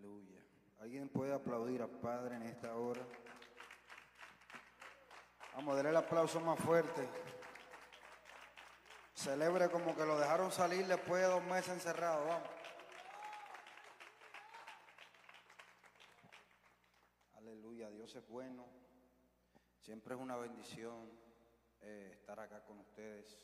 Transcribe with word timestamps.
Aleluya. 0.00 0.40
¿Alguien 0.78 1.10
puede 1.10 1.34
aplaudir 1.34 1.82
al 1.82 1.90
Padre 1.90 2.36
en 2.36 2.44
esta 2.44 2.74
hora? 2.74 3.06
Vamos, 5.54 5.76
darle 5.76 5.90
el 5.90 5.96
aplauso 5.96 6.40
más 6.40 6.58
fuerte. 6.58 7.06
Celebre 9.12 9.68
como 9.68 9.94
que 9.94 10.06
lo 10.06 10.18
dejaron 10.18 10.50
salir 10.50 10.86
después 10.86 11.20
de 11.20 11.28
dos 11.28 11.44
meses 11.44 11.74
encerrado. 11.74 12.24
Vamos. 12.24 12.48
Aleluya, 17.34 17.90
Dios 17.90 18.14
es 18.14 18.26
bueno. 18.26 18.66
Siempre 19.82 20.14
es 20.14 20.20
una 20.20 20.36
bendición 20.36 21.10
eh, 21.82 22.12
estar 22.14 22.40
acá 22.40 22.64
con 22.64 22.78
ustedes. 22.78 23.38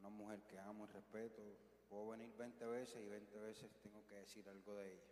Una 0.00 0.08
mujer 0.08 0.42
que 0.48 0.58
amo 0.58 0.84
y 0.84 0.88
respeto. 0.88 1.67
Puedo 1.88 2.08
venir 2.10 2.34
20 2.36 2.66
veces 2.66 3.02
y 3.02 3.08
20 3.08 3.38
veces 3.38 3.70
tengo 3.82 4.06
que 4.06 4.16
decir 4.16 4.48
algo 4.48 4.74
de 4.76 4.92
ella. 4.92 5.02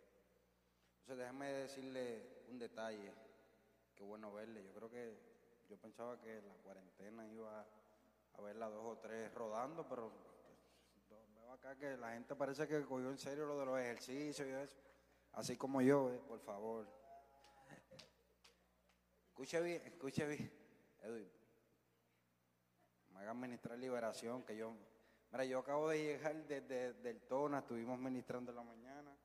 Entonces 0.99 1.17
déjenme 1.17 1.51
decirle 1.53 2.43
un 2.49 2.59
detalle. 2.59 3.13
Qué 3.95 4.03
bueno 4.03 4.31
verle. 4.31 4.63
Yo 4.63 4.73
creo 4.73 4.89
que 4.89 5.17
yo 5.69 5.77
pensaba 5.77 6.19
que 6.19 6.41
la 6.41 6.53
cuarentena 6.55 7.27
iba 7.27 7.65
a 8.33 8.41
verla 8.41 8.69
dos 8.69 8.85
o 8.85 8.97
tres 8.99 9.33
rodando, 9.33 9.87
pero 9.87 10.11
veo 11.35 11.51
acá 11.51 11.75
que 11.75 11.97
la 11.97 12.11
gente 12.11 12.35
parece 12.35 12.67
que 12.67 12.83
cogió 12.83 13.09
en 13.09 13.17
serio 13.17 13.45
lo 13.45 13.59
de 13.59 13.65
los 13.65 13.79
ejercicios 13.79 14.47
y 14.47 14.51
eso. 14.51 14.77
Así 15.33 15.57
como 15.57 15.81
yo, 15.81 16.11
eh, 16.11 16.21
por 16.27 16.39
favor. 16.39 16.87
Escuche 19.29 19.61
bien, 19.61 19.81
escuche 19.85 20.25
bien. 20.25 20.51
Edwin, 21.03 21.29
me 23.13 23.19
hagan 23.19 23.39
ministrar 23.39 23.77
liberación, 23.77 24.43
que 24.43 24.57
yo... 24.57 24.73
Mira, 25.31 25.43
yo 25.43 25.59
acabo 25.59 25.89
de 25.89 26.01
llegar 26.01 26.35
desde 26.47 26.93
del 26.93 27.21
Tona, 27.23 27.59
estuvimos 27.59 27.99
ministrando 27.99 28.51
en 28.51 28.55
la 28.55 28.63
mañana, 28.63 29.17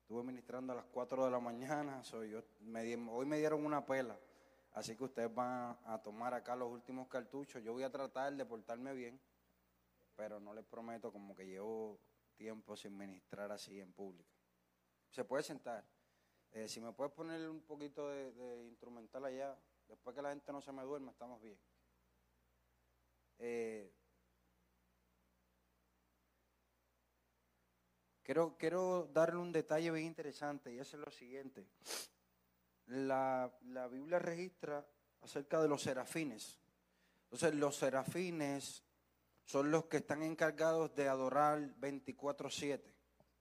estuve 0.00 0.22
ministrando 0.22 0.72
a 0.72 0.76
las 0.76 0.86
4 0.86 1.24
de 1.24 1.30
la 1.30 1.40
mañana, 1.40 2.02
soy 2.04 2.30
yo, 2.30 2.42
hoy 3.10 3.26
me 3.26 3.38
dieron 3.38 3.66
una 3.66 3.84
pela, 3.84 4.16
así 4.72 4.96
que 4.96 5.04
ustedes 5.04 5.34
van 5.34 5.76
a 5.84 6.00
tomar 6.00 6.32
acá 6.32 6.54
los 6.54 6.70
últimos 6.70 7.08
cartuchos. 7.08 7.62
Yo 7.62 7.72
voy 7.72 7.82
a 7.82 7.90
tratar 7.90 8.32
de 8.34 8.46
portarme 8.46 8.94
bien, 8.94 9.20
pero 10.14 10.38
no 10.38 10.54
les 10.54 10.64
prometo 10.64 11.10
como 11.10 11.34
que 11.34 11.44
llevo 11.44 11.98
tiempo 12.36 12.76
sin 12.76 12.96
ministrar 12.96 13.50
así 13.50 13.80
en 13.80 13.92
público. 13.92 14.30
Se 15.10 15.24
puede 15.24 15.42
sentar. 15.42 15.84
Eh, 16.52 16.68
si 16.68 16.80
me 16.80 16.92
puedes 16.92 17.12
poner 17.12 17.48
un 17.50 17.62
poquito 17.62 18.08
de, 18.08 18.64
instrumental 18.68 19.24
allá, 19.24 19.58
después 19.88 20.14
que 20.14 20.22
la 20.22 20.30
gente 20.30 20.52
no 20.52 20.60
se 20.60 20.70
me 20.70 20.82
duerma, 20.82 21.10
estamos 21.10 21.42
bien. 21.42 21.58
Eh, 23.38 23.92
quiero, 28.58 29.08
darle 29.12 29.38
un 29.38 29.52
detalle 29.52 29.90
bien 29.90 30.06
interesante 30.06 30.72
y 30.74 30.78
es 30.78 30.92
lo 30.94 31.10
siguiente. 31.10 31.66
La, 32.86 33.50
Biblia 33.90 34.18
registra 34.18 34.86
acerca 35.22 35.62
de 35.62 35.68
los 35.68 35.82
serafines. 35.82 36.58
Entonces, 37.24 37.54
los 37.54 37.76
serafines 37.76 38.82
son 39.44 39.70
los 39.70 39.86
que 39.86 39.98
están 39.98 40.22
encargados 40.22 40.94
de 40.94 41.08
adorar 41.08 41.58
24-7 41.80 42.94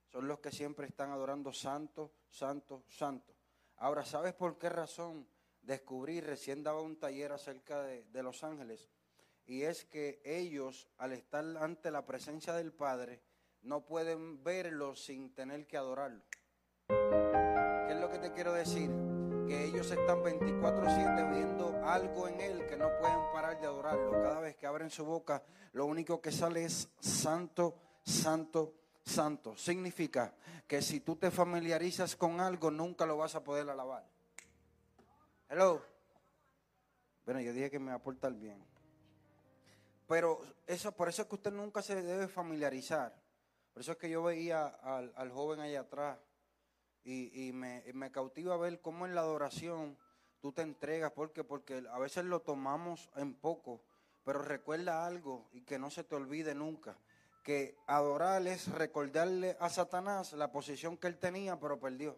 son 0.10 0.26
los 0.26 0.40
que 0.40 0.52
siempre 0.52 0.88
están 0.88 1.12
adorando 1.12 1.52
santo, 1.52 2.14
santo, 2.30 2.86
santo. 2.88 3.36
Ahora, 3.76 4.06
¿sabes 4.06 4.34
por 4.34 4.58
qué 4.58 4.70
razón 4.70 5.28
descubrí? 5.62 6.22
Recién 6.22 6.64
daba 6.64 6.82
un 6.82 6.98
taller 6.98 7.34
acerca 7.34 7.84
de 7.84 8.24
los 8.24 8.42
ángeles. 8.46 8.90
Y 9.46 9.64
es 9.64 9.84
que 9.84 10.22
ellos, 10.24 10.88
al 10.98 11.12
estar 11.12 11.44
ante 11.58 11.92
la 11.92 12.06
presencia 12.06 12.54
del 12.54 12.72
Padre, 12.72 13.22
no 13.68 13.82
pueden 13.82 14.42
verlo 14.44 14.96
sin 14.96 15.34
tener 15.36 15.68
que 15.68 15.76
adorarlo. 15.76 16.24
¿Qué 16.88 17.92
es 17.92 18.00
lo 18.00 18.10
que 18.10 18.18
te 18.18 18.32
quiero 18.32 18.54
decir? 18.54 18.90
Que 19.46 19.66
ellos 19.66 19.92
están 19.92 20.24
24/7 20.24 21.30
viendo 21.30 21.86
algo 21.86 22.30
en 22.30 22.40
Él 22.40 22.66
que 22.66 22.78
no 22.78 22.90
pueden 23.00 23.20
parar 23.34 23.60
de 23.60 23.68
adorarlo. 23.68 24.12
Cada 24.12 24.40
vez 24.40 24.56
que 24.56 24.68
abren 24.68 24.90
su 24.90 25.04
boca, 25.04 25.44
lo 25.74 25.86
único 25.86 26.22
que 26.22 26.32
sale 26.32 26.64
es 26.64 26.90
santo, 27.02 27.76
santo, 28.04 28.74
santo. 29.04 29.58
Significa 29.58 30.34
que 30.66 30.82
si 30.82 31.02
tú 31.02 31.18
te 31.18 31.30
familiarizas 31.30 32.16
con 32.16 32.40
algo, 32.40 32.72
nunca 32.72 33.06
lo 33.06 33.18
vas 33.18 33.36
a 33.36 33.44
poder 33.44 33.70
alabar. 33.70 34.06
Hello. 35.50 35.82
Bueno, 37.26 37.42
yo 37.42 37.52
dije 37.52 37.70
que 37.70 37.80
me 37.80 37.92
va 37.92 37.98
a 37.98 38.02
portar 38.02 38.32
bien. 38.34 38.64
Pero 40.08 40.42
eso, 40.66 40.94
por 40.94 41.10
eso 41.10 41.24
es 41.24 41.28
que 41.28 41.36
usted 41.36 41.52
nunca 41.52 41.82
se 41.82 42.02
debe 42.02 42.30
familiarizar. 42.30 43.27
Por 43.78 43.82
eso 43.82 43.92
es 43.92 44.00
que 44.00 44.10
yo 44.10 44.24
veía 44.24 44.66
al, 44.66 45.30
joven 45.30 45.60
allá 45.60 45.82
atrás 45.82 46.18
y, 47.04 47.52
me, 47.54 48.12
cautiva 48.12 48.58
ver 48.58 48.82
cómo 48.82 49.06
en 49.06 49.14
la 49.14 49.22
adoración 49.22 49.96
tú 50.42 50.52
te 50.52 50.64
entregas. 50.64 51.12
¿Por 51.12 51.32
Porque 51.46 51.84
a 51.92 52.00
veces 52.00 52.26
lo 52.26 52.40
tomamos 52.40 53.12
en 53.18 53.36
poco. 53.36 53.84
Pero 54.26 54.42
recuerda 54.42 55.06
algo 55.06 55.48
y 55.54 55.62
que 55.62 55.78
no 55.78 55.92
se 55.92 56.04
te 56.04 56.16
olvide 56.16 56.56
nunca 56.56 56.98
que 57.44 57.78
adorar 57.86 58.48
es 58.48 58.68
recordarle 58.70 59.56
a 59.60 59.70
Satanás 59.70 60.34
la 60.34 60.52
posición 60.52 60.98
que 60.98 61.06
él 61.06 61.20
tenía, 61.20 61.60
pero 61.60 61.80
perdió. 61.80 62.18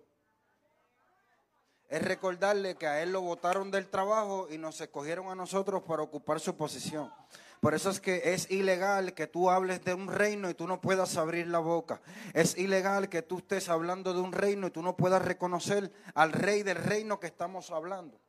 Es 1.89 2.01
recordarle 2.01 2.75
que 2.75 2.87
a 2.87 3.03
él 3.03 3.11
lo 3.11 3.19
votaron 3.19 3.69
del 3.69 3.89
trabajo 3.89 4.47
y 4.49 4.57
nos 4.57 4.79
escogieron 4.79 5.27
a 5.27 5.35
nosotros 5.35 5.83
para 5.83 6.03
ocupar 6.03 6.39
su 6.39 6.55
posición. 6.55 7.11
Por 7.59 7.73
eso 7.73 7.89
es 7.89 7.99
que 7.99 8.33
es 8.33 8.49
ilegal 8.49 9.13
que 9.13 9.27
tú 9.27 9.49
hables 9.49 9.83
de 9.83 9.93
un 9.93 10.07
reino 10.07 10.49
y 10.49 10.53
tú 10.53 10.67
no 10.67 10.79
puedas 10.79 11.17
abrir 11.17 11.47
la 11.47 11.59
boca. 11.59 12.01
Es 12.33 12.57
ilegal 12.57 13.09
que 13.09 13.21
tú 13.21 13.39
estés 13.39 13.69
hablando 13.69 14.13
de 14.13 14.21
un 14.21 14.31
reino 14.31 14.67
y 14.67 14.71
tú 14.71 14.81
no 14.81 14.95
puedas 14.95 15.23
reconocer 15.23 15.91
al 16.13 16.31
rey 16.31 16.63
del 16.63 16.77
reino 16.77 17.19
que 17.19 17.27
estamos 17.27 17.71
hablando. 17.71 18.19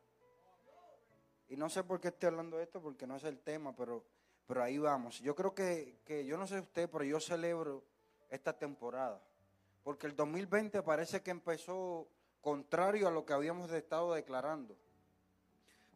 Y 1.49 1.57
no 1.57 1.69
sé 1.69 1.85
por 1.85 2.01
qué 2.01 2.09
estoy 2.09 2.29
hablando 2.29 2.57
de 2.57 2.65
esto, 2.65 2.81
porque 2.81 3.07
no 3.07 3.17
es 3.17 3.25
el 3.25 3.39
tema, 3.39 3.75
pero 3.75 4.05
pero 4.51 4.65
ahí 4.65 4.79
vamos. 4.79 5.21
Yo 5.21 5.37
creo 5.37 5.55
que, 5.55 6.01
yo 6.27 6.37
no 6.37 6.45
sé 6.45 6.59
usted, 6.59 6.91
pero 6.91 7.05
yo 7.05 7.21
celebro 7.21 7.85
esta 8.29 8.53
temporada. 8.53 9.23
Porque 9.85 10.09
el 10.09 10.17
2020 10.17 10.83
parece 10.83 11.23
que 11.23 11.31
empezó 11.31 12.09
contrario 12.41 13.07
a 13.07 13.13
lo 13.13 13.25
que 13.25 13.33
habíamos 13.33 13.71
estado 13.71 14.13
declarando. 14.13 14.77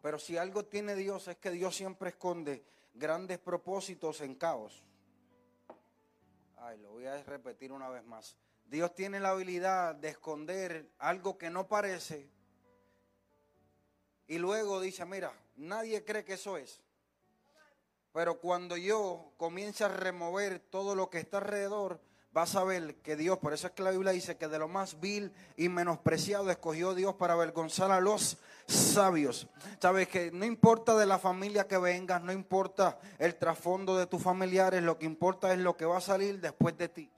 Pero 0.01 0.21
si 0.21 0.37
algo 0.37 0.65
tiene 0.66 0.95
Dios 0.95 1.27
es 1.27 1.37
que 1.39 1.51
Dios 1.51 1.75
siempre 1.75 2.11
esconde 2.11 2.65
grandes 2.94 3.38
propósitos 3.38 4.21
en 4.21 4.34
caos. 4.34 4.82
Ay, 6.56 6.78
lo 6.78 6.93
voy 6.93 7.06
a 7.06 7.22
repetir 7.25 7.72
una 7.72 7.88
vez 7.88 8.05
más. 8.05 8.37
Dios 8.65 8.94
tiene 8.94 9.21
la 9.21 9.31
habilidad 9.31 9.94
de 9.94 10.09
esconder 10.09 10.91
algo 10.99 11.37
que 11.37 11.50
no 11.50 11.69
parece 11.69 12.31
y 14.27 14.38
luego 14.38 14.81
dice, 14.81 15.04
mira, 15.04 15.33
nadie 15.56 16.04
cree 16.04 16.25
que 16.25 16.34
eso 16.34 16.56
es. 16.56 16.81
Pero 18.12 18.41
cuando 18.41 18.77
yo 18.77 19.33
comience 19.37 19.84
a 19.84 19.88
remover 19.88 20.60
todo 20.60 20.94
lo 20.94 21.10
que 21.10 21.19
está 21.19 21.38
alrededor, 21.38 22.00
vas 22.34 22.56
a 22.56 22.65
ver 22.65 22.97
que 22.97 23.15
Dios, 23.15 23.39
por 23.39 23.55
eso 23.55 23.69
es 23.69 23.72
que 23.75 23.84
la 23.84 23.93
Biblia 23.93 24.11
dice 24.11 24.37
que 24.37 24.49
de 24.49 24.59
lo 24.59 24.67
más 24.67 24.99
vil 24.99 25.33
y 25.56 25.69
menospreciado 25.69 26.50
escogió 26.50 26.93
Dios 26.93 27.15
para 27.15 27.34
avergonzar 27.34 27.93
a 27.93 28.00
los 28.00 28.39
sabios. 28.67 29.47
Sabes 29.81 30.09
que 30.09 30.33
no 30.33 30.45
importa 30.45 30.97
de 30.97 31.06
la 31.06 31.21
familia 31.21 31.69
que 31.69 31.78
vengas, 31.78 32.21
no 32.22 32.33
importa 32.33 32.99
el 33.21 33.37
trasfondo 33.37 33.97
de 33.97 34.09
tus 34.09 34.21
familiares, 34.21 34.83
lo 34.83 34.99
que 34.99 35.06
importa 35.06 35.53
es 35.53 35.61
lo 35.61 35.77
que 35.77 35.84
va 35.84 35.99
a 35.99 36.00
salir 36.00 36.41
después 36.41 36.77
de 36.77 36.89
ti. 36.89 37.11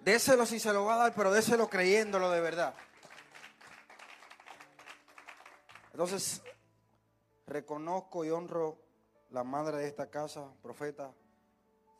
Déselo 0.00 0.46
si 0.46 0.58
se 0.58 0.72
lo 0.72 0.86
va 0.86 0.94
a 0.94 0.98
dar, 0.98 1.14
pero 1.14 1.30
déselo 1.30 1.68
creyéndolo 1.68 2.30
de 2.30 2.40
verdad. 2.40 2.74
Entonces, 5.92 6.40
reconozco 7.46 8.24
y 8.24 8.30
honro 8.30 8.78
la 9.30 9.44
madre 9.44 9.76
de 9.76 9.88
esta 9.88 10.08
casa, 10.08 10.48
profeta, 10.62 11.12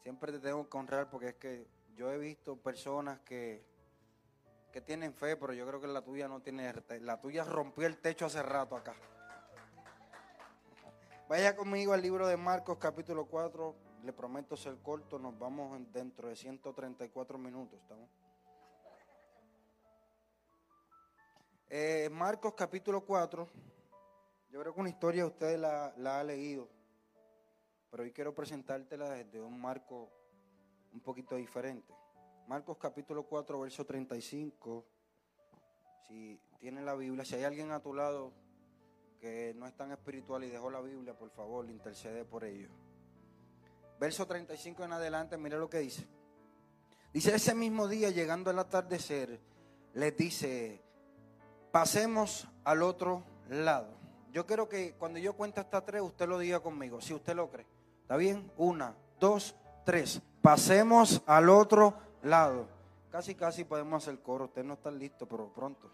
siempre 0.06 0.31
te 0.31 0.39
tengo 0.39 0.71
que 0.71 0.78
honrar 0.78 1.11
porque 1.11 1.31
es 1.31 1.34
que 1.34 1.67
yo 1.97 2.12
he 2.12 2.17
visto 2.17 2.55
personas 2.55 3.19
que, 3.22 3.67
que 4.70 4.81
tienen 4.81 5.12
fe, 5.12 5.37
pero 5.37 5.53
yo 5.53 5.67
creo 5.67 5.81
que 5.81 5.88
la 5.88 6.00
tuya 6.00 6.29
no 6.29 6.41
tiene, 6.41 6.73
la 7.00 7.20
tuya 7.20 7.43
rompió 7.43 7.88
el 7.88 7.99
techo 7.99 8.26
hace 8.26 8.41
rato 8.41 8.76
acá. 8.76 8.94
Vaya 11.29 11.56
conmigo 11.56 11.93
al 11.93 12.03
libro 12.03 12.29
de 12.29 12.37
Marcos 12.37 12.79
capítulo 12.79 13.26
4, 13.26 13.75
le 14.05 14.12
prometo 14.12 14.56
ser 14.56 14.76
corto, 14.76 15.19
nos 15.19 15.37
vamos 15.41 15.76
dentro 15.93 16.29
de 16.29 16.37
134 16.37 17.37
minutos, 17.37 17.76
¿estamos? 17.81 18.08
Eh, 21.69 22.08
Marcos 22.12 22.55
capítulo 22.55 23.00
4, 23.00 23.49
yo 24.50 24.61
creo 24.61 24.73
que 24.73 24.81
una 24.81 24.88
historia 24.88 25.26
usted 25.26 25.58
la, 25.58 25.93
la 25.97 26.20
ha 26.20 26.23
leído 26.23 26.75
pero 27.96 28.04
hoy 28.04 28.12
quiero 28.12 28.34
presentártela 28.34 29.08
desde 29.08 29.40
un 29.40 29.58
marco 29.58 30.10
un 30.93 31.00
poquito 31.00 31.34
diferente. 31.34 31.94
Marcos 32.46 32.76
capítulo 32.76 33.22
4, 33.22 33.58
verso 33.58 33.87
35. 33.87 34.84
Si 36.06 36.38
tiene 36.58 36.82
la 36.82 36.94
Biblia, 36.94 37.25
si 37.25 37.37
hay 37.37 37.44
alguien 37.44 37.70
a 37.70 37.81
tu 37.81 37.94
lado 37.94 38.34
que 39.19 39.54
no 39.56 39.66
es 39.66 39.75
tan 39.75 39.93
espiritual 39.93 40.44
y 40.44 40.50
dejó 40.50 40.70
la 40.70 40.82
Biblia, 40.82 41.16
por 41.16 41.31
favor, 41.31 41.70
intercede 41.70 42.26
por 42.26 42.44
ello. 42.44 42.69
Verso 43.98 44.26
35 44.26 44.84
en 44.84 44.93
adelante, 44.93 45.38
mire 45.38 45.56
lo 45.56 45.70
que 45.70 45.78
dice. 45.78 46.06
Dice, 47.14 47.34
ese 47.34 47.54
mismo 47.54 47.88
día, 47.88 48.10
llegando 48.10 48.50
al 48.50 48.58
atardecer, 48.58 49.40
les 49.94 50.14
dice, 50.14 50.82
pasemos 51.72 52.46
al 52.62 52.82
otro 52.82 53.25
lado. 53.48 53.88
Yo 54.32 54.44
quiero 54.44 54.69
que 54.69 54.93
cuando 54.98 55.19
yo 55.19 55.32
cuente 55.32 55.60
hasta 55.60 55.82
tres, 55.82 56.02
usted 56.02 56.28
lo 56.28 56.38
diga 56.38 56.60
conmigo, 56.60 57.00
si 57.00 57.14
usted 57.14 57.34
lo 57.34 57.50
cree. 57.50 57.75
¿Está 58.06 58.17
bien? 58.19 58.53
Una, 58.56 58.94
dos, 59.19 59.56
tres. 59.85 60.23
Pasemos 60.41 61.25
al 61.26 61.49
otro 61.49 61.99
lado. 62.23 62.69
Casi, 63.11 63.35
casi 63.35 63.64
podemos 63.64 64.00
hacer 64.00 64.23
coro. 64.23 64.44
Usted 64.44 64.62
no 64.62 64.75
está 64.75 64.93
listo, 64.93 65.26
pero 65.26 65.53
pronto. 65.53 65.91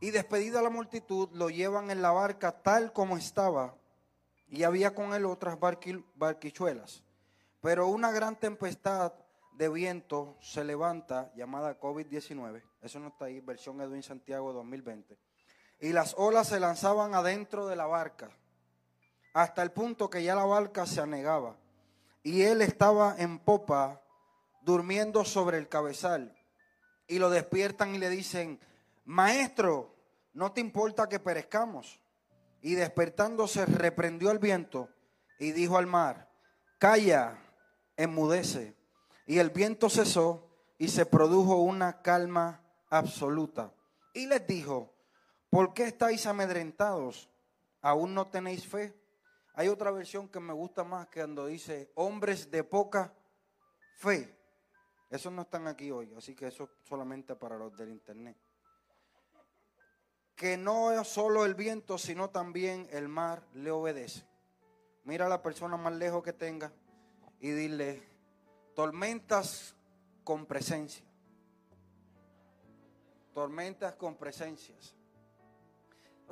Y 0.00 0.10
despedida 0.10 0.60
la 0.60 0.68
multitud, 0.68 1.28
lo 1.32 1.48
llevan 1.48 1.92
en 1.92 2.02
la 2.02 2.10
barca 2.10 2.60
tal 2.60 2.92
como 2.92 3.16
estaba. 3.16 3.76
Y 4.48 4.64
había 4.64 4.96
con 4.96 5.14
él 5.14 5.26
otras 5.26 5.60
barquichuelas. 6.16 7.04
Pero 7.60 7.86
una 7.86 8.10
gran 8.10 8.34
tempestad 8.34 9.12
de 9.52 9.68
viento 9.68 10.36
se 10.40 10.64
levanta, 10.64 11.32
llamada 11.36 11.78
COVID-19. 11.78 12.64
Eso 12.80 12.98
no 12.98 13.10
está 13.10 13.26
ahí, 13.26 13.38
versión 13.38 13.80
Edwin 13.80 14.02
Santiago 14.02 14.52
2020. 14.52 15.16
Y 15.78 15.92
las 15.92 16.16
olas 16.18 16.48
se 16.48 16.58
lanzaban 16.58 17.14
adentro 17.14 17.68
de 17.68 17.76
la 17.76 17.86
barca, 17.86 18.36
hasta 19.32 19.62
el 19.62 19.72
punto 19.72 20.10
que 20.10 20.22
ya 20.22 20.34
la 20.34 20.44
barca 20.44 20.86
se 20.86 21.00
anegaba. 21.00 21.56
Y 22.22 22.42
él 22.42 22.62
estaba 22.62 23.16
en 23.18 23.38
popa, 23.38 24.00
durmiendo 24.60 25.24
sobre 25.24 25.58
el 25.58 25.68
cabezal. 25.68 26.36
Y 27.06 27.18
lo 27.18 27.30
despiertan 27.30 27.94
y 27.94 27.98
le 27.98 28.10
dicen, 28.10 28.60
maestro, 29.04 29.94
¿no 30.32 30.52
te 30.52 30.60
importa 30.60 31.08
que 31.08 31.18
perezcamos? 31.18 32.00
Y 32.60 32.74
despertándose 32.74 33.66
reprendió 33.66 34.30
al 34.30 34.38
viento 34.38 34.88
y 35.38 35.50
dijo 35.50 35.76
al 35.76 35.86
mar, 35.86 36.30
calla, 36.78 37.38
enmudece. 37.96 38.76
Y 39.26 39.38
el 39.38 39.50
viento 39.50 39.90
cesó 39.90 40.48
y 40.78 40.88
se 40.88 41.06
produjo 41.06 41.56
una 41.56 42.02
calma 42.02 42.60
absoluta. 42.88 43.72
Y 44.14 44.26
les 44.26 44.46
dijo, 44.46 44.94
¿por 45.50 45.74
qué 45.74 45.84
estáis 45.84 46.26
amedrentados? 46.26 47.28
¿Aún 47.80 48.14
no 48.14 48.28
tenéis 48.28 48.66
fe? 48.66 48.94
Hay 49.54 49.68
otra 49.68 49.90
versión 49.90 50.28
que 50.28 50.40
me 50.40 50.52
gusta 50.52 50.82
más 50.82 51.08
que 51.08 51.20
cuando 51.20 51.46
dice, 51.46 51.90
hombres 51.94 52.50
de 52.50 52.64
poca 52.64 53.12
fe. 53.96 54.38
Esos 55.10 55.30
no 55.30 55.42
están 55.42 55.66
aquí 55.66 55.90
hoy, 55.90 56.12
así 56.16 56.34
que 56.34 56.46
eso 56.46 56.70
solamente 56.82 57.36
para 57.36 57.58
los 57.58 57.76
del 57.76 57.90
internet. 57.90 58.36
Que 60.34 60.56
no 60.56 60.90
es 60.90 61.06
solo 61.06 61.44
el 61.44 61.54
viento, 61.54 61.98
sino 61.98 62.30
también 62.30 62.88
el 62.90 63.08
mar 63.08 63.46
le 63.52 63.70
obedece. 63.70 64.26
Mira 65.04 65.26
a 65.26 65.28
la 65.28 65.42
persona 65.42 65.76
más 65.76 65.92
lejos 65.92 66.22
que 66.22 66.32
tenga 66.32 66.72
y 67.38 67.50
dile, 67.50 68.02
tormentas 68.74 69.76
con 70.24 70.46
presencia. 70.46 71.04
Tormentas 73.34 73.94
con 73.96 74.16
presencias. 74.16 74.96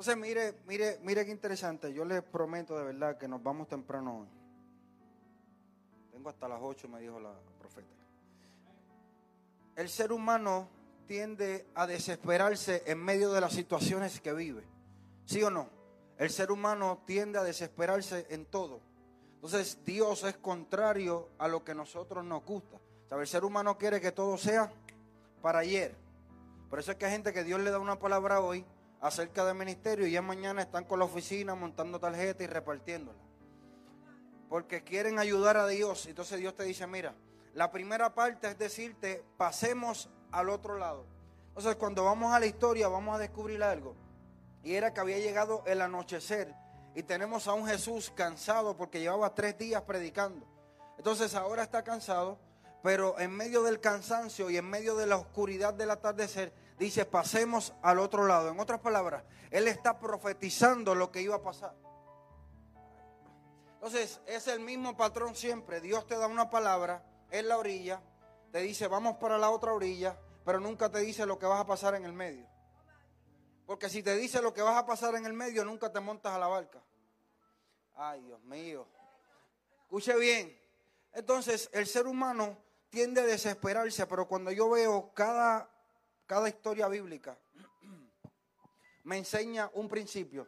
Entonces, 0.01 0.19
mire, 0.19 0.55
mire, 0.65 0.99
mire 1.03 1.23
qué 1.23 1.31
interesante. 1.31 1.93
Yo 1.93 2.03
les 2.05 2.23
prometo 2.23 2.75
de 2.75 2.85
verdad 2.85 3.19
que 3.19 3.27
nos 3.27 3.43
vamos 3.43 3.67
temprano 3.67 4.21
hoy. 4.21 4.27
Tengo 6.11 6.27
hasta 6.27 6.47
las 6.47 6.59
8, 6.59 6.89
me 6.89 7.01
dijo 7.01 7.19
la 7.19 7.31
profeta. 7.59 7.87
El 9.75 9.89
ser 9.89 10.11
humano 10.11 10.67
tiende 11.05 11.67
a 11.75 11.85
desesperarse 11.85 12.81
en 12.87 12.97
medio 12.97 13.31
de 13.31 13.41
las 13.41 13.53
situaciones 13.53 14.19
que 14.21 14.33
vive. 14.33 14.63
¿Sí 15.25 15.43
o 15.43 15.51
no? 15.51 15.69
El 16.17 16.31
ser 16.31 16.51
humano 16.51 17.03
tiende 17.05 17.37
a 17.37 17.43
desesperarse 17.43 18.25
en 18.31 18.47
todo. 18.47 18.81
Entonces 19.35 19.85
Dios 19.85 20.23
es 20.23 20.35
contrario 20.35 21.29
a 21.37 21.47
lo 21.47 21.63
que 21.63 21.75
nosotros 21.75 22.25
nos 22.25 22.43
gusta. 22.43 22.79
El 23.11 23.27
ser 23.27 23.45
humano 23.45 23.77
quiere 23.77 24.01
que 24.01 24.11
todo 24.11 24.35
sea 24.39 24.73
para 25.43 25.59
ayer. 25.59 25.93
Por 26.71 26.79
eso 26.79 26.91
es 26.91 26.97
que 26.97 27.05
hay 27.05 27.11
gente 27.11 27.33
que 27.33 27.43
Dios 27.43 27.59
le 27.59 27.69
da 27.69 27.77
una 27.77 27.99
palabra 27.99 28.41
hoy 28.41 28.65
acerca 29.01 29.43
del 29.43 29.55
ministerio 29.55 30.05
y 30.05 30.11
ya 30.11 30.21
mañana 30.21 30.61
están 30.61 30.85
con 30.85 30.99
la 30.99 31.05
oficina 31.05 31.55
montando 31.55 31.99
tarjetas 31.99 32.43
y 32.43 32.47
repartiéndola. 32.47 33.19
Porque 34.47 34.83
quieren 34.83 35.17
ayudar 35.17 35.57
a 35.57 35.67
Dios. 35.67 36.05
Entonces 36.05 36.39
Dios 36.39 36.55
te 36.55 36.63
dice, 36.63 36.85
mira, 36.85 37.15
la 37.53 37.71
primera 37.71 38.13
parte 38.13 38.47
es 38.47 38.57
decirte, 38.57 39.25
pasemos 39.37 40.09
al 40.31 40.49
otro 40.49 40.77
lado. 40.77 41.05
Entonces 41.49 41.75
cuando 41.75 42.05
vamos 42.05 42.33
a 42.33 42.39
la 42.39 42.45
historia 42.45 42.87
vamos 42.87 43.15
a 43.15 43.19
descubrir 43.19 43.63
algo. 43.63 43.95
Y 44.63 44.75
era 44.75 44.93
que 44.93 44.99
había 44.99 45.17
llegado 45.17 45.63
el 45.65 45.81
anochecer 45.81 46.53
y 46.93 47.03
tenemos 47.03 47.47
a 47.47 47.53
un 47.53 47.65
Jesús 47.65 48.11
cansado 48.15 48.77
porque 48.77 48.99
llevaba 48.99 49.33
tres 49.33 49.57
días 49.57 49.81
predicando. 49.81 50.45
Entonces 50.97 51.33
ahora 51.33 51.63
está 51.63 51.83
cansado, 51.83 52.37
pero 52.83 53.19
en 53.19 53.31
medio 53.31 53.63
del 53.63 53.79
cansancio 53.79 54.49
y 54.49 54.57
en 54.57 54.69
medio 54.69 54.95
de 54.95 55.07
la 55.07 55.17
oscuridad 55.17 55.73
del 55.73 55.91
atardecer, 55.91 56.53
dice, 56.85 57.05
pasemos 57.05 57.73
al 57.81 57.99
otro 57.99 58.25
lado. 58.25 58.49
En 58.49 58.59
otras 58.59 58.79
palabras, 58.79 59.23
Él 59.51 59.67
está 59.67 59.99
profetizando 59.99 60.95
lo 60.95 61.11
que 61.11 61.21
iba 61.21 61.35
a 61.35 61.41
pasar. 61.41 61.75
Entonces, 63.75 64.19
es 64.25 64.47
el 64.47 64.59
mismo 64.59 64.97
patrón 64.97 65.35
siempre. 65.35 65.81
Dios 65.81 66.05
te 66.05 66.17
da 66.17 66.27
una 66.27 66.49
palabra 66.49 67.03
en 67.31 67.47
la 67.47 67.57
orilla, 67.57 68.01
te 68.51 68.59
dice, 68.59 68.87
vamos 68.87 69.17
para 69.17 69.37
la 69.37 69.49
otra 69.49 69.73
orilla, 69.73 70.19
pero 70.43 70.59
nunca 70.59 70.89
te 70.89 70.99
dice 70.99 71.25
lo 71.25 71.39
que 71.39 71.45
vas 71.45 71.61
a 71.61 71.65
pasar 71.65 71.95
en 71.95 72.05
el 72.05 72.13
medio. 72.13 72.47
Porque 73.65 73.89
si 73.89 74.03
te 74.03 74.15
dice 74.17 74.41
lo 74.41 74.53
que 74.53 74.61
vas 74.61 74.77
a 74.77 74.85
pasar 74.85 75.15
en 75.15 75.25
el 75.25 75.33
medio, 75.33 75.63
nunca 75.63 75.91
te 75.91 75.99
montas 75.99 76.33
a 76.33 76.39
la 76.39 76.47
barca. 76.47 76.83
Ay, 77.95 78.21
Dios 78.21 78.41
mío. 78.43 78.87
Escuche 79.83 80.15
bien. 80.17 80.59
Entonces, 81.13 81.69
el 81.73 81.87
ser 81.87 82.07
humano 82.07 82.57
tiende 82.89 83.21
a 83.21 83.25
desesperarse, 83.25 84.05
pero 84.07 84.27
cuando 84.27 84.51
yo 84.51 84.69
veo 84.69 85.13
cada, 85.13 85.70
cada 86.31 86.47
historia 86.47 86.87
bíblica, 86.87 87.37
me 89.03 89.17
enseña 89.17 89.69
un 89.73 89.89
principio. 89.89 90.47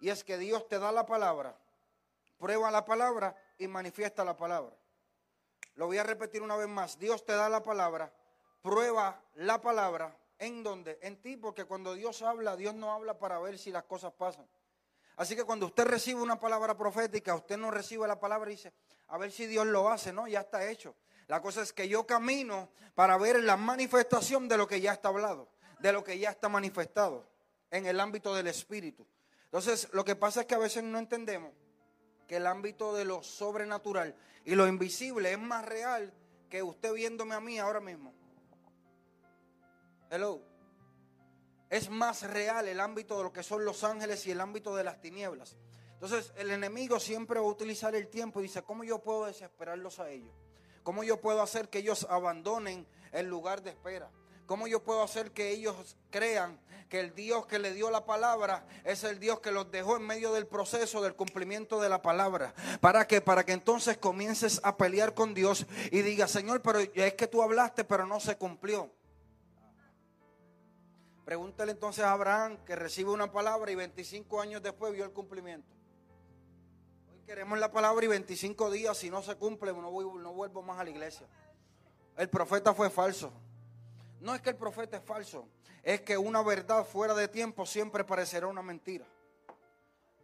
Y 0.00 0.08
es 0.08 0.22
que 0.22 0.38
Dios 0.38 0.68
te 0.68 0.78
da 0.78 0.92
la 0.92 1.06
palabra, 1.06 1.58
prueba 2.38 2.70
la 2.70 2.84
palabra 2.84 3.36
y 3.58 3.66
manifiesta 3.66 4.24
la 4.24 4.36
palabra. 4.36 4.72
Lo 5.74 5.86
voy 5.86 5.98
a 5.98 6.04
repetir 6.04 6.40
una 6.40 6.54
vez 6.54 6.68
más. 6.68 7.00
Dios 7.00 7.26
te 7.26 7.32
da 7.32 7.48
la 7.48 7.64
palabra, 7.64 8.12
prueba 8.62 9.20
la 9.34 9.60
palabra 9.60 10.16
¿En 10.38 10.62
dónde? 10.62 11.00
En 11.02 11.20
ti, 11.20 11.36
porque 11.36 11.64
cuando 11.64 11.94
Dios 11.94 12.22
habla, 12.22 12.56
Dios 12.56 12.72
no 12.74 12.92
habla 12.92 13.18
para 13.18 13.40
ver 13.40 13.58
si 13.58 13.72
las 13.72 13.82
cosas 13.84 14.12
pasan. 14.12 14.46
Así 15.16 15.34
que 15.34 15.42
cuando 15.42 15.66
usted 15.66 15.84
recibe 15.84 16.22
una 16.22 16.38
palabra 16.38 16.76
profética, 16.76 17.34
usted 17.34 17.56
no 17.56 17.72
recibe 17.72 18.06
la 18.06 18.20
palabra 18.20 18.52
y 18.52 18.54
dice, 18.54 18.72
a 19.08 19.18
ver 19.18 19.32
si 19.32 19.46
Dios 19.46 19.66
lo 19.66 19.88
hace, 19.88 20.12
no, 20.12 20.28
ya 20.28 20.42
está 20.42 20.68
hecho. 20.70 20.94
La 21.28 21.40
cosa 21.40 21.62
es 21.62 21.72
que 21.72 21.88
yo 21.88 22.06
camino 22.06 22.70
para 22.94 23.16
ver 23.16 23.42
la 23.42 23.56
manifestación 23.56 24.48
de 24.48 24.56
lo 24.56 24.66
que 24.66 24.80
ya 24.80 24.92
está 24.92 25.08
hablado, 25.08 25.48
de 25.80 25.92
lo 25.92 26.04
que 26.04 26.18
ya 26.18 26.30
está 26.30 26.48
manifestado 26.48 27.26
en 27.70 27.86
el 27.86 27.98
ámbito 27.98 28.34
del 28.34 28.46
espíritu. 28.46 29.06
Entonces, 29.44 29.88
lo 29.92 30.04
que 30.04 30.16
pasa 30.16 30.42
es 30.42 30.46
que 30.46 30.54
a 30.54 30.58
veces 30.58 30.82
no 30.82 30.98
entendemos 30.98 31.52
que 32.26 32.36
el 32.36 32.46
ámbito 32.46 32.94
de 32.94 33.04
lo 33.04 33.22
sobrenatural 33.22 34.14
y 34.44 34.54
lo 34.54 34.66
invisible 34.66 35.32
es 35.32 35.38
más 35.38 35.64
real 35.64 36.12
que 36.50 36.62
usted 36.62 36.92
viéndome 36.92 37.34
a 37.34 37.40
mí 37.40 37.58
ahora 37.58 37.80
mismo. 37.80 38.14
Hello. 40.10 40.42
Es 41.70 41.90
más 41.90 42.22
real 42.22 42.68
el 42.68 42.80
ámbito 42.80 43.16
de 43.16 43.24
lo 43.24 43.32
que 43.32 43.42
son 43.42 43.64
los 43.64 43.82
ángeles 43.82 44.26
y 44.26 44.30
el 44.30 44.40
ámbito 44.40 44.76
de 44.76 44.84
las 44.84 45.00
tinieblas. 45.00 45.56
Entonces 45.94 46.32
el 46.36 46.50
enemigo 46.50 47.00
siempre 47.00 47.40
va 47.40 47.46
a 47.46 47.48
utilizar 47.48 47.94
el 47.94 48.08
tiempo 48.08 48.40
y 48.40 48.44
dice, 48.44 48.62
¿cómo 48.62 48.84
yo 48.84 49.00
puedo 49.02 49.26
desesperarlos 49.26 49.98
a 50.00 50.10
ellos? 50.10 50.32
¿Cómo 50.84 51.02
yo 51.02 51.20
puedo 51.20 51.42
hacer 51.42 51.70
que 51.70 51.78
ellos 51.78 52.06
abandonen 52.10 52.86
el 53.10 53.26
lugar 53.26 53.62
de 53.62 53.70
espera? 53.70 54.10
¿Cómo 54.46 54.66
yo 54.66 54.84
puedo 54.84 55.02
hacer 55.02 55.32
que 55.32 55.50
ellos 55.50 55.96
crean 56.10 56.60
que 56.90 57.00
el 57.00 57.14
Dios 57.14 57.46
que 57.46 57.58
le 57.58 57.72
dio 57.72 57.90
la 57.90 58.04
palabra 58.04 58.66
es 58.84 59.02
el 59.02 59.18
Dios 59.18 59.40
que 59.40 59.50
los 59.50 59.70
dejó 59.70 59.96
en 59.96 60.06
medio 60.06 60.34
del 60.34 60.46
proceso 60.46 61.00
del 61.00 61.16
cumplimiento 61.16 61.80
de 61.80 61.88
la 61.88 62.02
palabra? 62.02 62.54
¿Para 62.82 63.06
qué? 63.06 63.22
Para 63.22 63.44
que 63.44 63.52
entonces 63.52 63.96
comiences 63.96 64.60
a 64.62 64.76
pelear 64.76 65.14
con 65.14 65.32
Dios 65.32 65.66
y 65.90 66.02
digas, 66.02 66.30
Señor, 66.30 66.60
pero 66.60 66.80
es 66.80 67.14
que 67.14 67.26
tú 67.26 67.42
hablaste, 67.42 67.84
pero 67.84 68.06
no 68.06 68.20
se 68.20 68.36
cumplió. 68.36 68.92
Pregúntale 71.24 71.72
entonces 71.72 72.04
a 72.04 72.12
Abraham 72.12 72.58
que 72.66 72.76
recibe 72.76 73.10
una 73.10 73.32
palabra 73.32 73.70
y 73.70 73.74
25 73.74 74.42
años 74.42 74.62
después 74.62 74.92
vio 74.92 75.06
el 75.06 75.12
cumplimiento. 75.12 75.74
Queremos 77.26 77.58
la 77.58 77.72
palabra 77.72 78.04
y 78.04 78.08
25 78.08 78.70
días, 78.70 78.98
si 78.98 79.08
no 79.08 79.22
se 79.22 79.34
cumple, 79.36 79.72
no, 79.72 79.80
no 79.82 80.32
vuelvo 80.32 80.62
más 80.62 80.78
a 80.78 80.84
la 80.84 80.90
iglesia. 80.90 81.26
El 82.18 82.28
profeta 82.28 82.74
fue 82.74 82.90
falso. 82.90 83.32
No 84.20 84.34
es 84.34 84.42
que 84.42 84.50
el 84.50 84.56
profeta 84.56 84.98
es 84.98 85.02
falso, 85.02 85.48
es 85.82 86.02
que 86.02 86.18
una 86.18 86.42
verdad 86.42 86.84
fuera 86.84 87.14
de 87.14 87.28
tiempo 87.28 87.64
siempre 87.64 88.04
parecerá 88.04 88.46
una 88.46 88.62
mentira. 88.62 89.06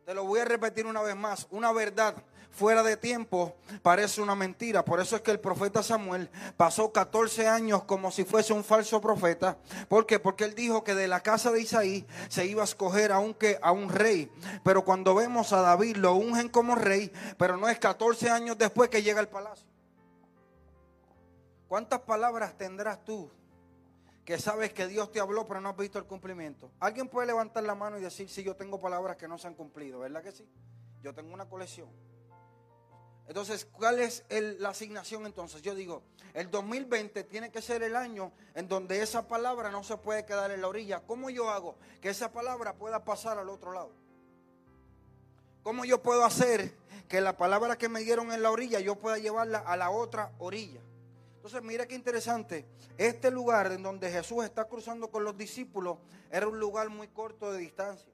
Te 0.05 0.15
lo 0.15 0.25
voy 0.25 0.41
a 0.41 0.45
repetir 0.45 0.87
una 0.87 1.03
vez 1.03 1.17
más. 1.17 1.47
Una 1.51 1.73
verdad 1.73 2.15
fuera 2.51 2.83
de 2.83 2.97
tiempo 2.97 3.55
parece 3.83 4.21
una 4.21 4.35
mentira. 4.35 4.85
Por 4.85 5.01
eso 5.01 5.17
es 5.17 5.23
que 5.23 5.31
el 5.31 5.41
profeta 5.41 5.83
Samuel 5.83 6.31
pasó 6.57 6.93
14 6.93 7.49
años 7.49 7.85
como 7.85 8.11
si 8.11 8.25
fuese 8.25 8.53
un 8.53 8.65
falso 8.65 9.01
profeta. 9.01 9.57
¿Por 9.89 10.07
qué? 10.07 10.19
Porque 10.19 10.45
él 10.45 10.55
dijo 10.55 10.85
que 10.85 10.95
de 10.95 11.09
la 11.09 11.21
casa 11.21 11.51
de 11.51 11.63
Isaí 11.63 12.07
se 12.29 12.47
iba 12.47 12.63
a 12.63 12.65
escoger 12.65 13.13
aunque 13.13 13.59
a 13.63 13.73
un 13.73 13.89
rey. 13.89 14.31
Pero 14.65 14.85
cuando 14.85 15.15
vemos 15.15 15.53
a 15.53 15.61
David 15.61 15.97
lo 15.97 16.15
ungen 16.15 16.49
como 16.49 16.75
rey, 16.75 17.13
pero 17.39 17.57
no 17.57 17.69
es 17.69 17.79
14 17.79 18.31
años 18.31 18.59
después 18.59 18.91
que 18.91 19.03
llega 19.03 19.21
al 19.21 19.29
palacio. 19.29 19.67
¿Cuántas 21.69 22.01
palabras 22.01 22.59
tendrás 22.59 23.05
tú 23.05 23.31
que 24.25 24.39
sabes 24.39 24.73
que 24.73 24.89
Dios 24.89 25.13
te 25.13 25.21
habló 25.21 25.47
pero 25.47 25.61
no 25.61 25.69
has 25.69 25.77
visto 25.77 25.99
el 25.99 26.05
cumplimiento? 26.05 26.71
¿Alguien 26.81 27.09
puede 27.09 27.29
levantar 27.29 27.63
la 27.63 27.77
mano 27.77 27.97
y 27.97 28.03
decir, 28.03 28.29
si 28.29 28.43
yo 28.43 28.57
tengo 28.57 28.81
palabras 28.81 29.17
que 29.17 29.29
no 29.29 29.39
se 29.39 29.47
han 29.47 29.55
cumplido? 29.55 30.01
¿Verdad 30.01 30.23
que 30.23 30.33
sí? 30.33 30.49
Yo 31.03 31.15
tengo 31.15 31.33
una 31.33 31.49
colección. 31.49 31.89
Entonces, 33.31 33.65
¿cuál 33.65 34.01
es 34.01 34.25
la 34.59 34.71
asignación 34.71 35.25
entonces? 35.25 35.63
Yo 35.63 35.73
digo, 35.77 36.03
el 36.35 36.51
2020 36.51 37.23
tiene 37.23 37.53
que 37.53 37.63
ser 37.63 37.81
el 37.85 37.95
año 37.95 38.33
en 38.57 38.67
donde 38.67 39.03
esa 39.03 39.29
palabra 39.29 39.71
no 39.71 39.85
se 39.85 39.97
puede 39.99 40.27
quedar 40.27 40.51
en 40.51 40.61
la 40.61 40.67
orilla. 40.67 40.99
¿Cómo 41.07 41.31
yo 41.31 41.49
hago 41.49 41.77
que 42.01 42.09
esa 42.09 42.33
palabra 42.33 42.75
pueda 42.75 43.05
pasar 43.05 43.39
al 43.39 43.49
otro 43.49 43.73
lado? 43.73 43.93
¿Cómo 45.63 45.85
yo 45.85 46.03
puedo 46.03 46.25
hacer 46.25 46.75
que 47.07 47.21
la 47.21 47.37
palabra 47.37 47.79
que 47.79 47.89
me 47.89 48.01
dieron 48.01 48.33
en 48.33 48.43
la 48.43 48.51
orilla 48.51 48.81
yo 48.81 48.97
pueda 48.97 49.17
llevarla 49.19 49.61
a 49.61 49.77
la 49.77 49.91
otra 49.91 50.33
orilla? 50.41 50.81
Entonces, 51.37 51.63
mira 51.63 51.87
qué 51.87 51.95
interesante. 51.95 52.67
Este 52.99 53.31
lugar 53.31 53.71
en 53.71 53.85
donde 53.85 54.11
Jesús 54.11 54.43
está 54.45 54.65
cruzando 54.65 55.09
con 55.09 55.23
los 55.23 55.37
discípulos 55.37 55.99
era 56.33 56.49
un 56.49 56.59
lugar 56.59 56.89
muy 56.89 57.07
corto 57.07 57.53
de 57.53 57.61
distancia. 57.61 58.10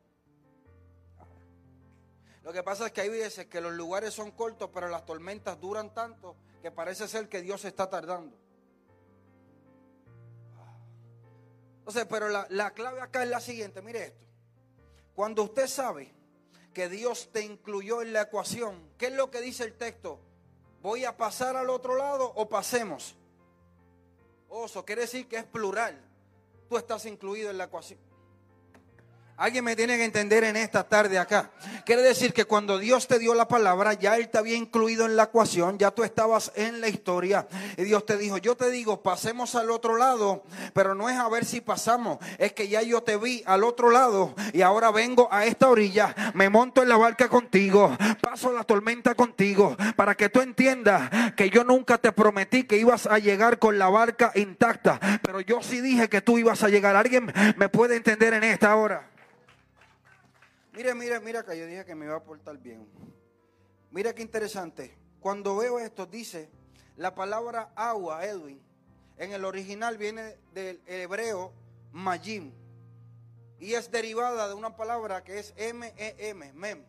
Lo 2.46 2.52
que 2.52 2.62
pasa 2.62 2.86
es 2.86 2.92
que 2.92 3.00
hay 3.00 3.08
veces 3.08 3.46
que 3.46 3.60
los 3.60 3.72
lugares 3.72 4.14
son 4.14 4.30
cortos, 4.30 4.70
pero 4.72 4.88
las 4.88 5.04
tormentas 5.04 5.60
duran 5.60 5.92
tanto 5.92 6.36
que 6.62 6.70
parece 6.70 7.08
ser 7.08 7.28
que 7.28 7.42
Dios 7.42 7.64
está 7.64 7.90
tardando. 7.90 8.36
Entonces, 11.78 12.06
pero 12.08 12.28
la, 12.28 12.46
la 12.50 12.70
clave 12.72 13.00
acá 13.00 13.24
es 13.24 13.30
la 13.30 13.40
siguiente, 13.40 13.82
mire 13.82 14.04
esto. 14.04 14.24
Cuando 15.16 15.42
usted 15.42 15.66
sabe 15.66 16.14
que 16.72 16.88
Dios 16.88 17.30
te 17.32 17.40
incluyó 17.40 18.00
en 18.00 18.12
la 18.12 18.22
ecuación, 18.22 18.90
¿qué 18.96 19.06
es 19.06 19.14
lo 19.14 19.28
que 19.28 19.40
dice 19.40 19.64
el 19.64 19.76
texto? 19.76 20.20
¿Voy 20.82 21.04
a 21.04 21.16
pasar 21.16 21.56
al 21.56 21.68
otro 21.68 21.96
lado 21.96 22.32
o 22.32 22.48
pasemos? 22.48 23.16
Oso, 24.48 24.84
quiere 24.84 25.02
decir 25.02 25.26
que 25.26 25.38
es 25.38 25.44
plural. 25.44 26.00
Tú 26.68 26.76
estás 26.76 27.06
incluido 27.06 27.50
en 27.50 27.58
la 27.58 27.64
ecuación. 27.64 28.05
Alguien 29.38 29.66
me 29.66 29.76
tiene 29.76 29.98
que 29.98 30.04
entender 30.04 30.44
en 30.44 30.56
esta 30.56 30.84
tarde 30.84 31.18
acá. 31.18 31.50
Quiere 31.84 32.00
decir 32.00 32.32
que 32.32 32.46
cuando 32.46 32.78
Dios 32.78 33.06
te 33.06 33.18
dio 33.18 33.34
la 33.34 33.46
palabra, 33.46 33.92
ya 33.92 34.16
Él 34.16 34.30
te 34.30 34.38
había 34.38 34.56
incluido 34.56 35.04
en 35.04 35.14
la 35.14 35.24
ecuación, 35.24 35.76
ya 35.76 35.90
tú 35.90 36.04
estabas 36.04 36.52
en 36.54 36.80
la 36.80 36.88
historia. 36.88 37.46
Y 37.76 37.84
Dios 37.84 38.06
te 38.06 38.16
dijo, 38.16 38.38
yo 38.38 38.56
te 38.56 38.70
digo, 38.70 39.02
pasemos 39.02 39.54
al 39.54 39.70
otro 39.70 39.98
lado, 39.98 40.42
pero 40.72 40.94
no 40.94 41.10
es 41.10 41.18
a 41.18 41.28
ver 41.28 41.44
si 41.44 41.60
pasamos, 41.60 42.18
es 42.38 42.54
que 42.54 42.68
ya 42.68 42.80
yo 42.80 43.02
te 43.02 43.18
vi 43.18 43.42
al 43.44 43.62
otro 43.62 43.90
lado 43.90 44.34
y 44.54 44.62
ahora 44.62 44.90
vengo 44.90 45.28
a 45.30 45.44
esta 45.44 45.68
orilla, 45.68 46.14
me 46.32 46.48
monto 46.48 46.82
en 46.82 46.88
la 46.88 46.96
barca 46.96 47.28
contigo, 47.28 47.94
paso 48.22 48.50
la 48.52 48.64
tormenta 48.64 49.14
contigo, 49.14 49.76
para 49.96 50.14
que 50.14 50.30
tú 50.30 50.40
entiendas 50.40 51.10
que 51.34 51.50
yo 51.50 51.62
nunca 51.62 51.98
te 51.98 52.10
prometí 52.10 52.64
que 52.64 52.78
ibas 52.78 53.06
a 53.06 53.18
llegar 53.18 53.58
con 53.58 53.78
la 53.78 53.90
barca 53.90 54.32
intacta, 54.34 54.98
pero 55.20 55.40
yo 55.42 55.62
sí 55.62 55.82
dije 55.82 56.08
que 56.08 56.22
tú 56.22 56.38
ibas 56.38 56.62
a 56.62 56.70
llegar. 56.70 56.96
¿Alguien 56.96 57.30
me 57.56 57.68
puede 57.68 57.96
entender 57.96 58.32
en 58.32 58.42
esta 58.42 58.74
hora? 58.76 59.15
Mira, 60.76 60.94
mira, 60.94 61.20
mira 61.20 61.42
que 61.42 61.58
yo 61.58 61.66
dije 61.66 61.86
que 61.86 61.94
me 61.94 62.04
iba 62.04 62.16
a 62.16 62.22
portar 62.22 62.58
bien. 62.58 62.86
Mira 63.90 64.14
qué 64.14 64.20
interesante. 64.20 64.94
Cuando 65.20 65.56
veo 65.56 65.78
esto, 65.78 66.04
dice 66.04 66.50
la 66.96 67.14
palabra 67.14 67.72
agua, 67.74 68.26
Edwin. 68.26 68.60
En 69.16 69.32
el 69.32 69.46
original 69.46 69.96
viene 69.96 70.36
del 70.52 70.82
hebreo 70.84 71.54
majim. 71.92 72.52
Y 73.58 73.72
es 73.72 73.90
derivada 73.90 74.48
de 74.48 74.54
una 74.54 74.76
palabra 74.76 75.24
que 75.24 75.38
es 75.38 75.54
M-E-M, 75.56 76.52
mem. 76.52 76.84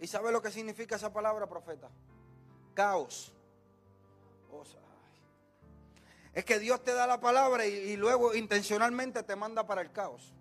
¿Y 0.00 0.08
sabe 0.08 0.32
lo 0.32 0.42
que 0.42 0.50
significa 0.50 0.96
esa 0.96 1.12
palabra, 1.12 1.48
profeta? 1.48 1.88
Caos. 2.74 3.32
es 6.34 6.44
que 6.44 6.58
Dios 6.58 6.82
te 6.82 6.92
da 6.92 7.06
la 7.06 7.20
palabra 7.20 7.66
y 7.66 7.96
luego 7.96 8.34
intencionalmente 8.34 9.22
te 9.22 9.36
manda 9.36 9.64
para 9.64 9.80
el 9.80 9.92
caos. 9.92 10.34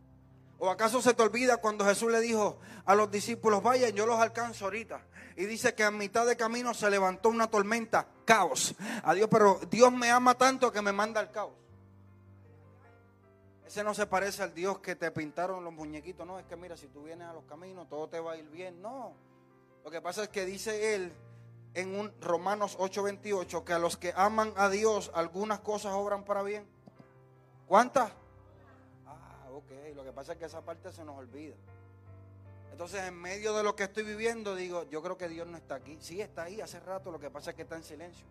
¿O 0.59 0.69
acaso 0.69 1.01
se 1.01 1.13
te 1.13 1.21
olvida 1.21 1.57
cuando 1.57 1.85
Jesús 1.85 2.11
le 2.11 2.19
dijo 2.19 2.57
a 2.85 2.95
los 2.95 3.11
discípulos, 3.11 3.61
vayan, 3.61 3.91
yo 3.91 4.05
los 4.05 4.19
alcanzo 4.19 4.65
ahorita? 4.65 5.01
Y 5.35 5.45
dice 5.45 5.75
que 5.75 5.83
a 5.83 5.91
mitad 5.91 6.25
de 6.25 6.35
camino 6.35 6.73
se 6.73 6.89
levantó 6.89 7.29
una 7.29 7.47
tormenta, 7.47 8.07
caos. 8.25 8.73
Adiós, 9.03 9.27
pero 9.29 9.59
Dios 9.69 9.91
me 9.91 10.09
ama 10.09 10.35
tanto 10.35 10.71
que 10.71 10.81
me 10.81 10.91
manda 10.91 11.19
al 11.19 11.31
caos. 11.31 11.53
Ese 13.67 13.83
no 13.83 13.93
se 13.93 14.07
parece 14.07 14.41
al 14.41 14.53
Dios 14.53 14.79
que 14.79 14.95
te 14.95 15.11
pintaron 15.11 15.63
los 15.63 15.73
muñequitos. 15.73 16.25
No, 16.25 16.39
es 16.39 16.45
que 16.45 16.55
mira, 16.55 16.75
si 16.75 16.87
tú 16.87 17.03
vienes 17.03 17.27
a 17.27 17.33
los 17.33 17.43
caminos, 17.43 17.87
todo 17.87 18.07
te 18.07 18.19
va 18.19 18.31
a 18.31 18.37
ir 18.37 18.49
bien. 18.49 18.81
No. 18.81 19.13
Lo 19.83 19.91
que 19.91 20.01
pasa 20.01 20.23
es 20.23 20.29
que 20.29 20.45
dice 20.45 20.95
él 20.95 21.13
en 21.73 21.93
un 21.93 22.11
Romanos 22.19 22.75
8:28 22.79 23.63
que 23.63 23.73
a 23.73 23.79
los 23.79 23.97
que 23.97 24.13
aman 24.15 24.53
a 24.55 24.69
Dios 24.69 25.11
algunas 25.13 25.59
cosas 25.59 25.93
obran 25.93 26.23
para 26.23 26.41
bien. 26.41 26.65
¿Cuántas? 27.67 28.11
Lo 29.95 30.03
que 30.03 30.11
pasa 30.11 30.33
es 30.33 30.37
que 30.37 30.45
esa 30.45 30.61
parte 30.61 30.91
se 30.91 31.03
nos 31.03 31.17
olvida. 31.17 31.55
Entonces, 32.71 33.01
en 33.03 33.15
medio 33.15 33.55
de 33.55 33.63
lo 33.63 33.75
que 33.75 33.85
estoy 33.85 34.03
viviendo, 34.03 34.55
digo, 34.55 34.87
yo 34.89 35.01
creo 35.01 35.17
que 35.17 35.27
Dios 35.27 35.47
no 35.47 35.57
está 35.57 35.75
aquí. 35.75 35.97
Sí, 35.99 36.21
está 36.21 36.43
ahí 36.43 36.61
hace 36.61 36.79
rato, 36.79 37.11
lo 37.11 37.19
que 37.19 37.31
pasa 37.31 37.49
es 37.49 37.55
que 37.55 37.63
está 37.63 37.75
en 37.75 37.83
silencio. 37.83 38.25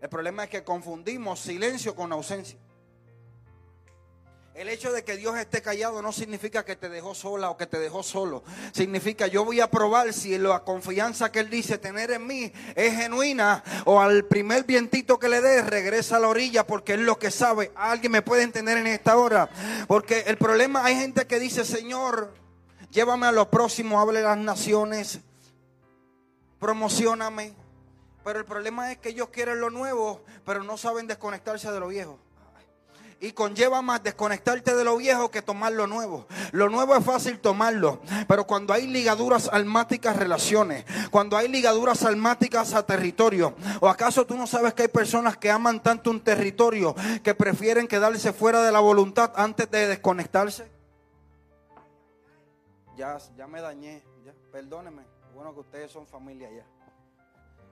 El 0.00 0.08
problema 0.08 0.44
es 0.44 0.50
que 0.50 0.62
confundimos 0.62 1.40
silencio 1.40 1.96
con 1.96 2.12
ausencia. 2.12 2.58
El 4.58 4.68
hecho 4.68 4.90
de 4.90 5.04
que 5.04 5.16
Dios 5.16 5.38
esté 5.38 5.62
callado 5.62 6.02
no 6.02 6.10
significa 6.10 6.64
que 6.64 6.74
te 6.74 6.88
dejó 6.88 7.14
sola 7.14 7.48
o 7.48 7.56
que 7.56 7.68
te 7.68 7.78
dejó 7.78 8.02
solo. 8.02 8.42
Significa 8.72 9.28
yo 9.28 9.44
voy 9.44 9.60
a 9.60 9.70
probar 9.70 10.12
si 10.12 10.36
la 10.36 10.64
confianza 10.64 11.30
que 11.30 11.38
Él 11.38 11.48
dice 11.48 11.78
tener 11.78 12.10
en 12.10 12.26
mí 12.26 12.52
es 12.74 12.96
genuina 12.96 13.62
o 13.84 14.00
al 14.00 14.24
primer 14.24 14.64
vientito 14.64 15.20
que 15.20 15.28
le 15.28 15.40
dé 15.40 15.62
regresa 15.62 16.16
a 16.16 16.18
la 16.18 16.26
orilla 16.26 16.66
porque 16.66 16.94
es 16.94 16.98
lo 16.98 17.20
que 17.20 17.30
sabe. 17.30 17.70
Alguien 17.76 18.10
me 18.10 18.22
puede 18.22 18.42
entender 18.42 18.78
en 18.78 18.88
esta 18.88 19.16
hora. 19.16 19.48
Porque 19.86 20.24
el 20.26 20.36
problema 20.36 20.84
hay 20.84 20.96
gente 20.96 21.28
que 21.28 21.38
dice, 21.38 21.64
Señor, 21.64 22.34
llévame 22.90 23.28
a 23.28 23.32
lo 23.32 23.48
próximo, 23.48 24.00
hable 24.00 24.22
las 24.22 24.38
naciones, 24.38 25.20
promocioname. 26.58 27.54
Pero 28.24 28.40
el 28.40 28.44
problema 28.44 28.90
es 28.90 28.98
que 28.98 29.10
ellos 29.10 29.28
quieren 29.28 29.60
lo 29.60 29.70
nuevo, 29.70 30.24
pero 30.44 30.64
no 30.64 30.76
saben 30.76 31.06
desconectarse 31.06 31.70
de 31.70 31.78
lo 31.78 31.86
viejo 31.86 32.18
y 33.20 33.32
conlleva 33.32 33.82
más 33.82 34.02
desconectarte 34.02 34.74
de 34.74 34.84
lo 34.84 34.96
viejo 34.96 35.30
que 35.30 35.42
tomar 35.42 35.72
lo 35.72 35.86
nuevo. 35.86 36.26
Lo 36.52 36.68
nuevo 36.68 36.94
es 36.96 37.04
fácil 37.04 37.40
tomarlo, 37.40 38.00
pero 38.28 38.46
cuando 38.46 38.72
hay 38.72 38.86
ligaduras 38.86 39.48
almáticas 39.52 40.16
relaciones, 40.16 40.84
cuando 41.10 41.36
hay 41.36 41.48
ligaduras 41.48 42.04
almáticas 42.04 42.74
a 42.74 42.86
territorio, 42.86 43.54
o 43.80 43.88
acaso 43.88 44.26
tú 44.26 44.36
no 44.36 44.46
sabes 44.46 44.74
que 44.74 44.82
hay 44.82 44.88
personas 44.88 45.36
que 45.36 45.50
aman 45.50 45.82
tanto 45.82 46.10
un 46.10 46.20
territorio 46.20 46.94
que 47.22 47.34
prefieren 47.34 47.88
quedarse 47.88 48.32
fuera 48.32 48.62
de 48.62 48.72
la 48.72 48.80
voluntad 48.80 49.32
antes 49.34 49.70
de 49.70 49.88
desconectarse? 49.88 50.70
Ya, 52.96 53.18
ya 53.36 53.46
me 53.46 53.60
dañé, 53.60 54.02
perdóneme, 54.52 55.04
bueno 55.34 55.54
que 55.54 55.60
ustedes 55.60 55.90
son 55.90 56.06
familia 56.06 56.50
ya. 56.50 56.66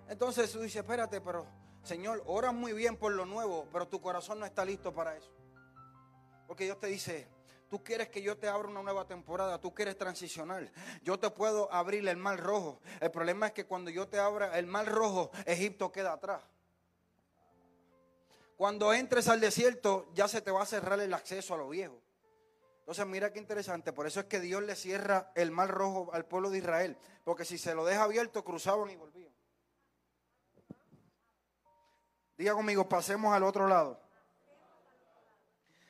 Entonces 0.09 0.51
tú 0.53 0.61
dices, 0.61 0.77
espérate, 0.77 1.21
pero 1.21 1.47
Señor, 1.83 2.23
oras 2.27 2.53
muy 2.53 2.73
bien 2.73 2.97
por 2.97 3.13
lo 3.13 3.27
nuevo, 3.27 3.67
pero 3.73 3.87
tu 3.87 4.01
corazón 4.01 4.41
no 4.41 4.47
está 4.47 4.65
listo 4.65 4.93
para 4.93 5.17
eso. 5.17 5.31
Porque 6.47 6.65
Dios 6.65 6.79
te 6.79 6.87
dice, 6.87 7.29
tú 7.69 7.83
quieres 7.83 8.09
que 8.09 8.23
yo 8.23 8.37
te 8.39 8.49
abra 8.49 8.69
una 8.69 8.83
nueva 8.83 9.07
temporada, 9.07 9.61
tú 9.61 9.75
quieres 9.75 9.97
transicionar. 9.97 10.71
Yo 11.03 11.19
te 11.19 11.31
puedo 11.31 11.73
abrir 11.73 12.07
el 12.09 12.17
mar 12.17 12.39
rojo. 12.41 12.81
El 13.01 13.11
problema 13.11 13.49
es 13.49 13.53
que 13.53 13.67
cuando 13.67 13.91
yo 13.91 14.09
te 14.09 14.19
abra 14.19 14.59
el 14.59 14.67
mar 14.67 14.87
rojo, 14.87 15.31
Egipto 15.45 15.91
queda 15.93 16.13
atrás. 16.13 16.43
Cuando 18.57 18.93
entres 18.95 19.29
al 19.29 19.41
desierto, 19.41 20.09
ya 20.15 20.29
se 20.29 20.41
te 20.41 20.51
va 20.51 20.63
a 20.63 20.67
cerrar 20.67 20.99
el 21.01 21.13
acceso 21.13 21.55
a 21.55 21.59
lo 21.59 21.69
viejo. 21.69 22.01
Entonces, 22.81 23.05
mira 23.07 23.33
qué 23.33 23.41
interesante. 23.41 23.93
Por 23.93 24.07
eso 24.07 24.21
es 24.21 24.27
que 24.27 24.41
Dios 24.41 24.63
le 24.63 24.77
cierra 24.77 25.33
el 25.35 25.51
mar 25.51 25.69
rojo 25.69 26.11
al 26.15 26.25
pueblo 26.25 26.51
de 26.51 26.59
Israel. 26.59 26.97
Porque 27.25 27.45
si 27.45 27.59
se 27.59 27.75
lo 27.75 27.85
deja 27.85 28.05
abierto, 28.05 28.45
cruzaban 28.45 28.89
y 28.91 28.97
volvían. 28.97 29.35
Diga 32.39 32.55
conmigo, 32.55 32.89
pasemos 32.89 33.35
al 33.35 33.43
otro 33.43 33.67
lado. 33.67 34.06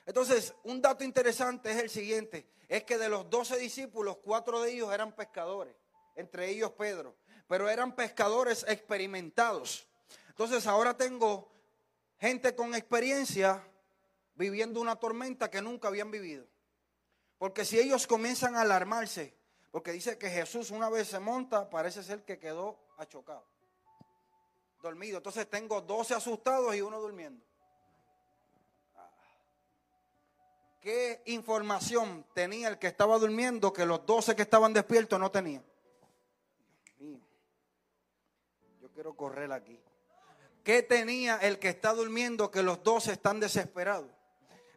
Entonces, 0.07 0.55
un 0.63 0.81
dato 0.81 1.03
interesante 1.03 1.69
es 1.69 1.77
el 1.77 1.89
siguiente, 1.91 2.47
es 2.67 2.83
que 2.83 2.97
de 2.97 3.09
los 3.09 3.29
doce 3.29 3.57
discípulos, 3.57 4.17
cuatro 4.23 4.61
de 4.61 4.71
ellos 4.71 4.91
eran 4.91 5.15
pescadores, 5.15 5.75
entre 6.15 6.49
ellos 6.49 6.71
Pedro, 6.71 7.15
pero 7.47 7.69
eran 7.69 7.95
pescadores 7.95 8.65
experimentados. 8.67 9.87
Entonces, 10.29 10.65
ahora 10.65 10.97
tengo 10.97 11.51
gente 12.19 12.55
con 12.55 12.73
experiencia 12.73 13.63
viviendo 14.33 14.81
una 14.81 14.95
tormenta 14.95 15.51
que 15.51 15.61
nunca 15.61 15.89
habían 15.89 16.09
vivido. 16.09 16.47
Porque 17.37 17.65
si 17.65 17.77
ellos 17.77 18.07
comienzan 18.07 18.55
a 18.55 18.61
alarmarse, 18.61 19.35
porque 19.69 19.91
dice 19.91 20.17
que 20.17 20.31
Jesús 20.31 20.71
una 20.71 20.89
vez 20.89 21.09
se 21.09 21.19
monta, 21.19 21.69
parece 21.69 22.01
ser 22.01 22.23
que 22.23 22.39
quedó 22.39 22.79
achocado 22.97 23.45
dormido. 24.81 25.17
Entonces 25.17 25.49
tengo 25.49 25.81
12 25.81 26.15
asustados 26.15 26.75
y 26.75 26.81
uno 26.81 26.99
durmiendo. 26.99 27.43
¿Qué 30.87 31.21
información 31.25 32.25
tenía 32.33 32.69
el 32.69 32.79
que 32.79 32.87
estaba 32.87 33.17
durmiendo 33.17 33.73
que 33.73 33.85
los 33.85 34.05
12 34.05 34.37
que 34.37 34.43
estaban 34.43 34.71
despiertos 34.71 35.19
no 35.19 35.29
tenían? 35.29 35.61
Dios 36.85 37.01
mío. 37.01 37.19
Yo 38.81 38.87
quiero 38.93 39.13
correr 39.13 39.51
aquí. 39.51 39.77
¿Qué 40.63 40.83
tenía 40.83 41.39
el 41.39 41.59
que 41.59 41.67
está 41.67 41.91
durmiendo 41.93 42.49
que 42.51 42.63
los 42.63 42.81
dos 42.85 43.09
están 43.09 43.41
desesperados? 43.41 44.09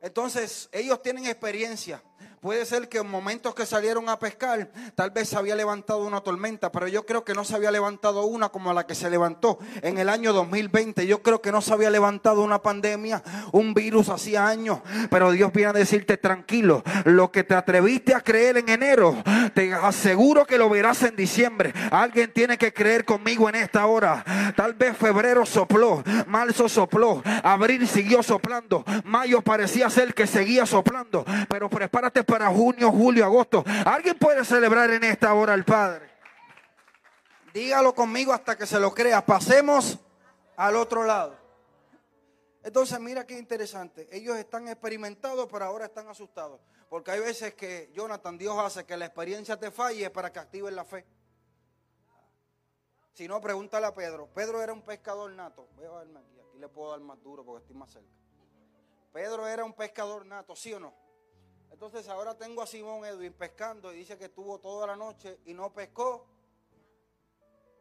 Entonces, 0.01 0.69
ellos 0.73 1.01
tienen 1.01 1.27
experiencia. 1.27 2.03
Puede 2.41 2.65
ser 2.65 2.89
que 2.89 2.97
en 2.97 3.07
momentos 3.07 3.55
que 3.55 3.67
salieron 3.67 4.09
a 4.09 4.19
pescar, 4.19 4.71
tal 4.95 5.11
vez 5.11 5.29
se 5.29 5.37
había 5.37 5.55
levantado 5.55 6.07
una 6.07 6.23
tormenta, 6.23 6.73
pero 6.73 6.89
yo 6.89 7.05
creo 7.05 7.23
que 7.23 7.35
no 7.35 7.45
se 7.45 7.55
había 7.55 7.71
levantado 7.71 8.25
una 8.25 8.49
como 8.49 8.73
la 8.73 8.87
que 8.87 8.95
se 8.95 9.11
levantó 9.11 9.59
en 9.83 9.99
el 9.99 10.09
año 10.09 10.33
2020. 10.33 11.07
Yo 11.07 11.23
creo 11.23 11.43
que 11.43 11.53
no 11.53 11.61
se 11.61 11.75
había 11.75 11.91
levantado 11.91 12.43
una 12.43 12.63
pandemia, 12.63 13.23
un 13.53 13.75
virus 13.75 14.09
hacía 14.09 14.49
años, 14.49 14.81
pero 15.11 15.33
Dios 15.33 15.53
viene 15.53 15.69
a 15.69 15.75
decirte 15.75 16.17
tranquilo, 16.17 16.83
lo 17.05 17.31
que 17.31 17.45
te 17.45 17.55
atreviste 17.55 18.15
a 18.15 18.23
creer 18.23 18.57
en 18.57 18.71
enero, 18.71 19.23
te 19.53 19.75
aseguro 19.75 20.47
que 20.47 20.57
lo 20.57 20.71
verás 20.71 21.03
en 21.03 21.17
diciembre. 21.17 21.75
Alguien 21.91 22.33
tiene 22.33 22.57
que 22.57 22.73
creer 22.73 23.05
conmigo 23.05 23.51
en 23.51 23.57
esta 23.57 23.85
hora. 23.85 24.25
Tal 24.57 24.73
vez 24.73 24.97
febrero 24.97 25.45
sopló, 25.45 26.03
marzo 26.27 26.71
sopló, 26.71 27.23
abril 27.43 27.87
siguió 27.87 28.23
soplando, 28.23 28.83
mayo 29.05 29.43
parecía 29.43 29.91
ser 29.91 30.15
que 30.15 30.27
seguía 30.27 30.65
soplando, 30.65 31.27
pero 31.47 31.69
prepárate 31.69 32.10
para 32.11 32.49
junio, 32.49 32.91
julio, 32.91 33.25
agosto. 33.25 33.65
¿Alguien 33.87 34.19
puede 34.19 34.45
celebrar 34.45 34.91
en 34.91 35.05
esta 35.05 35.33
hora 35.35 35.55
al 35.55 35.65
Padre? 35.65 36.11
Dígalo 37.55 37.95
conmigo 37.95 38.33
hasta 38.33 38.57
que 38.57 38.67
se 38.67 38.79
lo 38.79 38.93
crea. 38.93 39.25
Pasemos 39.25 39.99
al 40.57 40.77
otro 40.77 41.05
lado. 41.05 41.37
Entonces, 42.63 43.01
mira 43.01 43.27
qué 43.27 43.39
interesante. 43.39 44.09
Ellos 44.13 44.37
están 44.37 44.69
experimentados, 44.69 45.49
pero 45.51 45.65
ahora 45.65 45.87
están 45.87 46.09
asustados. 46.09 46.61
Porque 46.89 47.13
hay 47.13 47.21
veces 47.21 47.55
que, 47.55 47.91
Jonathan, 47.95 48.37
Dios 48.37 48.59
hace 48.59 48.85
que 48.85 48.97
la 48.97 49.07
experiencia 49.07 49.59
te 49.59 49.71
falle 49.71 50.11
para 50.11 50.33
que 50.33 50.39
actives 50.39 50.73
la 50.73 50.85
fe. 50.85 51.07
Si 53.15 53.27
no, 53.27 53.41
pregúntale 53.41 53.87
a 53.87 53.95
Pedro. 53.95 54.29
Pedro 54.29 54.63
era 54.63 54.73
un 54.73 54.83
pescador 54.83 55.31
nato. 55.33 55.69
Voy 55.77 55.87
a 55.87 55.91
verme 55.91 56.21
aquí. 56.21 56.41
Aquí 56.41 56.59
le 56.59 56.69
puedo 56.69 56.91
dar 56.91 57.01
más 57.01 57.23
duro 57.23 57.45
porque 57.45 57.63
estoy 57.63 57.77
más 57.77 57.91
cerca. 57.91 58.09
Pedro 59.13 59.47
era 59.47 59.65
un 59.65 59.73
pescador 59.73 60.25
nato, 60.25 60.55
¿sí 60.55 60.73
o 60.73 60.81
no? 60.81 60.95
Entonces 61.83 62.11
ahora 62.11 62.37
tengo 62.37 62.61
a 62.61 62.67
Simón 62.67 63.07
Edwin 63.07 63.33
pescando 63.33 63.91
y 63.91 63.97
dice 63.97 64.19
que 64.19 64.27
estuvo 64.27 64.61
toda 64.61 64.87
la 64.87 64.97
noche 64.97 65.41
y 65.47 65.55
no 65.55 65.73
pescó 65.73 66.27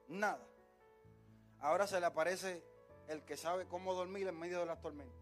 nada. 0.08 0.40
Ahora 1.60 1.86
se 1.86 2.00
le 2.00 2.06
aparece 2.06 2.64
el 3.10 3.26
que 3.26 3.36
sabe 3.36 3.68
cómo 3.68 3.94
dormir 3.94 4.26
en 4.30 4.40
medio 4.40 4.62
de 4.62 4.68
las 4.68 4.80
tormentas. 4.80 5.20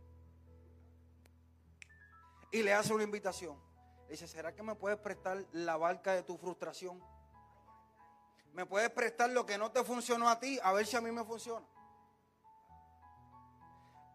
Y 2.52 2.62
le 2.62 2.72
hace 2.72 2.94
una 2.94 3.04
invitación. 3.04 3.60
dice, 4.12 4.28
¿será 4.28 4.54
que 4.54 4.62
me 4.62 4.76
puedes 4.76 5.00
prestar 5.00 5.44
la 5.54 5.76
barca 5.76 6.14
de 6.14 6.22
tu 6.22 6.38
frustración? 6.38 7.04
¿Me 8.54 8.68
puedes 8.68 8.92
prestar 8.92 9.32
lo 9.32 9.44
que 9.44 9.58
no 9.58 9.72
te 9.72 9.84
funcionó 9.84 10.30
a 10.30 10.40
ti? 10.40 10.60
A 10.62 10.72
ver 10.72 10.86
si 10.86 10.96
a 10.96 11.02
mí 11.02 11.10
me 11.10 11.24
funciona. 11.24 11.66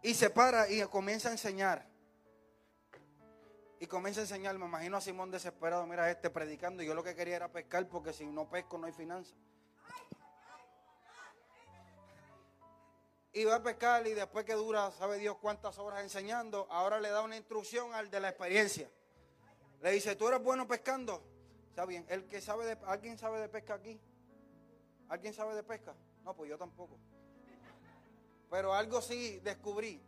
Y 0.03 0.15
se 0.15 0.31
para 0.31 0.71
y 0.71 0.81
comienza 0.83 1.31
a 1.31 1.33
enseñar. 1.33 1.92
Y 3.83 3.89
comienza 3.89 4.21
a 4.21 4.23
enseñar, 4.23 4.57
me 4.59 4.67
imagino 4.67 4.97
a 4.97 5.01
Simón 5.01 5.33
desesperado, 5.33 5.85
mira 5.89 6.09
este 6.09 6.31
predicando. 6.31 6.85
Y 6.85 6.87
yo 6.87 6.95
lo 6.95 7.03
que 7.03 7.17
quería 7.17 7.35
era 7.35 7.49
pescar 7.51 7.89
porque 7.89 8.13
si 8.13 8.25
no 8.25 8.49
pesco 8.49 8.79
no 8.79 8.87
hay 8.87 8.93
finanzas. 8.93 9.35
Y 13.33 13.45
va 13.45 13.57
a 13.57 13.63
pescar 13.65 14.07
y 14.07 14.15
después 14.15 14.45
que 14.45 14.53
dura, 14.53 14.93
sabe 14.93 15.19
Dios 15.19 15.37
cuántas 15.39 15.81
horas 15.81 16.01
enseñando, 16.01 16.69
ahora 16.71 17.01
le 17.01 17.09
da 17.09 17.23
una 17.23 17.37
instrucción 17.37 17.93
al 17.93 18.09
de 18.09 18.21
la 18.21 18.29
experiencia. 18.29 18.89
Le 19.81 19.91
dice, 19.91 20.15
¿tú 20.15 20.29
eres 20.29 20.41
bueno 20.41 20.69
pescando? 20.69 21.21
Está 21.71 21.85
bien, 21.85 22.07
el 22.09 22.29
que 22.29 22.41
sabe 22.41 22.65
de, 22.65 22.79
¿alguien 22.87 23.19
sabe 23.19 23.41
de 23.41 23.49
pesca 23.49 23.75
aquí? 23.75 23.99
¿Alguien 25.09 25.35
sabe 25.35 25.57
de 25.57 25.65
pesca? 25.65 25.93
No, 26.23 26.37
pues 26.37 26.49
yo 26.49 26.57
tampoco. 26.57 27.01
Pero 28.49 28.75
algo 28.75 29.03
sí 29.03 29.41
descubrí. 29.41 30.01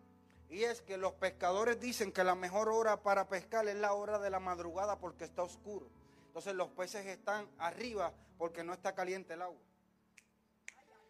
Y 0.49 0.65
es 0.65 0.83
que 0.83 0.97
los 0.97 1.13
pescadores 1.15 1.81
dicen 1.81 2.13
que 2.13 2.23
la 2.25 2.35
mejor 2.35 2.69
hora 2.69 3.03
para 3.03 3.29
pescar 3.29 3.67
es 3.69 3.77
la 3.77 3.93
hora 3.95 4.19
de 4.19 4.31
la 4.31 4.41
madrugada 4.41 4.99
porque 4.99 5.25
está 5.25 5.43
oscuro. 5.43 5.89
Entonces 6.27 6.55
los 6.55 6.69
peces 6.71 7.07
están 7.07 7.49
arriba 7.59 8.13
porque 8.39 8.65
no 8.65 8.73
está 8.73 8.95
caliente 8.95 9.35
el 9.35 9.43
agua. 9.43 9.61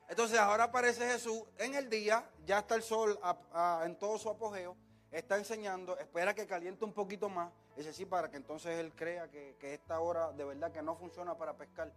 Entonces 0.09 0.39
ahora 0.39 0.65
aparece 0.65 1.07
Jesús 1.07 1.43
en 1.59 1.75
el 1.75 1.89
día, 1.89 2.29
ya 2.45 2.59
está 2.59 2.75
el 2.75 2.83
sol 2.83 3.19
en 3.85 3.99
todo 3.99 4.19
su 4.19 4.29
apogeo, 4.29 4.77
está 5.11 5.39
enseñando, 5.39 5.97
espera 5.99 6.35
que 6.35 6.47
caliente 6.47 6.85
un 6.85 6.93
poquito 6.93 7.29
más, 7.29 7.51
ese 7.77 7.93
sí, 7.93 8.05
para 8.05 8.31
que 8.31 8.37
entonces 8.37 8.79
él 8.79 8.93
crea 8.95 9.31
que, 9.31 9.57
que 9.59 9.73
esta 9.73 9.99
hora 10.01 10.31
de 10.33 10.45
verdad 10.45 10.71
que 10.73 10.83
no 10.83 10.95
funciona 10.97 11.37
para 11.37 11.57
pescar. 11.57 11.91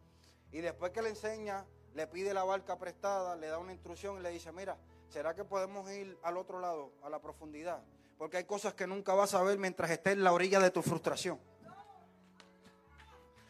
Y 0.52 0.62
después 0.62 0.92
que 0.92 1.02
le 1.02 1.10
enseña, 1.10 1.66
le 1.94 2.08
pide 2.08 2.34
la 2.34 2.44
barca 2.44 2.78
prestada, 2.78 3.36
le 3.36 3.48
da 3.48 3.58
una 3.58 3.74
instrucción 3.74 4.18
y 4.18 4.22
le 4.22 4.30
dice, 4.30 4.52
mira, 4.52 4.78
¿Será 5.10 5.34
que 5.34 5.44
podemos 5.44 5.90
ir 5.92 6.18
al 6.24 6.38
otro 6.38 6.60
lado, 6.60 6.92
a 7.04 7.10
la 7.10 7.20
profundidad? 7.20 7.82
Porque 8.18 8.38
hay 8.38 8.44
cosas 8.44 8.74
que 8.74 8.88
nunca 8.88 9.14
vas 9.14 9.34
a 9.34 9.44
ver 9.44 9.58
mientras 9.58 9.90
estés 9.90 10.14
en 10.14 10.24
la 10.24 10.34
orilla 10.34 10.60
de 10.60 10.72
tu 10.72 10.82
frustración. 10.82 11.40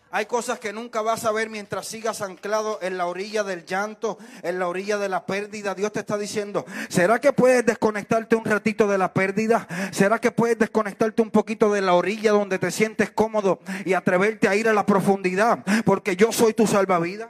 Hay 0.10 0.26
cosas 0.26 0.60
que 0.60 0.72
nunca 0.72 1.02
vas 1.02 1.26
a 1.26 1.32
ver 1.32 1.50
mientras 1.50 1.86
sigas 1.88 2.22
anclado 2.22 2.80
en 2.82 2.98
la 2.98 3.08
orilla 3.08 3.44
del 3.44 3.66
llanto, 3.66 4.18
en 4.42 4.58
la 4.58 4.68
orilla 4.68 4.98
de 4.98 5.10
la 5.10 5.26
pérdida. 5.26 5.76
Dios 5.76 5.92
te 5.92 6.00
está 6.00 6.18
diciendo, 6.18 6.66
¿será 6.90 7.20
que 7.20 7.34
puedes 7.34 7.66
desconectarte 7.66 8.36
un 8.36 8.46
ratito 8.46 8.88
de 8.88 8.98
la 8.98 9.14
pérdida? 9.14 9.68
¿Será 9.92 10.20
que 10.20 10.32
puedes 10.32 10.58
desconectarte 10.58 11.22
un 11.22 11.32
poquito 11.32 11.74
de 11.74 11.82
la 11.82 11.94
orilla 11.94 12.32
donde 12.32 12.58
te 12.58 12.72
sientes 12.72 13.12
cómodo 13.12 13.60
y 13.84 13.94
atreverte 13.94 14.48
a 14.48 14.56
ir 14.56 14.70
a 14.70 14.74
la 14.74 14.86
profundidad? 14.86 15.66
Porque 15.86 16.16
yo 16.16 16.32
soy 16.32 16.54
tu 16.54 16.68
salvavidas. 16.68 17.30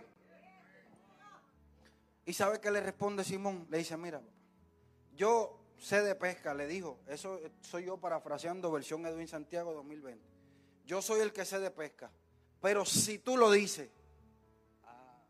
¿Y 2.27 2.33
sabe 2.33 2.59
qué 2.59 2.69
le 2.69 2.81
responde 2.81 3.23
Simón? 3.23 3.65
Le 3.69 3.77
dice, 3.77 3.95
mira, 3.95 4.21
yo 5.15 5.57
sé 5.77 6.03
de 6.03 6.13
pesca, 6.13 6.53
le 6.53 6.67
dijo, 6.67 6.99
eso 7.07 7.39
soy 7.61 7.85
yo 7.85 7.95
parafraseando 7.95 8.69
versión 8.69 9.05
Edwin 9.05 9.29
Santiago 9.29 9.73
2020. 9.73 10.21
Yo 10.85 11.01
soy 11.01 11.21
el 11.21 11.31
que 11.31 11.45
sé 11.45 11.57
de 11.59 11.71
pesca, 11.71 12.11
pero 12.59 12.83
si 12.83 13.17
tú 13.17 13.37
lo 13.37 13.49
dices, 13.49 13.89
ah, 14.83 15.21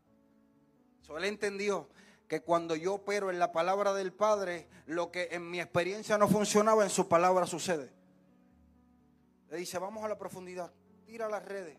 él 1.16 1.24
entendió 1.24 1.88
que 2.26 2.40
cuando 2.40 2.74
yo 2.74 2.94
opero 2.94 3.30
en 3.30 3.38
la 3.38 3.52
palabra 3.52 3.94
del 3.94 4.12
Padre, 4.12 4.66
lo 4.86 5.12
que 5.12 5.28
en 5.30 5.48
mi 5.48 5.60
experiencia 5.60 6.18
no 6.18 6.26
funcionaba, 6.26 6.82
en 6.82 6.90
su 6.90 7.06
palabra 7.06 7.46
sucede. 7.46 7.92
Le 9.50 9.56
dice, 9.56 9.78
vamos 9.78 10.02
a 10.04 10.08
la 10.08 10.18
profundidad, 10.18 10.72
tira 11.06 11.28
las 11.28 11.44
redes. 11.44 11.78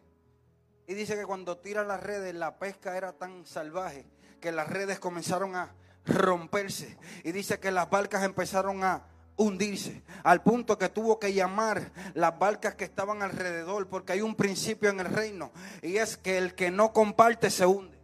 Y 0.88 0.94
dice 0.94 1.18
que 1.18 1.26
cuando 1.26 1.58
tira 1.58 1.84
las 1.84 2.02
redes, 2.02 2.34
la 2.36 2.58
pesca 2.58 2.96
era 2.96 3.12
tan 3.12 3.46
salvaje 3.46 4.06
que 4.40 4.52
las 4.52 4.68
redes 4.68 5.00
comenzaron 5.00 5.56
a 5.56 5.74
romperse. 6.06 6.98
Y 7.24 7.32
dice 7.32 7.60
que 7.60 7.72
las 7.72 7.90
barcas 7.90 8.24
empezaron 8.24 8.84
a 8.84 9.06
hundirse, 9.40 10.04
al 10.24 10.44
punto 10.44 10.78
que 10.78 10.90
tuvo 10.90 11.18
que 11.18 11.34
llamar 11.34 11.92
las 12.14 12.38
barcas 12.38 12.76
que 12.76 12.84
estaban 12.84 13.22
alrededor, 13.22 13.88
porque 13.88 14.14
hay 14.14 14.22
un 14.22 14.36
principio 14.36 14.90
en 14.90 15.00
el 15.00 15.06
reino, 15.06 15.52
y 15.82 15.96
es 15.96 16.18
que 16.18 16.38
el 16.38 16.56
que 16.56 16.72
no 16.72 16.92
comparte 16.92 17.50
se 17.50 17.66
hunde. 17.66 17.98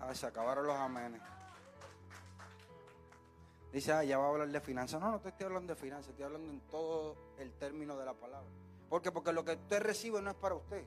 Ay, 0.00 0.16
se 0.16 0.26
acabaron 0.26 0.66
los 0.66 0.76
amenes. 0.76 1.20
Dice, 3.70 3.92
ah, 3.92 4.02
ya 4.02 4.18
va 4.18 4.24
a 4.24 4.28
hablar 4.30 4.48
de 4.48 4.60
finanzas. 4.60 5.00
No, 5.00 5.10
no 5.12 5.20
te 5.20 5.28
estoy 5.28 5.46
hablando 5.46 5.74
de 5.74 5.80
finanzas, 5.80 6.08
estoy 6.08 6.24
hablando 6.24 6.50
en 6.50 6.60
todo 6.62 7.16
el 7.38 7.52
término 7.52 7.96
de 7.96 8.04
la 8.06 8.14
palabra. 8.14 8.48
¿Por 8.88 9.02
qué? 9.02 9.12
Porque 9.12 9.32
lo 9.32 9.44
que 9.44 9.52
usted 9.52 9.80
recibe 9.80 10.20
no 10.22 10.30
es 10.30 10.36
para 10.36 10.54
usted. 10.54 10.84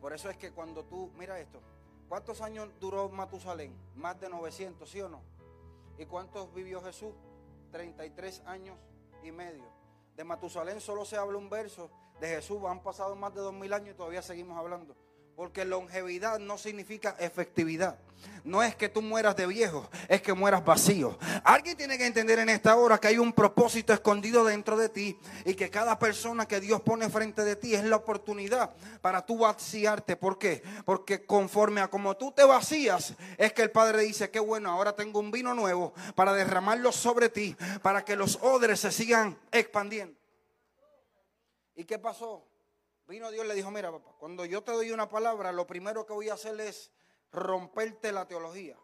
Por 0.00 0.12
eso 0.12 0.30
es 0.30 0.36
que 0.36 0.52
cuando 0.52 0.84
tú, 0.84 1.10
mira 1.18 1.38
esto, 1.40 1.60
¿cuántos 2.08 2.40
años 2.40 2.68
duró 2.80 3.08
Matusalén? 3.08 3.74
Más 3.94 4.20
de 4.20 4.28
900, 4.28 4.88
¿sí 4.88 5.00
o 5.00 5.08
no? 5.08 5.20
¿Y 5.98 6.06
cuántos 6.06 6.52
vivió 6.54 6.82
Jesús? 6.82 7.14
33 7.72 8.42
años 8.46 8.76
y 9.22 9.32
medio. 9.32 9.64
De 10.14 10.24
Matusalén 10.24 10.80
solo 10.80 11.04
se 11.04 11.16
habla 11.16 11.38
un 11.38 11.50
verso, 11.50 11.90
de 12.20 12.28
Jesús 12.28 12.62
han 12.64 12.82
pasado 12.82 13.14
más 13.14 13.34
de 13.34 13.40
2000 13.40 13.72
años 13.72 13.90
y 13.90 13.96
todavía 13.96 14.22
seguimos 14.22 14.56
hablando. 14.56 14.96
Porque 15.36 15.66
longevidad 15.66 16.38
no 16.38 16.56
significa 16.56 17.14
efectividad. 17.18 17.98
No 18.42 18.62
es 18.62 18.74
que 18.74 18.88
tú 18.88 19.02
mueras 19.02 19.36
de 19.36 19.46
viejo, 19.46 19.88
es 20.08 20.22
que 20.22 20.32
mueras 20.32 20.64
vacío. 20.64 21.18
Alguien 21.44 21.76
tiene 21.76 21.98
que 21.98 22.06
entender 22.06 22.38
en 22.38 22.48
esta 22.48 22.74
hora 22.74 22.96
que 22.96 23.08
hay 23.08 23.18
un 23.18 23.34
propósito 23.34 23.92
escondido 23.92 24.44
dentro 24.44 24.78
de 24.78 24.88
ti 24.88 25.18
y 25.44 25.54
que 25.54 25.68
cada 25.68 25.98
persona 25.98 26.48
que 26.48 26.58
Dios 26.58 26.80
pone 26.80 27.10
frente 27.10 27.44
de 27.44 27.54
ti 27.54 27.74
es 27.74 27.84
la 27.84 27.96
oportunidad 27.96 28.74
para 29.02 29.26
tú 29.26 29.38
vaciarte. 29.38 30.16
¿Por 30.16 30.38
qué? 30.38 30.62
Porque 30.86 31.26
conforme 31.26 31.82
a 31.82 31.88
como 31.88 32.16
tú 32.16 32.32
te 32.32 32.44
vacías, 32.44 33.12
es 33.36 33.52
que 33.52 33.62
el 33.62 33.70
Padre 33.70 34.02
dice, 34.02 34.30
qué 34.30 34.40
bueno, 34.40 34.70
ahora 34.70 34.96
tengo 34.96 35.20
un 35.20 35.30
vino 35.30 35.52
nuevo 35.52 35.92
para 36.14 36.32
derramarlo 36.32 36.92
sobre 36.92 37.28
ti, 37.28 37.54
para 37.82 38.06
que 38.06 38.16
los 38.16 38.38
odres 38.40 38.80
se 38.80 38.90
sigan 38.90 39.38
expandiendo. 39.52 40.16
¿Y 41.74 41.84
qué 41.84 41.98
pasó? 41.98 42.42
Vino 43.06 43.30
Dios 43.30 43.44
y 43.44 43.48
le 43.48 43.54
dijo, 43.54 43.70
mira 43.70 43.92
papá, 43.92 44.12
cuando 44.18 44.44
yo 44.44 44.62
te 44.62 44.72
doy 44.72 44.90
una 44.90 45.08
palabra, 45.08 45.52
lo 45.52 45.66
primero 45.66 46.04
que 46.04 46.12
voy 46.12 46.28
a 46.28 46.34
hacer 46.34 46.60
es 46.60 46.90
romperte 47.32 48.10
la 48.10 48.26
teología. 48.26 48.76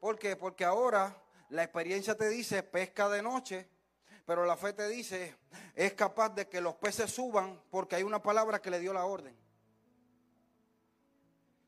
¿Por 0.00 0.18
qué? 0.18 0.36
Porque 0.36 0.64
ahora 0.64 1.22
la 1.48 1.62
experiencia 1.62 2.14
te 2.16 2.28
dice 2.28 2.62
pesca 2.62 3.08
de 3.08 3.22
noche, 3.22 3.68
pero 4.26 4.44
la 4.44 4.56
fe 4.56 4.72
te 4.72 4.88
dice 4.88 5.36
es 5.74 5.94
capaz 5.94 6.30
de 6.30 6.48
que 6.48 6.60
los 6.60 6.74
peces 6.74 7.10
suban 7.10 7.62
porque 7.70 7.96
hay 7.96 8.02
una 8.02 8.22
palabra 8.22 8.60
que 8.60 8.70
le 8.70 8.80
dio 8.80 8.92
la 8.92 9.04
orden. 9.04 9.36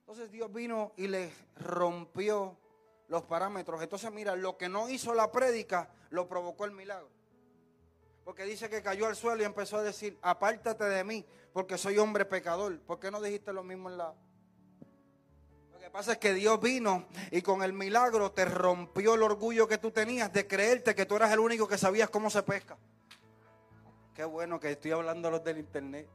Entonces 0.01 0.31
Dios 0.31 0.53
vino 0.53 0.93
y 0.97 1.07
le 1.07 1.33
rompió 1.57 2.57
los 3.09 3.25
parámetros. 3.25 3.83
Entonces, 3.83 4.11
mira, 4.11 4.37
lo 4.37 4.57
que 4.57 4.69
no 4.69 4.89
hizo 4.89 5.15
la 5.15 5.31
prédica 5.31 5.91
lo 6.11 6.29
provocó 6.29 6.65
el 6.65 6.73
milagro. 6.73 7.11
Porque 8.29 8.45
dice 8.45 8.69
que 8.69 8.83
cayó 8.83 9.07
al 9.07 9.17
suelo 9.17 9.41
y 9.41 9.47
empezó 9.47 9.79
a 9.79 9.83
decir, 9.83 10.19
apártate 10.21 10.85
de 10.85 11.03
mí, 11.03 11.25
porque 11.51 11.79
soy 11.79 11.97
hombre 11.97 12.27
pecador. 12.27 12.79
¿Por 12.81 13.01
qué 13.01 13.11
no 13.11 13.23
dijiste 13.23 13.55
lo 13.55 13.65
mismo 13.65 13.89
en 13.89 13.97
la... 13.97 14.15
Lo 15.73 15.79
que 15.79 15.89
pasa 15.89 16.13
es 16.13 16.19
que 16.19 16.35
Dios 16.35 16.61
vino 16.61 17.09
y 17.31 17.41
con 17.41 17.63
el 17.63 17.73
milagro 17.73 18.31
te 18.33 18.45
rompió 18.45 19.15
el 19.15 19.23
orgullo 19.23 19.67
que 19.67 19.79
tú 19.79 19.93
tenías 19.93 20.31
de 20.31 20.47
creerte 20.47 20.95
que 20.95 21.07
tú 21.07 21.17
eras 21.17 21.33
el 21.33 21.39
único 21.39 21.67
que 21.67 21.79
sabías 21.79 22.11
cómo 22.11 22.29
se 22.29 22.43
pesca. 22.43 22.77
Qué 24.15 24.27
bueno 24.27 24.61
que 24.61 24.73
estoy 24.73 24.91
hablando 24.91 25.29
a 25.29 25.31
los 25.31 25.43
del 25.43 25.57
internet. 25.57 26.07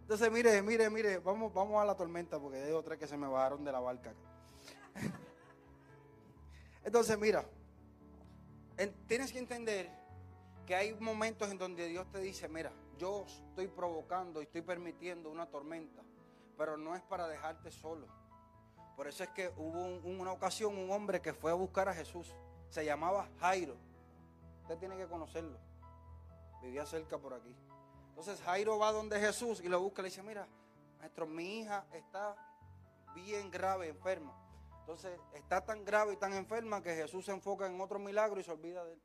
Entonces, 0.00 0.32
mire, 0.32 0.62
mire, 0.62 0.88
mire, 0.88 1.18
vamos, 1.18 1.52
vamos 1.52 1.82
a 1.82 1.84
la 1.84 1.94
tormenta 1.94 2.40
porque 2.40 2.56
hay 2.56 2.72
otras 2.72 2.96
que 2.96 3.06
se 3.06 3.18
me 3.18 3.28
bajaron 3.28 3.62
de 3.66 3.72
la 3.72 3.80
barca. 3.80 4.14
Entonces, 6.84 7.18
mira, 7.18 7.44
tienes 9.06 9.32
que 9.32 9.38
entender 9.38 9.90
que 10.66 10.74
hay 10.74 10.94
momentos 10.94 11.50
en 11.50 11.58
donde 11.58 11.88
Dios 11.88 12.10
te 12.10 12.20
dice, 12.20 12.48
mira, 12.48 12.72
yo 12.98 13.24
estoy 13.26 13.68
provocando 13.68 14.40
y 14.40 14.44
estoy 14.44 14.62
permitiendo 14.62 15.30
una 15.30 15.46
tormenta, 15.46 16.02
pero 16.56 16.76
no 16.76 16.94
es 16.94 17.02
para 17.02 17.26
dejarte 17.26 17.70
solo. 17.70 18.06
Por 18.96 19.06
eso 19.06 19.22
es 19.22 19.30
que 19.30 19.52
hubo 19.56 19.98
una 20.08 20.32
ocasión 20.32 20.76
un 20.76 20.90
hombre 20.90 21.20
que 21.22 21.32
fue 21.32 21.50
a 21.52 21.54
buscar 21.54 21.88
a 21.88 21.94
Jesús. 21.94 22.34
Se 22.68 22.84
llamaba 22.84 23.28
Jairo. 23.38 23.76
Usted 24.62 24.76
tiene 24.78 24.96
que 24.96 25.06
conocerlo. 25.06 25.58
Vivía 26.60 26.84
cerca 26.84 27.16
por 27.16 27.32
aquí. 27.32 27.54
Entonces 28.08 28.40
Jairo 28.42 28.78
va 28.78 28.90
donde 28.90 29.20
Jesús 29.20 29.60
y 29.62 29.68
lo 29.68 29.80
busca 29.80 30.02
le 30.02 30.08
dice, 30.08 30.22
mira, 30.22 30.48
maestro, 30.98 31.26
mi 31.26 31.60
hija 31.60 31.86
está 31.92 32.36
bien 33.14 33.50
grave, 33.50 33.88
enferma. 33.88 34.34
Entonces 34.88 35.20
está 35.34 35.62
tan 35.62 35.84
grave 35.84 36.14
y 36.14 36.16
tan 36.16 36.32
enferma 36.32 36.82
que 36.82 36.94
Jesús 36.94 37.26
se 37.26 37.30
enfoca 37.30 37.66
en 37.66 37.78
otro 37.78 37.98
milagro 37.98 38.40
y 38.40 38.42
se 38.42 38.50
olvida 38.50 38.82
de 38.86 38.94
él. 38.94 39.02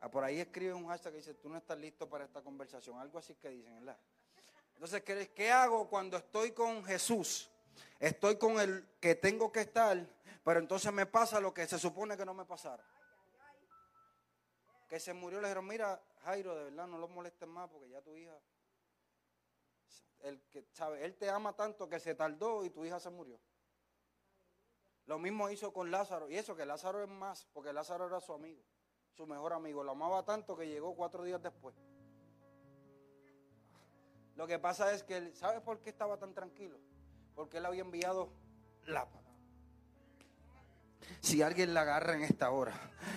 Ah, 0.00 0.10
por 0.10 0.24
ahí 0.24 0.40
escribe 0.40 0.72
un 0.72 0.86
hashtag 0.86 1.12
que 1.12 1.18
dice, 1.18 1.34
tú 1.34 1.50
no 1.50 1.58
estás 1.58 1.76
listo 1.76 2.08
para 2.08 2.24
esta 2.24 2.40
conversación. 2.40 2.98
Algo 2.98 3.18
así 3.18 3.34
que 3.34 3.50
dicen, 3.50 3.78
¿verdad? 3.80 3.98
Entonces, 4.72 5.02
¿qué, 5.02 5.30
¿qué 5.34 5.50
hago 5.50 5.86
cuando 5.86 6.16
estoy 6.16 6.52
con 6.52 6.82
Jesús? 6.82 7.50
Estoy 8.00 8.38
con 8.38 8.58
el 8.58 8.88
que 8.98 9.14
tengo 9.16 9.52
que 9.52 9.60
estar, 9.60 9.98
pero 10.42 10.58
entonces 10.58 10.90
me 10.90 11.04
pasa 11.04 11.40
lo 11.40 11.52
que 11.52 11.66
se 11.66 11.78
supone 11.78 12.16
que 12.16 12.24
no 12.24 12.32
me 12.32 12.46
pasara. 12.46 12.86
Que 14.88 14.98
se 14.98 15.12
murió, 15.12 15.42
le 15.42 15.48
dijeron, 15.48 15.66
mira, 15.66 16.02
Jairo, 16.22 16.54
de 16.54 16.64
verdad, 16.64 16.86
no 16.86 16.96
lo 16.96 17.08
molestes 17.08 17.46
más 17.46 17.68
porque 17.68 17.90
ya 17.90 18.00
tu 18.00 18.16
hija 18.16 18.34
el 20.24 20.40
que, 20.50 20.66
¿sabe? 20.72 21.04
Él 21.04 21.14
te 21.16 21.28
ama 21.28 21.54
tanto 21.54 21.88
que 21.88 22.00
se 22.00 22.14
tardó 22.14 22.64
y 22.64 22.70
tu 22.70 22.84
hija 22.84 22.98
se 22.98 23.10
murió. 23.10 23.38
Lo 25.06 25.18
mismo 25.18 25.50
hizo 25.50 25.72
con 25.72 25.90
Lázaro. 25.90 26.30
Y 26.30 26.36
eso 26.36 26.56
que 26.56 26.64
Lázaro 26.64 27.02
es 27.02 27.08
más, 27.08 27.46
porque 27.52 27.72
Lázaro 27.72 28.06
era 28.06 28.20
su 28.20 28.32
amigo, 28.32 28.62
su 29.12 29.26
mejor 29.26 29.52
amigo. 29.52 29.84
Lo 29.84 29.92
amaba 29.92 30.24
tanto 30.24 30.56
que 30.56 30.66
llegó 30.66 30.96
cuatro 30.96 31.24
días 31.24 31.42
después. 31.42 31.76
Lo 34.34 34.46
que 34.46 34.58
pasa 34.58 34.92
es 34.92 35.02
que, 35.04 35.18
él, 35.18 35.36
¿sabes 35.36 35.60
por 35.60 35.80
qué 35.80 35.90
estaba 35.90 36.18
tan 36.18 36.32
tranquilo? 36.34 36.80
Porque 37.34 37.58
él 37.58 37.66
había 37.66 37.82
enviado 37.82 38.32
la 38.84 39.08
si 41.20 41.42
alguien 41.42 41.74
la 41.74 41.82
agarra 41.82 42.14
en 42.14 42.22
esta 42.22 42.50
hora. 42.50 42.72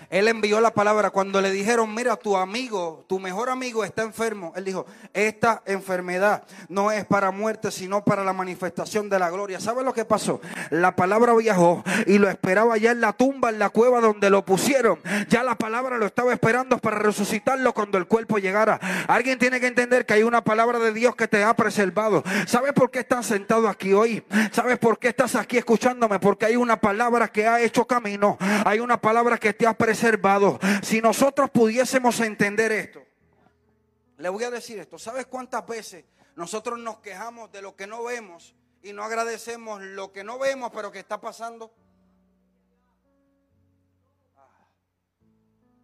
Él 0.10 0.28
envió 0.30 0.62
la 0.62 0.73
palabra 0.73 1.10
cuando 1.10 1.41
le 1.41 1.52
dijeron, 1.52 1.93
mira, 1.93 2.15
tu 2.15 2.38
amigo, 2.38 3.04
tu 3.10 3.19
mejor 3.19 3.50
amigo 3.50 3.84
está 3.84 4.04
enfermo. 4.04 4.54
Él 4.56 4.63
dijo, 4.63 4.86
esta 5.13 5.62
enfermedad 5.65 6.43
no 6.69 6.91
es 6.91 7.06
para 7.06 7.32
muerte, 7.32 7.71
sino 7.71 8.06
para 8.06 8.23
la 8.23 8.32
manifestación 8.32 9.10
de 9.10 9.19
la 9.19 9.30
gloria. 9.30 9.60
¿Sabe 9.60 9.84
lo 9.84 9.93
que 9.93 10.06
pasó? 10.06 10.39
La 10.69 10.95
palabra 10.95 11.34
viajó 11.34 11.84
y 12.06 12.19
lo 12.19 12.30
esperaba 12.30 12.78
ya 12.78 12.91
en 12.91 13.02
la 13.02 13.13
tumba, 13.13 13.50
en 13.50 13.60
la 13.60 13.69
cueva 13.69 14.00
donde 14.00 14.30
lo 14.30 14.45
pusieron. 14.45 15.00
Ya 15.28 15.43
la 15.43 15.56
palabra 15.56 15.97
lo 15.97 16.06
estaba 16.06 16.32
esperando 16.32 16.78
para 16.78 17.00
resucitarlo 17.00 17.73
cuando 17.73 17.97
el 17.97 18.08
cuerpo 18.08 18.38
llegara. 18.38 18.80
Alguien 19.08 19.39
tiene 19.39 19.60
que 19.60 19.67
entender 19.67 20.06
que 20.06 20.13
hay 20.13 20.23
una 20.23 20.41
palabra 20.41 20.80
de 20.80 20.93
Dios 20.93 21.17
que 21.17 21.28
te 21.28 21.43
ha 21.43 21.54
preservado. 21.54 22.23
¿Sabes 22.45 22.71
por 22.71 22.91
qué 22.91 23.00
estás 23.00 23.26
sentado 23.26 23.67
aquí 23.67 23.91
hoy? 23.91 24.23
¿Sabes 24.54 24.80
por 24.80 25.00
qué 25.00 25.10
estás 25.10 25.36
aquí 25.36 25.58
escuchándome? 25.58 26.19
Porque 26.19 26.45
hay 26.45 26.56
una 26.56 26.80
palabra 26.80 27.28
que 27.28 27.45
ha 27.45 27.60
hecho 27.60 27.77
camino, 27.86 28.38
hay 28.66 28.80
una 28.80 29.00
palabra 29.00 29.38
que 29.38 29.54
te 29.54 29.68
ha 29.68 29.74
preservado. 29.74 30.60
Si 30.82 31.02
nosotros 31.02 31.50
pudiésemos 31.50 32.20
entender 32.22 32.72
esto, 32.72 33.04
le 34.18 34.30
voy 34.30 34.44
a 34.44 34.50
decir 34.50 34.80
esto, 34.80 34.98
¿sabes 34.98 35.28
cuántas 35.28 35.66
veces 35.68 36.06
nosotros 36.36 36.80
nos 36.80 37.00
quejamos 37.00 37.52
de 37.52 37.62
lo 37.62 37.76
que 37.76 37.86
no 37.86 38.04
vemos 38.04 38.56
y 38.82 38.94
no 38.94 39.04
agradecemos 39.04 39.82
lo 39.82 40.12
que 40.12 40.24
no 40.24 40.40
vemos 40.40 40.72
pero 40.74 40.92
que 40.92 41.00
está 41.00 41.22
pasando? 41.22 41.72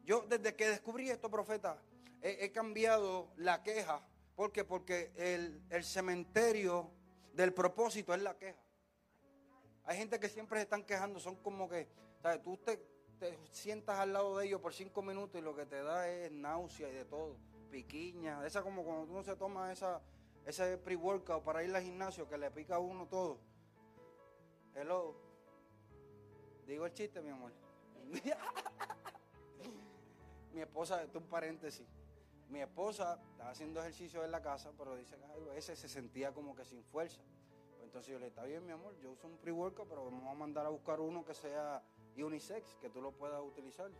Yo 0.04 0.26
desde 0.28 0.56
que 0.56 0.68
descubrí 0.68 1.10
esto, 1.10 1.30
profeta, 1.30 1.78
he, 2.22 2.52
cambiado 2.52 3.32
la 3.38 3.64
queja. 3.64 4.02
¿Por 4.36 4.52
qué? 4.52 4.64
Porque 4.64 5.12
el, 5.16 5.62
el 5.70 5.84
cementerio 5.84 6.92
del 7.34 7.54
propósito 7.54 8.14
es 8.14 8.22
la 8.22 8.38
queja. 8.38 8.63
Hay 9.86 9.98
gente 9.98 10.20
que 10.20 10.30
siempre 10.30 10.60
se 10.60 10.64
están 10.64 10.84
quejando, 10.84 11.20
son 11.20 11.36
como 11.38 11.68
que, 11.68 11.88
¿sabes? 12.22 12.42
Tú 12.42 12.58
te, 12.58 12.80
sientas 13.52 14.00
al 14.00 14.14
lado 14.14 14.38
de 14.38 14.48
ellos 14.48 14.62
por 14.62 14.74
cinco 14.74 15.02
minutos 15.02 15.40
y 15.40 15.44
lo 15.44 15.56
que 15.56 15.66
te 15.66 15.82
da 15.82 16.10
es 16.10 16.32
náusea 16.32 16.90
y 16.90 16.94
de 16.94 17.06
todo, 17.06 17.38
piquiña, 17.70 18.46
esa 18.46 18.62
como 18.62 18.84
cuando 18.84 19.12
uno 19.12 19.24
se 19.24 19.36
toma 19.36 19.72
esa, 19.72 20.02
ese 20.46 20.78
pre-workout 20.78 21.44
para 21.44 21.64
ir 21.64 21.76
al 21.76 21.84
gimnasio 21.84 22.28
que 22.28 22.38
le 22.38 22.50
pica 22.52 22.76
a 22.76 22.80
uno 22.80 23.08
todo. 23.08 23.40
Hello. 24.76 25.16
Digo 26.66 26.86
el 26.86 26.94
chiste, 26.94 27.22
mi 27.22 27.30
amor. 27.30 27.52
mi 30.54 30.62
esposa, 30.62 31.04
esto 31.04 31.20
es 31.20 31.24
un 31.24 31.30
paréntesis. 31.30 31.88
Mi 32.50 32.62
esposa 32.62 33.20
estaba 33.32 33.52
haciendo 33.52 33.82
ejercicio 33.82 34.24
en 34.24 34.32
la 34.32 34.42
casa, 34.42 34.72
pero 34.78 34.96
dice 34.96 35.18
que 35.18 35.50
veces 35.50 35.80
se 35.80 35.90
sentía 35.90 36.32
como 36.32 36.56
que 36.56 36.66
sin 36.66 36.84
fuerza. 36.84 37.22
Entonces 37.94 38.12
yo 38.12 38.18
le 38.18 38.26
está 38.26 38.44
bien, 38.44 38.66
mi 38.66 38.72
amor, 38.72 38.96
yo 39.04 39.12
uso 39.12 39.28
un 39.28 39.38
pre-workout, 39.38 39.88
pero 39.88 40.06
vamos 40.06 40.28
a 40.28 40.34
mandar 40.34 40.66
a 40.66 40.70
buscar 40.70 41.00
uno 41.00 41.24
que 41.24 41.36
sea 41.36 41.80
unisex, 42.18 42.76
que 42.82 42.90
tú 42.90 43.04
lo 43.04 43.12
puedas 43.12 43.40
utilizar. 43.40 43.92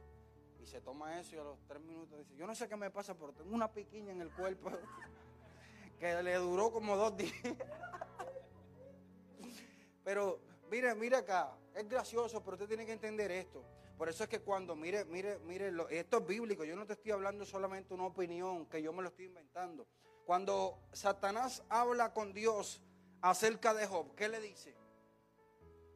Y 0.60 0.66
se 0.66 0.82
toma 0.82 1.20
eso 1.20 1.36
y 1.36 1.38
a 1.38 1.44
los 1.44 1.60
tres 1.68 1.80
minutos 1.80 2.18
dice, 2.18 2.36
yo 2.36 2.48
no 2.48 2.56
sé 2.56 2.68
qué 2.68 2.76
me 2.76 2.90
pasa, 2.90 3.14
pero 3.14 3.34
tengo 3.34 3.54
una 3.54 3.72
piquiña 3.72 4.12
en 4.12 4.22
el 4.22 4.32
cuerpo 4.32 4.72
que 6.00 6.24
le 6.24 6.34
duró 6.38 6.72
como 6.72 6.98
dos 6.98 7.16
días. 7.16 7.36
pero 10.04 10.40
mire, 10.72 10.96
mire 10.96 11.18
acá, 11.18 11.56
es 11.76 11.88
gracioso, 11.88 12.44
pero 12.44 12.56
usted 12.56 12.68
tiene 12.68 12.88
que 12.88 12.94
entender 12.94 13.30
esto. 13.30 13.64
Por 13.96 14.10
eso 14.10 14.24
es 14.24 14.30
que 14.32 14.40
cuando, 14.40 14.76
mire, 14.76 15.06
mire, 15.06 15.38
mire, 15.46 15.72
esto 15.92 16.18
es 16.18 16.26
bíblico, 16.26 16.64
yo 16.64 16.76
no 16.76 16.88
te 16.88 16.94
estoy 16.94 17.12
hablando 17.12 17.46
solamente 17.46 17.94
una 17.94 18.08
opinión 18.08 18.66
que 18.66 18.82
yo 18.82 18.92
me 18.92 19.04
lo 19.04 19.10
estoy 19.10 19.26
inventando. 19.26 19.86
Cuando 20.26 20.80
Satanás 20.94 21.64
habla 21.70 22.12
con 22.12 22.34
Dios, 22.34 22.82
acerca 23.24 23.74
de 23.74 23.88
Job, 23.88 24.14
¿qué 24.16 24.28
le 24.28 24.40
dice? 24.40 24.76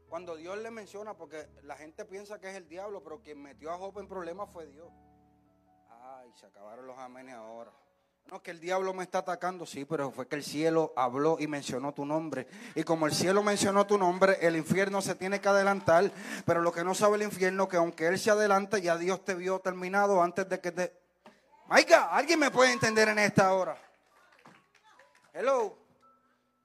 Cuando 0.10 0.38
Dios 0.38 0.58
le 0.58 0.72
menciona, 0.72 1.14
porque 1.14 1.46
la 1.64 1.76
gente 1.76 2.06
piensa 2.06 2.40
que 2.40 2.50
es 2.50 2.56
el 2.56 2.68
diablo, 2.70 3.04
pero 3.04 3.22
quien 3.22 3.42
metió 3.42 3.72
a 3.72 3.78
Job 3.78 4.00
en 4.00 4.08
problemas 4.08 4.50
fue 4.50 4.66
Dios. 4.68 4.90
Ay, 5.90 6.32
se 6.36 6.46
acabaron 6.46 6.88
los 6.88 6.98
amenes 6.98 7.36
ahora. 7.36 7.72
No, 8.32 8.42
que 8.42 8.52
el 8.52 8.62
diablo 8.62 8.94
me 8.94 9.04
está 9.04 9.20
atacando, 9.20 9.66
sí, 9.66 9.84
pero 9.84 10.10
fue 10.12 10.28
que 10.28 10.36
el 10.38 10.44
cielo 10.44 10.94
habló 10.96 11.38
y 11.40 11.48
mencionó 11.48 11.94
tu 11.94 12.06
nombre. 12.06 12.48
Y 12.76 12.84
como 12.84 13.06
el 13.06 13.14
cielo 13.14 13.44
mencionó 13.44 13.86
tu 13.86 13.98
nombre, 13.98 14.38
el 14.42 14.56
infierno 14.56 15.02
se 15.02 15.16
tiene 15.16 15.42
que 15.42 15.50
adelantar. 15.50 16.12
Pero 16.46 16.62
lo 16.62 16.72
que 16.72 16.84
no 16.84 16.96
sabe 16.96 17.18
el 17.18 17.24
infierno, 17.24 17.68
que 17.68 17.78
aunque 17.78 18.08
él 18.08 18.20
se 18.20 18.32
adelanta, 18.32 18.78
ya 18.78 18.98
Dios 18.98 19.24
te 19.24 19.36
vio 19.36 19.60
terminado 19.60 20.22
antes 20.22 20.48
de 20.48 20.62
que 20.62 20.72
te... 20.72 20.94
Maica, 21.68 22.10
¿alguien 22.10 22.40
me 22.40 22.52
puede 22.52 22.72
entender 22.72 23.10
en 23.10 23.20
esta 23.20 23.54
hora? 23.54 23.78
Hello. 25.34 25.87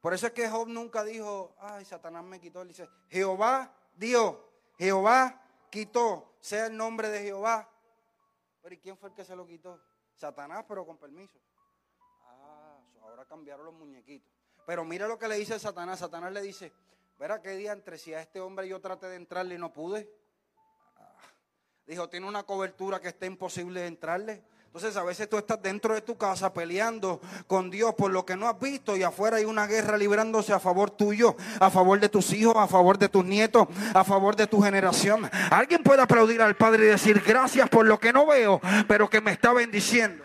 Por 0.03 0.13
eso 0.13 0.27
es 0.27 0.33
que 0.33 0.49
Job 0.49 0.67
nunca 0.67 1.05
dijo, 1.05 1.55
ay, 1.61 1.85
Satanás 1.85 2.25
me 2.25 2.41
quitó. 2.41 2.63
Él 2.63 2.69
dice, 2.69 2.89
Jehová 3.09 3.73
dio, 3.95 4.51
Jehová 4.77 5.41
quitó, 5.71 6.35
sea 6.41 6.67
el 6.67 6.77
nombre 6.77 7.09
de 7.09 7.23
Jehová. 7.23 7.71
Pero 8.61 8.75
¿y 8.75 8.79
quién 8.79 8.99
fue 8.99 9.11
el 9.11 9.15
que 9.15 9.25
se 9.25 9.37
lo 9.37 9.47
quitó? 9.47 9.81
Satanás, 10.17 10.65
pero 10.67 10.85
con 10.85 10.99
permiso. 10.99 11.39
Ah, 12.27 12.81
ahora 13.03 13.25
cambiaron 13.27 13.65
los 13.65 13.75
muñequitos. 13.75 14.29
Pero 14.67 14.85
mira 14.85 15.07
lo 15.07 15.17
que 15.21 15.29
le 15.29 15.37
dice 15.37 15.57
Satanás. 15.61 16.01
Satanás 16.01 16.33
le 16.33 16.43
dice, 16.43 16.73
verá 17.17 17.41
qué 17.41 17.51
día 17.51 17.71
entre 17.71 17.97
si 17.97 18.13
a 18.13 18.21
este 18.21 18.41
hombre 18.41 18.67
yo 18.67 18.81
traté 18.81 19.07
de 19.07 19.15
entrarle 19.15 19.55
y 19.55 19.59
no 19.59 19.73
pude. 19.73 20.13
Ah, 20.97 21.15
dijo, 21.87 22.09
tiene 22.09 22.27
una 22.27 22.43
cobertura 22.43 23.01
que 23.01 23.07
está 23.07 23.27
imposible 23.27 23.83
de 23.83 23.87
entrarle. 23.87 24.43
Entonces 24.75 24.97
a 24.97 25.03
veces 25.03 25.29
tú 25.29 25.37
estás 25.37 25.61
dentro 25.61 25.93
de 25.93 26.01
tu 26.01 26.17
casa 26.17 26.51
peleando 26.51 27.21
con 27.47 27.69
Dios 27.69 27.95
por 27.95 28.11
lo 28.11 28.25
que 28.25 28.37
no 28.37 28.49
has 28.49 28.59
visto 28.59 28.97
y 28.97 29.03
afuera 29.03 29.37
hay 29.37 29.45
una 29.45 29.67
guerra 29.67 29.99
librándose 29.99 30.55
a 30.55 30.59
favor 30.59 30.91
tuyo, 30.91 31.37
a 31.61 31.69
favor 31.69 32.01
de 32.01 32.09
tus 32.09 32.33
hijos, 32.33 32.57
a 32.57 32.67
favor 32.67 32.97
de 32.97 33.11
tus 33.11 33.23
nietos, 33.23 33.69
a 33.93 34.03
favor 34.03 34.35
de 34.35 34.47
tu 34.47 34.63
generación. 34.63 35.29
Alguien 35.51 35.83
puede 35.83 36.01
aplaudir 36.01 36.41
al 36.41 36.57
Padre 36.57 36.85
y 36.85 36.89
decir 36.89 37.21
gracias 37.21 37.69
por 37.69 37.85
lo 37.85 38.01
que 38.01 38.15
no 38.15 38.25
veo, 38.25 38.63
pero 38.89 39.11
que 39.11 39.21
me 39.21 39.33
está 39.33 39.53
bendiciendo. 39.53 40.25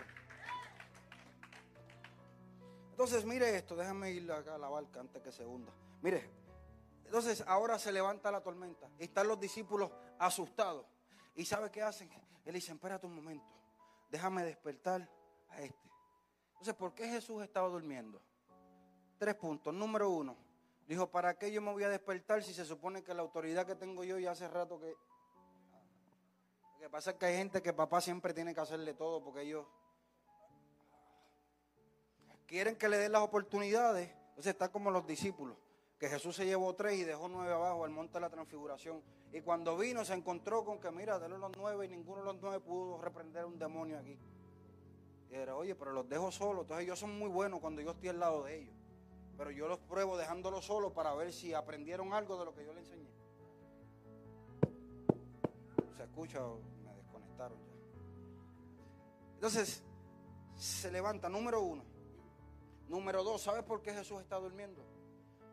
Entonces 2.92 3.26
mire 3.26 3.54
esto, 3.54 3.76
déjame 3.76 4.12
ir 4.12 4.32
acá 4.32 4.54
a 4.54 4.58
la 4.58 4.70
barca 4.70 5.00
antes 5.00 5.20
que 5.22 5.30
se 5.30 5.44
hunda. 5.44 5.74
Mire, 6.00 6.26
Entonces 7.04 7.44
ahora 7.46 7.78
se 7.78 7.92
levanta 7.92 8.30
la 8.30 8.40
tormenta 8.40 8.88
y 8.98 9.04
están 9.04 9.28
los 9.28 9.38
discípulos 9.38 9.90
asustados. 10.18 10.86
¿Y 11.36 11.44
sabe 11.44 11.70
qué 11.70 11.82
hacen? 11.82 12.08
Él 12.46 12.54
dice, 12.54 12.72
espérate 12.72 13.06
un 13.06 13.14
momento, 13.14 13.44
déjame 14.08 14.44
despertar 14.44 15.08
a 15.48 15.60
este. 15.60 15.90
Entonces, 16.52 16.74
¿por 16.74 16.94
qué 16.94 17.08
Jesús 17.08 17.42
estaba 17.42 17.68
durmiendo? 17.68 18.20
Tres 19.18 19.34
puntos. 19.34 19.72
Número 19.72 20.10
uno, 20.10 20.36
dijo, 20.86 21.10
¿para 21.10 21.38
qué 21.38 21.52
yo 21.52 21.60
me 21.60 21.72
voy 21.72 21.84
a 21.84 21.88
despertar 21.88 22.42
si 22.42 22.52
se 22.52 22.64
supone 22.64 23.02
que 23.02 23.14
la 23.14 23.22
autoridad 23.22 23.66
que 23.66 23.74
tengo 23.74 24.04
yo 24.04 24.18
ya 24.18 24.32
hace 24.32 24.48
rato 24.48 24.78
que... 24.80 24.96
Lo 26.74 26.80
que 26.80 26.90
pasa 26.90 27.10
es 27.10 27.16
que 27.16 27.26
hay 27.26 27.36
gente 27.36 27.62
que 27.62 27.72
papá 27.72 28.00
siempre 28.00 28.32
tiene 28.32 28.54
que 28.54 28.60
hacerle 28.60 28.94
todo 28.94 29.22
porque 29.22 29.42
ellos 29.42 29.66
quieren 32.46 32.76
que 32.76 32.88
le 32.88 32.98
den 32.98 33.12
las 33.12 33.22
oportunidades. 33.22 34.10
Entonces 34.30 34.52
está 34.52 34.70
como 34.70 34.90
los 34.90 35.06
discípulos, 35.06 35.56
que 35.98 36.08
Jesús 36.08 36.36
se 36.36 36.46
llevó 36.46 36.74
tres 36.74 36.98
y 36.98 37.04
dejó 37.04 37.28
nueve 37.28 37.52
abajo 37.52 37.84
al 37.84 37.90
monte 37.90 38.14
de 38.14 38.20
la 38.20 38.30
transfiguración. 38.30 39.02
Y 39.32 39.40
cuando 39.40 39.76
vino 39.76 40.04
se 40.04 40.14
encontró 40.14 40.64
con 40.64 40.78
que, 40.78 40.90
mira, 40.90 41.18
de 41.18 41.28
los 41.28 41.50
nueve 41.56 41.86
y 41.86 41.88
ninguno 41.88 42.20
de 42.20 42.26
los 42.26 42.36
nueve 42.40 42.60
pudo 42.60 42.98
reprender 42.98 43.44
un 43.44 43.58
demonio 43.58 43.98
aquí. 43.98 44.16
Y 45.30 45.34
era, 45.34 45.56
oye, 45.56 45.74
pero 45.74 45.92
los 45.92 46.08
dejo 46.08 46.30
solos. 46.30 46.62
Entonces 46.62 46.84
ellos 46.84 46.98
son 46.98 47.18
muy 47.18 47.28
buenos 47.28 47.60
cuando 47.60 47.82
yo 47.82 47.90
estoy 47.90 48.10
al 48.10 48.20
lado 48.20 48.44
de 48.44 48.60
ellos. 48.60 48.74
Pero 49.36 49.50
yo 49.50 49.68
los 49.68 49.78
pruebo 49.80 50.16
dejándolos 50.16 50.64
solos 50.64 50.92
para 50.92 51.12
ver 51.14 51.32
si 51.32 51.52
aprendieron 51.52 52.12
algo 52.12 52.38
de 52.38 52.44
lo 52.44 52.54
que 52.54 52.64
yo 52.64 52.72
les 52.72 52.84
enseñé. 52.84 53.10
¿Se 55.96 56.04
escucha 56.04 56.46
o 56.46 56.60
me 56.84 56.94
desconectaron 56.94 57.58
ya? 57.66 57.74
Entonces, 59.34 59.82
se 60.56 60.90
levanta, 60.90 61.28
número 61.28 61.60
uno. 61.60 61.84
Número 62.88 63.22
dos, 63.22 63.42
¿sabes 63.42 63.64
por 63.64 63.82
qué 63.82 63.92
Jesús 63.92 64.20
está 64.20 64.36
durmiendo? 64.36 64.97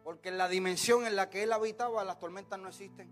Porque 0.06 0.30
en 0.30 0.38
la 0.38 0.48
dimensión 0.48 1.08
en 1.08 1.16
la 1.16 1.32
que 1.32 1.42
él 1.42 1.52
habitaba 1.52 2.04
las 2.04 2.20
tormentas 2.20 2.60
no 2.60 2.68
existen. 2.68 3.10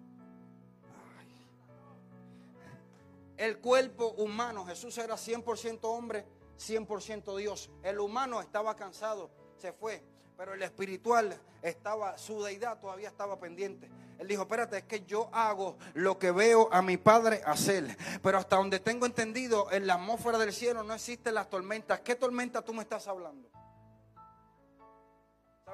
El 3.35 3.57
cuerpo 3.57 4.09
humano, 4.09 4.63
Jesús 4.63 4.95
era 4.99 5.15
100% 5.15 5.79
hombre, 5.85 6.23
100% 6.59 7.35
Dios. 7.35 7.71
El 7.81 7.99
humano 7.99 8.41
estaba 8.41 8.75
cansado, 8.75 9.31
se 9.57 9.73
fue. 9.73 10.03
Pero 10.37 10.53
el 10.53 10.61
espiritual 10.61 11.35
estaba, 11.63 12.15
su 12.19 12.43
deidad 12.43 12.79
todavía 12.79 13.07
estaba 13.07 13.39
pendiente. 13.39 13.89
Él 14.19 14.27
dijo, 14.27 14.43
espérate, 14.43 14.77
es 14.77 14.83
que 14.83 15.03
yo 15.03 15.29
hago 15.33 15.77
lo 15.95 16.19
que 16.19 16.29
veo 16.29 16.69
a 16.71 16.83
mi 16.83 16.97
padre 16.97 17.41
hacer. 17.43 17.97
Pero 18.21 18.37
hasta 18.37 18.57
donde 18.57 18.79
tengo 18.79 19.07
entendido, 19.07 19.71
en 19.71 19.87
la 19.87 19.95
atmósfera 19.95 20.37
del 20.37 20.53
cielo 20.53 20.83
no 20.83 20.93
existen 20.93 21.33
las 21.33 21.49
tormentas. 21.49 22.01
¿Qué 22.01 22.13
tormenta 22.13 22.61
tú 22.61 22.71
me 22.71 22.83
estás 22.83 23.07
hablando? 23.07 23.49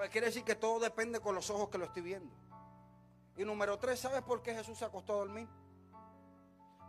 Quiere 0.08 0.28
decir 0.28 0.44
que 0.44 0.56
todo 0.56 0.80
depende 0.80 1.20
con 1.20 1.36
los 1.36 1.50
ojos 1.50 1.70
que 1.70 1.78
lo 1.78 1.86
estoy 1.86 2.02
viendo. 2.02 2.34
Y 3.36 3.44
número 3.44 3.78
tres, 3.78 4.00
¿sabes 4.00 4.22
por 4.22 4.42
qué 4.42 4.54
Jesús 4.54 4.78
se 4.78 4.86
acostó 4.86 5.14
a 5.14 5.18
dormir? 5.18 5.48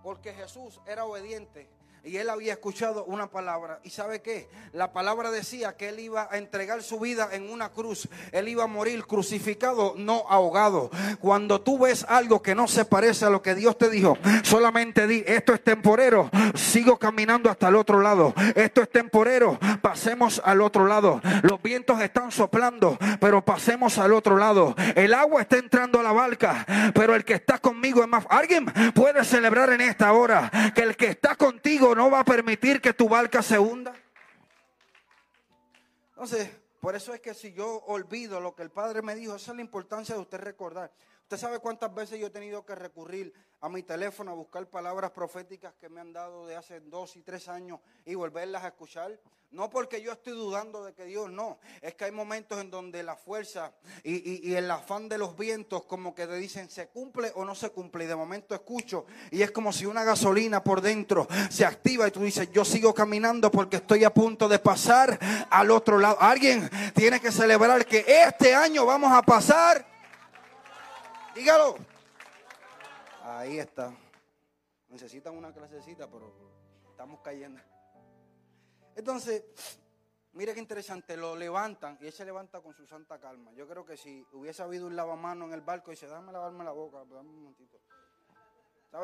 Porque 0.02 0.32
Jesús 0.32 0.80
era 0.86 1.04
obediente 1.04 1.68
y 2.04 2.16
él 2.16 2.30
había 2.30 2.54
escuchado 2.54 3.04
una 3.04 3.30
palabra. 3.30 3.80
¿Y 3.84 3.90
sabe 3.90 4.22
qué? 4.22 4.48
La 4.72 4.92
palabra 4.92 5.30
decía 5.30 5.76
que 5.76 5.90
él 5.90 6.00
iba 6.00 6.28
a 6.30 6.38
entregar 6.38 6.82
su 6.82 6.98
vida 6.98 7.28
en 7.32 7.50
una 7.50 7.70
cruz. 7.70 8.08
Él 8.32 8.48
iba 8.48 8.64
a 8.64 8.66
morir 8.66 9.06
crucificado, 9.06 9.94
no 9.96 10.24
ahogado. 10.28 10.90
Cuando 11.20 11.60
tú 11.60 11.78
ves 11.78 12.04
algo 12.08 12.42
que 12.42 12.54
no 12.54 12.68
se 12.68 12.84
parece 12.84 13.26
a 13.26 13.30
lo 13.30 13.42
que 13.42 13.54
Dios 13.54 13.76
te 13.76 13.90
dijo, 13.90 14.16
solamente 14.42 15.06
di, 15.06 15.22
esto 15.26 15.52
es 15.52 15.62
temporero, 15.62 16.30
sigo 16.54 16.98
caminando 16.98 17.50
hasta 17.50 17.68
el 17.68 17.76
otro 17.76 18.00
lado. 18.00 18.34
Esto 18.54 18.82
es 18.82 18.90
temporero, 18.90 19.58
pasemos 19.82 20.40
al 20.44 20.62
otro 20.62 20.86
lado. 20.86 21.20
Los 21.42 21.60
vientos 21.62 22.00
están 22.00 22.32
soplando, 22.32 22.98
pero 23.20 23.44
pasemos 23.44 23.98
al 23.98 24.14
otro 24.14 24.36
lado. 24.38 24.74
El 24.94 25.12
agua 25.12 25.42
está 25.42 25.58
entrando 25.58 26.00
a 26.00 26.02
la 26.02 26.12
barca, 26.12 26.64
pero 26.94 27.14
el 27.14 27.24
que 27.24 27.34
está 27.34 27.58
conmigo 27.58 28.02
es 28.02 28.08
más... 28.08 28.24
¿Alguien 28.30 28.66
puede 28.94 29.24
celebrar 29.24 29.70
en 29.70 29.80
esta 29.90 30.12
hora 30.12 30.50
que 30.74 30.82
el 30.82 30.96
que 30.96 31.06
está 31.06 31.36
contigo 31.36 31.94
no 31.94 32.10
va 32.10 32.20
a 32.20 32.24
permitir 32.24 32.80
que 32.80 32.92
tu 32.92 33.08
barca 33.08 33.42
se 33.42 33.58
hunda. 33.58 33.94
Entonces, 36.10 36.50
por 36.80 36.94
eso 36.96 37.12
es 37.14 37.20
que 37.20 37.34
si 37.34 37.52
yo 37.52 37.82
olvido 37.86 38.40
lo 38.40 38.54
que 38.54 38.62
el 38.62 38.70
Padre 38.70 39.02
me 39.02 39.14
dijo, 39.14 39.36
esa 39.36 39.52
es 39.52 39.56
la 39.56 39.62
importancia 39.62 40.14
de 40.14 40.20
usted 40.20 40.38
recordar. 40.38 40.90
Usted 41.30 41.46
sabe 41.46 41.60
cuántas 41.60 41.94
veces 41.94 42.18
yo 42.18 42.26
he 42.26 42.30
tenido 42.30 42.66
que 42.66 42.74
recurrir 42.74 43.32
a 43.60 43.68
mi 43.68 43.84
teléfono 43.84 44.32
a 44.32 44.34
buscar 44.34 44.66
palabras 44.66 45.12
proféticas 45.12 45.72
que 45.74 45.88
me 45.88 46.00
han 46.00 46.12
dado 46.12 46.44
de 46.44 46.56
hace 46.56 46.80
dos 46.80 47.14
y 47.14 47.22
tres 47.22 47.46
años 47.46 47.78
y 48.04 48.16
volverlas 48.16 48.64
a 48.64 48.66
escuchar. 48.66 49.16
No 49.52 49.70
porque 49.70 50.02
yo 50.02 50.10
estoy 50.10 50.32
dudando 50.32 50.84
de 50.84 50.92
que 50.92 51.04
Dios 51.04 51.30
no, 51.30 51.60
es 51.82 51.94
que 51.94 52.06
hay 52.06 52.10
momentos 52.10 52.60
en 52.60 52.68
donde 52.68 53.04
la 53.04 53.14
fuerza 53.14 53.72
y, 54.02 54.52
el 54.54 54.68
afán 54.72 55.08
de 55.08 55.18
los 55.18 55.36
vientos 55.36 55.84
como 55.84 56.16
que 56.16 56.26
te 56.26 56.34
dicen 56.34 56.68
se 56.68 56.88
cumple 56.88 57.30
o 57.36 57.44
no 57.44 57.54
se 57.54 57.70
cumple 57.70 58.06
y 58.06 58.08
de 58.08 58.16
momento 58.16 58.52
escucho 58.56 59.06
y 59.30 59.42
es 59.42 59.52
como 59.52 59.72
si 59.72 59.86
una 59.86 60.02
gasolina 60.02 60.64
por 60.64 60.80
dentro 60.80 61.28
se 61.48 61.64
activa 61.64 62.08
y 62.08 62.10
tú 62.10 62.24
dices 62.24 62.50
yo 62.50 62.64
sigo 62.64 62.92
caminando 62.92 63.52
porque 63.52 63.76
estoy 63.76 64.02
a 64.02 64.12
punto 64.12 64.48
de 64.48 64.58
pasar 64.58 65.16
al 65.48 65.70
otro 65.70 66.00
lado. 66.00 66.16
Alguien 66.20 66.68
tiene 66.92 67.20
que 67.20 67.30
celebrar 67.30 67.86
que 67.86 68.04
este 68.08 68.52
año 68.52 68.84
vamos 68.84 69.12
a 69.12 69.22
pasar. 69.22 69.99
Dígalo. 71.34 71.76
Ahí 73.22 73.58
está. 73.58 73.92
Necesitan 74.88 75.36
una 75.36 75.52
clasecita, 75.52 76.10
pero 76.10 76.32
estamos 76.90 77.20
cayendo. 77.20 77.60
Entonces, 78.96 79.44
mire 80.32 80.52
qué 80.52 80.60
interesante, 80.60 81.16
lo 81.16 81.36
levantan 81.36 81.96
y 82.00 82.06
él 82.06 82.12
se 82.12 82.24
levanta 82.24 82.60
con 82.60 82.74
su 82.74 82.86
santa 82.86 83.20
calma. 83.20 83.52
Yo 83.52 83.68
creo 83.68 83.84
que 83.84 83.96
si 83.96 84.26
hubiese 84.32 84.62
habido 84.62 84.86
un 84.86 84.96
lavamano 84.96 85.44
en 85.44 85.52
el 85.52 85.60
barco 85.60 85.90
y 85.90 85.94
dice, 85.94 86.08
dame 86.08 86.32
lavarme 86.32 86.64
la 86.64 86.72
boca, 86.72 86.98
dame 86.98 87.30
un 87.30 87.42
momentito. 87.42 87.78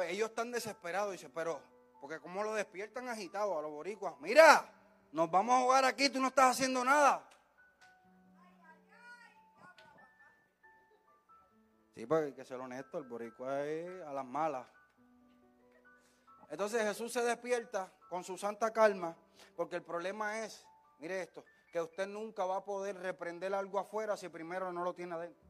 Ellos 0.09 0.31
están 0.31 0.51
desesperados, 0.51 1.12
dice, 1.12 1.31
pero, 1.31 1.62
porque 2.01 2.19
como 2.19 2.43
lo 2.43 2.55
despiertan 2.55 3.09
agitados 3.09 3.57
a 3.57 3.62
los 3.62 3.71
boricuas, 3.71 4.15
mira, 4.21 4.69
nos 5.12 5.31
vamos 5.31 5.55
a 5.55 5.62
jugar 5.62 5.85
aquí, 5.85 6.11
tú 6.11 6.21
no 6.21 6.29
estás 6.29 6.57
haciendo 6.57 6.85
nada. 6.85 7.29
Sí, 11.97 12.05
porque 12.05 12.27
hay 12.27 12.33
que 12.35 12.45
ser 12.45 12.61
honesto, 12.61 12.99
el 12.99 13.05
boricua 13.05 13.65
es 13.65 14.03
a 14.03 14.13
las 14.13 14.27
malas. 14.27 14.69
Entonces 16.51 16.83
Jesús 16.83 17.11
se 17.11 17.23
despierta 17.23 17.91
con 18.11 18.23
su 18.23 18.37
santa 18.37 18.71
calma, 18.71 19.17
porque 19.57 19.77
el 19.77 19.83
problema 19.83 20.45
es, 20.45 20.67
mire 20.99 21.23
esto, 21.23 21.43
que 21.73 21.81
usted 21.81 22.07
nunca 22.07 22.45
va 22.45 22.59
a 22.59 22.65
poder 22.67 22.99
reprender 22.99 23.55
algo 23.55 23.79
afuera 23.79 24.15
si 24.15 24.29
primero 24.29 24.71
no 24.75 24.85
lo 24.85 24.93
tiene 24.93 25.15
adentro. 25.15 25.43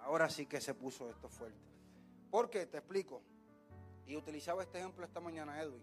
Ahora 0.00 0.30
sí 0.30 0.46
que 0.46 0.62
se 0.62 0.72
puso 0.72 1.10
esto 1.10 1.28
fuerte. 1.28 1.60
¿Por 2.30 2.48
qué? 2.48 2.64
Te 2.64 2.78
explico. 2.78 3.20
Y 4.06 4.16
utilizaba 4.16 4.62
este 4.62 4.78
ejemplo 4.78 5.04
esta 5.04 5.20
mañana, 5.20 5.60
Edwin. 5.60 5.82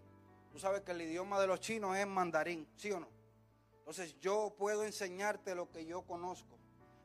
Tú 0.50 0.58
sabes 0.58 0.80
que 0.80 0.90
el 0.90 1.02
idioma 1.02 1.38
de 1.38 1.46
los 1.46 1.60
chinos 1.60 1.96
es 1.96 2.06
mandarín, 2.08 2.66
¿sí 2.74 2.90
o 2.90 2.98
no? 2.98 3.08
Entonces 3.78 4.18
yo 4.18 4.56
puedo 4.58 4.82
enseñarte 4.82 5.54
lo 5.54 5.70
que 5.70 5.86
yo 5.86 6.02
conozco, 6.02 6.58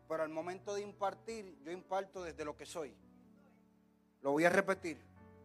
pero 0.10 0.24
al 0.24 0.30
momento 0.30 0.74
de 0.74 0.82
impartir, 0.82 1.60
yo 1.64 1.72
imparto 1.72 2.24
desde 2.24 2.44
lo 2.44 2.58
que 2.58 2.66
soy. 2.66 2.96
Lo 4.22 4.32
voy 4.32 4.44
a 4.44 4.50
repetir. 4.50 5.00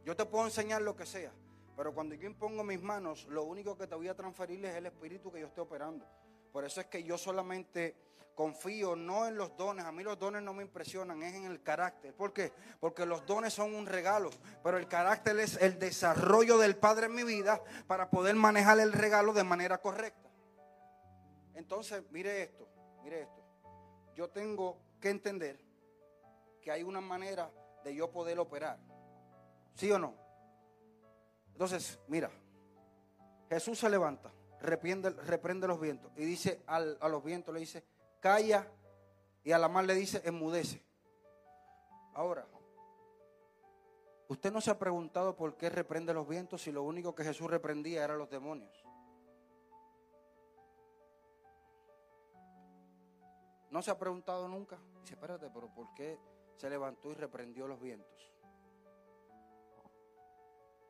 Yo 0.06 0.16
te 0.16 0.24
puedo 0.24 0.46
enseñar 0.46 0.80
lo 0.80 0.96
que 0.96 1.04
sea, 1.04 1.30
pero 1.76 1.92
cuando 1.92 2.14
yo 2.14 2.26
impongo 2.26 2.64
mis 2.64 2.80
manos, 2.80 3.26
lo 3.26 3.44
único 3.44 3.76
que 3.76 3.86
te 3.86 3.94
voy 3.94 4.08
a 4.08 4.16
transferir 4.16 4.64
es 4.64 4.74
el 4.74 4.86
espíritu 4.86 5.30
que 5.30 5.40
yo 5.40 5.48
estoy 5.48 5.64
operando. 5.64 6.06
Por 6.50 6.64
eso 6.64 6.80
es 6.80 6.86
que 6.86 7.04
yo 7.04 7.18
solamente 7.18 7.94
confío 8.34 8.96
no 8.96 9.28
en 9.28 9.36
los 9.36 9.54
dones, 9.54 9.84
a 9.84 9.92
mí 9.92 10.02
los 10.02 10.18
dones 10.18 10.42
no 10.42 10.54
me 10.54 10.62
impresionan, 10.62 11.22
es 11.22 11.34
en 11.34 11.44
el 11.44 11.62
carácter. 11.62 12.14
¿Por 12.14 12.32
qué? 12.32 12.50
Porque 12.80 13.04
los 13.04 13.26
dones 13.26 13.52
son 13.52 13.74
un 13.74 13.84
regalo, 13.84 14.30
pero 14.62 14.78
el 14.78 14.88
carácter 14.88 15.38
es 15.40 15.60
el 15.60 15.78
desarrollo 15.78 16.56
del 16.56 16.74
Padre 16.76 17.06
en 17.06 17.14
mi 17.14 17.22
vida 17.22 17.62
para 17.86 18.08
poder 18.08 18.34
manejar 18.34 18.80
el 18.80 18.94
regalo 18.94 19.34
de 19.34 19.44
manera 19.44 19.76
correcta. 19.76 20.30
Entonces, 21.54 22.02
mire 22.10 22.42
esto, 22.42 22.66
mire 23.02 23.22
esto. 23.22 23.43
Yo 24.14 24.28
tengo 24.28 24.78
que 25.00 25.10
entender 25.10 25.58
que 26.62 26.70
hay 26.70 26.82
una 26.82 27.00
manera 27.00 27.50
de 27.84 27.94
yo 27.94 28.10
poder 28.10 28.38
operar. 28.38 28.78
¿Sí 29.74 29.90
o 29.90 29.98
no? 29.98 30.14
Entonces, 31.52 32.00
mira, 32.08 32.30
Jesús 33.48 33.78
se 33.78 33.88
levanta, 33.88 34.32
reprende, 34.60 35.10
reprende 35.10 35.68
los 35.68 35.80
vientos 35.80 36.10
y 36.16 36.24
dice 36.24 36.62
a 36.66 36.80
los 36.80 37.22
vientos, 37.22 37.52
le 37.54 37.60
dice, 37.60 37.84
calla 38.20 38.66
y 39.44 39.52
a 39.52 39.58
la 39.58 39.68
mar 39.68 39.84
le 39.84 39.94
dice, 39.94 40.22
enmudece. 40.24 40.82
Ahora, 42.14 42.46
usted 44.28 44.52
no 44.52 44.60
se 44.60 44.70
ha 44.70 44.78
preguntado 44.78 45.36
por 45.36 45.56
qué 45.56 45.68
reprende 45.68 46.14
los 46.14 46.26
vientos 46.26 46.62
si 46.62 46.72
lo 46.72 46.82
único 46.82 47.14
que 47.14 47.24
Jesús 47.24 47.50
reprendía 47.50 48.02
eran 48.04 48.18
los 48.18 48.30
demonios. 48.30 48.83
¿No 53.74 53.82
se 53.82 53.90
ha 53.90 53.98
preguntado 53.98 54.46
nunca? 54.46 54.78
Dice, 55.00 55.14
espérate, 55.14 55.50
pero 55.52 55.66
¿por 55.66 55.92
qué 55.94 56.16
se 56.54 56.70
levantó 56.70 57.10
y 57.10 57.14
reprendió 57.14 57.66
los 57.66 57.80
vientos? 57.80 58.32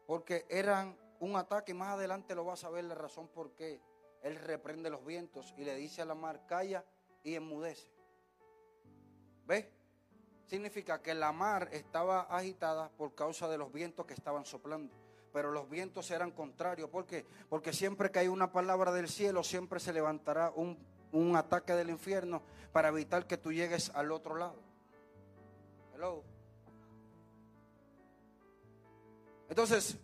Porque 0.07 0.45
eran 0.51 0.95
un 1.19 1.35
ataque, 1.37 1.73
más 1.73 1.95
adelante 1.95 2.35
lo 2.35 2.45
vas 2.45 2.63
a 2.63 2.69
ver 2.69 2.85
la 2.85 2.95
razón 2.95 3.29
por 3.29 3.55
qué 3.55 3.81
él 4.21 4.37
reprende 4.37 4.91
los 4.91 5.03
vientos 5.03 5.55
y 5.57 5.65
le 5.65 5.75
dice 5.77 6.03
a 6.03 6.05
la 6.05 6.15
mar, 6.15 6.45
calla 6.47 6.85
y 7.23 7.37
enmudece. 7.37 7.91
¿Ves? 9.47 9.67
Significa 10.45 11.01
que 11.01 11.15
la 11.15 11.33
mar 11.33 11.71
estaba 11.73 12.25
agitada 12.25 12.91
por 12.91 13.15
causa 13.15 13.49
de 13.49 13.57
los 13.57 13.73
vientos 13.73 14.05
que 14.05 14.13
estaban 14.13 14.45
soplando. 14.45 14.93
Pero 15.33 15.53
los 15.53 15.71
vientos 15.71 16.11
eran 16.11 16.33
contrarios. 16.33 16.91
¿Por 16.91 17.07
qué? 17.07 17.25
Porque 17.49 17.73
siempre 17.73 18.11
que 18.11 18.19
hay 18.19 18.29
una 18.29 18.53
palabra 18.53 18.93
del 18.93 19.09
cielo, 19.09 19.43
siempre 19.43 19.81
se 19.81 19.95
levantará 19.95 20.53
un, 20.55 20.77
un 21.15 21.37
ataque 21.37 21.73
del 21.75 21.91
infierno 21.91 22.43
para 22.73 22.89
evitar 22.89 23.27
que 23.27 23.39
tú 23.39 23.53
llegues 23.53 23.91
al 23.95 24.13
otro 24.13 24.37
lado. 24.37 24.57
Hello. 25.95 26.23
Entonces, 29.49 29.97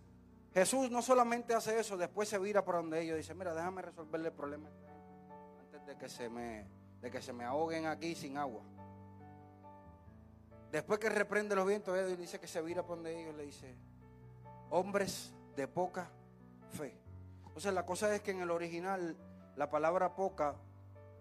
Jesús 0.54 0.90
no 0.90 1.02
solamente 1.02 1.54
hace 1.54 1.78
eso, 1.78 1.96
después 1.96 2.28
se 2.28 2.38
vira 2.38 2.64
por 2.64 2.76
donde 2.76 3.02
ellos 3.02 3.16
dice, 3.16 3.34
mira, 3.34 3.54
déjame 3.54 3.82
resolverle 3.82 4.28
el 4.28 4.34
problema 4.34 4.68
antes 5.60 5.86
de 5.86 5.96
que 5.96 6.08
se 6.08 6.28
me, 6.28 6.66
de 7.00 7.10
que 7.10 7.20
se 7.20 7.32
me 7.32 7.44
ahoguen 7.44 7.86
aquí 7.86 8.14
sin 8.14 8.36
agua. 8.36 8.62
Después 10.70 11.00
que 11.00 11.08
reprende 11.08 11.56
los 11.56 11.66
vientos, 11.66 11.96
él 11.98 12.16
dice 12.16 12.38
que 12.38 12.46
se 12.46 12.62
vira 12.62 12.84
por 12.84 12.96
donde 12.96 13.20
ellos 13.20 13.34
le 13.34 13.44
dice, 13.44 13.74
hombres 14.70 15.32
de 15.56 15.66
poca 15.66 16.08
fe. 16.70 16.96
Entonces 17.46 17.74
la 17.74 17.84
cosa 17.84 18.14
es 18.14 18.20
que 18.20 18.30
en 18.30 18.40
el 18.40 18.50
original 18.50 19.16
la 19.56 19.68
palabra 19.68 20.14
poca 20.14 20.54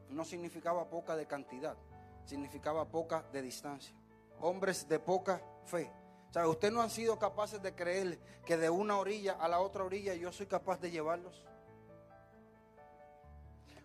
no 0.10 0.26
significaba 0.26 0.89
poca 0.89 1.15
de 1.15 1.26
cantidad, 1.26 1.78
significaba 2.26 2.86
poca 2.86 3.24
de 3.32 3.41
distancia. 3.41 3.95
Hombres 4.41 4.88
de 4.88 5.00
poca 5.00 5.41
fe. 5.65 5.91
O 6.30 6.34
sea, 6.34 6.48
ustedes 6.48 6.74
no 6.74 6.82
han 6.82 6.89
sido 6.89 7.17
capaces 7.17 7.62
de 7.62 7.74
creer 7.74 8.19
que 8.45 8.58
de 8.58 8.69
una 8.69 8.98
orilla 8.98 9.34
a 9.34 9.48
la 9.48 9.60
otra 9.60 9.84
orilla 9.84 10.13
yo 10.13 10.32
soy 10.32 10.45
capaz 10.45 10.80
de 10.80 10.91
llevarlos. 10.91 11.43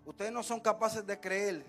Ustedes 0.04 0.32
no 0.32 0.42
son 0.42 0.60
capaces 0.60 1.06
de 1.06 1.18
creer 1.18 1.64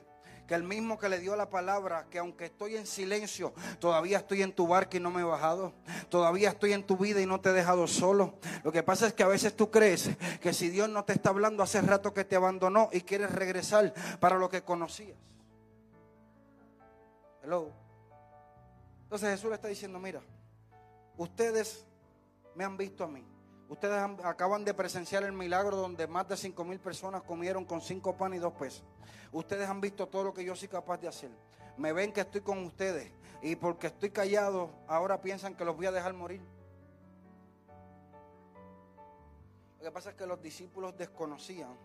que 0.47 0.53
el 0.53 0.63
mismo 0.63 0.99
que 0.99 1.09
le 1.09 1.19
dio 1.19 1.35
la 1.35 1.49
palabra, 1.49 2.07
que 2.09 2.19
aunque 2.19 2.45
estoy 2.45 2.75
en 2.75 2.85
silencio, 2.85 3.53
todavía 3.79 4.19
estoy 4.19 4.41
en 4.41 4.53
tu 4.53 4.67
barca 4.67 4.97
y 4.97 4.99
no 4.99 5.11
me 5.11 5.21
he 5.21 5.23
bajado. 5.23 5.73
Todavía 6.09 6.49
estoy 6.49 6.73
en 6.73 6.83
tu 6.83 6.97
vida 6.97 7.21
y 7.21 7.25
no 7.25 7.41
te 7.41 7.49
he 7.49 7.53
dejado 7.53 7.87
solo. 7.87 8.35
Lo 8.63 8.71
que 8.71 8.83
pasa 8.83 9.07
es 9.07 9.13
que 9.13 9.23
a 9.23 9.27
veces 9.27 9.55
tú 9.55 9.71
crees 9.71 10.09
que 10.41 10.53
si 10.53 10.69
Dios 10.69 10.89
no 10.89 11.03
te 11.03 11.13
está 11.13 11.29
hablando 11.29 11.63
hace 11.63 11.81
rato 11.81 12.13
que 12.13 12.25
te 12.25 12.35
abandonó 12.35 12.89
y 12.91 13.01
quieres 13.01 13.31
regresar 13.31 13.93
para 14.19 14.37
lo 14.37 14.49
que 14.49 14.61
conocías. 14.61 15.17
Hello. 17.43 17.71
Entonces 19.03 19.29
Jesús 19.29 19.49
le 19.49 19.55
está 19.55 19.67
diciendo, 19.67 19.99
mira, 19.99 20.21
ustedes 21.17 21.85
me 22.55 22.63
han 22.63 22.77
visto 22.77 23.03
a 23.03 23.07
mí. 23.07 23.23
Ustedes 23.67 23.99
acaban 24.23 24.63
de 24.63 24.73
presenciar 24.73 25.23
el 25.23 25.31
milagro 25.31 25.75
donde 25.75 26.05
más 26.05 26.27
de 26.27 26.37
cinco 26.37 26.63
mil 26.63 26.79
personas 26.79 27.23
comieron 27.23 27.65
con 27.65 27.81
cinco 27.81 28.15
panes 28.15 28.37
y 28.37 28.41
dos 28.41 28.53
pesos. 28.53 28.83
Ustedes 29.31 29.67
han 29.67 29.81
visto 29.81 30.07
todo 30.07 30.23
lo 30.25 30.33
que 30.33 30.45
yo 30.45 30.55
soy 30.55 30.67
capaz 30.67 30.97
de 30.97 31.07
hacer. 31.07 31.31
Me 31.77 31.91
ven 31.91 32.13
que 32.13 32.21
estoy 32.21 32.41
con 32.41 32.59
ustedes 32.63 33.11
y 33.41 33.55
porque 33.55 33.87
estoy 33.87 34.11
callado, 34.11 34.69
ahora 34.87 35.21
piensan 35.21 35.55
que 35.55 35.65
los 35.65 35.75
voy 35.75 35.87
a 35.87 35.91
dejar 35.91 36.13
morir. 36.13 36.41
Lo 39.79 39.85
que 39.85 39.91
pasa 39.91 40.11
es 40.11 40.15
que 40.15 40.25
los 40.25 40.41
discípulos 40.41 40.95
desconocían 40.97 41.75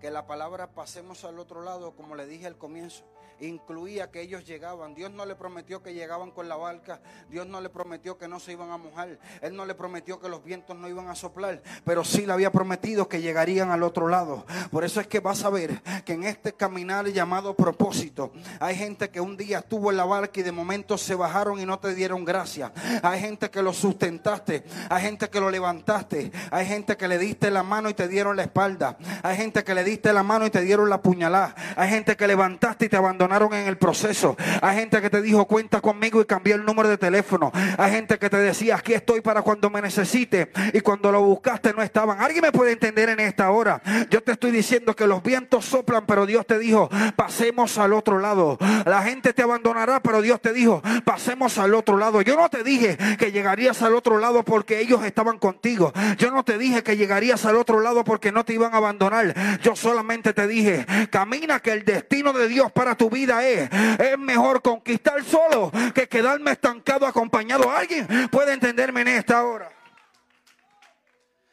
que 0.00 0.10
la 0.10 0.26
palabra 0.26 0.68
pasemos 0.68 1.24
al 1.24 1.38
otro 1.38 1.62
lado, 1.62 1.94
como 1.96 2.14
le 2.14 2.26
dije 2.26 2.46
al 2.46 2.56
comienzo, 2.56 3.04
incluía 3.40 4.10
que 4.10 4.20
ellos 4.20 4.44
llegaban. 4.44 4.94
Dios 4.94 5.12
no 5.12 5.24
le 5.26 5.34
prometió 5.34 5.82
que 5.82 5.94
llegaban 5.94 6.30
con 6.30 6.48
la 6.48 6.56
barca. 6.56 7.00
Dios 7.30 7.46
no 7.46 7.60
le 7.60 7.68
prometió 7.68 8.18
que 8.18 8.28
no 8.28 8.40
se 8.40 8.52
iban 8.52 8.70
a 8.70 8.76
mojar. 8.76 9.18
Él 9.40 9.54
no 9.54 9.64
le 9.64 9.74
prometió 9.74 10.20
que 10.20 10.28
los 10.28 10.42
vientos 10.44 10.76
no 10.76 10.88
iban 10.88 11.08
a 11.08 11.14
soplar. 11.14 11.62
Pero 11.84 12.04
sí 12.04 12.26
le 12.26 12.32
había 12.32 12.50
prometido 12.50 13.08
que 13.08 13.20
llegarían 13.20 13.70
al 13.70 13.82
otro 13.82 14.08
lado. 14.08 14.44
Por 14.70 14.84
eso 14.84 15.00
es 15.00 15.06
que 15.06 15.20
vas 15.20 15.44
a 15.44 15.50
ver 15.50 15.80
que 16.04 16.14
en 16.14 16.24
este 16.24 16.52
caminar 16.52 17.06
llamado 17.08 17.54
propósito, 17.54 18.32
hay 18.60 18.76
gente 18.76 19.10
que 19.10 19.20
un 19.20 19.36
día 19.36 19.58
estuvo 19.58 19.90
en 19.90 19.96
la 19.96 20.04
barca 20.04 20.40
y 20.40 20.42
de 20.42 20.52
momento 20.52 20.98
se 20.98 21.14
bajaron 21.14 21.60
y 21.60 21.66
no 21.66 21.78
te 21.78 21.94
dieron 21.94 22.24
gracia. 22.24 22.72
Hay 23.02 23.20
gente 23.20 23.50
que 23.50 23.62
lo 23.62 23.72
sustentaste. 23.72 24.64
Hay 24.88 25.02
gente 25.02 25.28
que 25.30 25.40
lo 25.40 25.50
levantaste. 25.50 26.32
Hay 26.50 26.66
gente 26.66 26.96
que 26.96 27.08
le 27.08 27.18
diste 27.18 27.50
la 27.50 27.62
mano 27.62 27.88
y 27.88 27.94
te 27.94 28.08
dieron 28.08 28.36
la 28.36 28.42
espalda. 28.42 28.98
Hay 29.22 29.36
gente 29.36 29.62
que 29.62 29.74
le 29.74 29.84
diste 29.88 30.12
la 30.12 30.22
mano 30.22 30.46
y 30.46 30.50
te 30.50 30.62
dieron 30.62 30.88
la 30.88 31.02
puñalada. 31.02 31.54
Hay 31.76 31.88
gente 31.88 32.16
que 32.16 32.26
levantaste 32.26 32.86
y 32.86 32.88
te 32.88 32.96
abandonaste 32.96 33.28
en 33.28 33.68
el 33.68 33.76
proceso. 33.76 34.36
Hay 34.62 34.76
gente 34.76 35.00
que 35.00 35.10
te 35.10 35.22
dijo, 35.22 35.44
cuenta 35.46 35.80
conmigo 35.80 36.20
y 36.20 36.24
cambié 36.24 36.54
el 36.54 36.64
número 36.64 36.88
de 36.88 36.98
teléfono. 36.98 37.52
Hay 37.76 37.92
gente 37.92 38.18
que 38.18 38.30
te 38.30 38.38
decía, 38.38 38.76
aquí 38.76 38.94
estoy 38.94 39.20
para 39.20 39.42
cuando 39.42 39.70
me 39.70 39.80
necesite. 39.82 40.50
Y 40.72 40.80
cuando 40.80 41.12
lo 41.12 41.22
buscaste 41.22 41.72
no 41.72 41.82
estaban. 41.82 42.20
¿Alguien 42.20 42.42
me 42.42 42.52
puede 42.52 42.72
entender 42.72 43.08
en 43.10 43.20
esta 43.20 43.50
hora? 43.50 43.80
Yo 44.10 44.22
te 44.22 44.32
estoy 44.32 44.50
diciendo 44.50 44.96
que 44.96 45.06
los 45.06 45.22
vientos 45.22 45.64
soplan, 45.64 46.06
pero 46.06 46.26
Dios 46.26 46.46
te 46.46 46.58
dijo, 46.58 46.88
pasemos 47.16 47.78
al 47.78 47.92
otro 47.92 48.18
lado. 48.18 48.58
La 48.84 49.02
gente 49.02 49.32
te 49.32 49.42
abandonará, 49.42 50.00
pero 50.00 50.22
Dios 50.22 50.40
te 50.40 50.52
dijo, 50.52 50.82
pasemos 51.04 51.58
al 51.58 51.74
otro 51.74 51.98
lado. 51.98 52.22
Yo 52.22 52.36
no 52.36 52.48
te 52.48 52.62
dije 52.62 52.96
que 53.18 53.30
llegarías 53.30 53.82
al 53.82 53.94
otro 53.94 54.18
lado 54.18 54.42
porque 54.42 54.80
ellos 54.80 55.04
estaban 55.04 55.38
contigo. 55.38 55.92
Yo 56.16 56.30
no 56.30 56.44
te 56.44 56.58
dije 56.58 56.82
que 56.82 56.96
llegarías 56.96 57.44
al 57.44 57.56
otro 57.56 57.80
lado 57.80 58.04
porque 58.04 58.32
no 58.32 58.44
te 58.44 58.54
iban 58.54 58.74
a 58.74 58.78
abandonar. 58.78 59.34
Yo 59.62 59.76
solamente 59.78 60.32
te 60.32 60.46
dije, 60.46 60.86
camina 61.10 61.60
que 61.60 61.72
el 61.72 61.84
destino 61.84 62.32
de 62.32 62.48
Dios 62.48 62.70
para 62.72 62.96
tu 62.96 63.08
vida 63.08 63.46
es. 63.46 63.70
Es 63.98 64.18
mejor 64.18 64.60
conquistar 64.62 65.24
solo 65.24 65.70
que 65.94 66.08
quedarme 66.08 66.52
estancado 66.52 67.06
acompañado. 67.06 67.70
¿Alguien 67.70 68.06
puede 68.30 68.52
entenderme 68.52 69.02
en 69.02 69.08
esta 69.08 69.44
hora? 69.44 69.70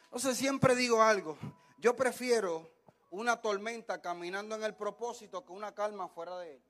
Entonces 0.04 0.36
siempre 0.36 0.74
digo 0.74 1.02
algo. 1.02 1.38
Yo 1.78 1.94
prefiero 1.94 2.70
una 3.10 3.40
tormenta 3.40 4.00
caminando 4.00 4.54
en 4.54 4.64
el 4.64 4.74
propósito 4.74 5.44
que 5.44 5.52
una 5.52 5.74
calma 5.74 6.08
fuera 6.08 6.38
de 6.38 6.54
él. 6.54 6.62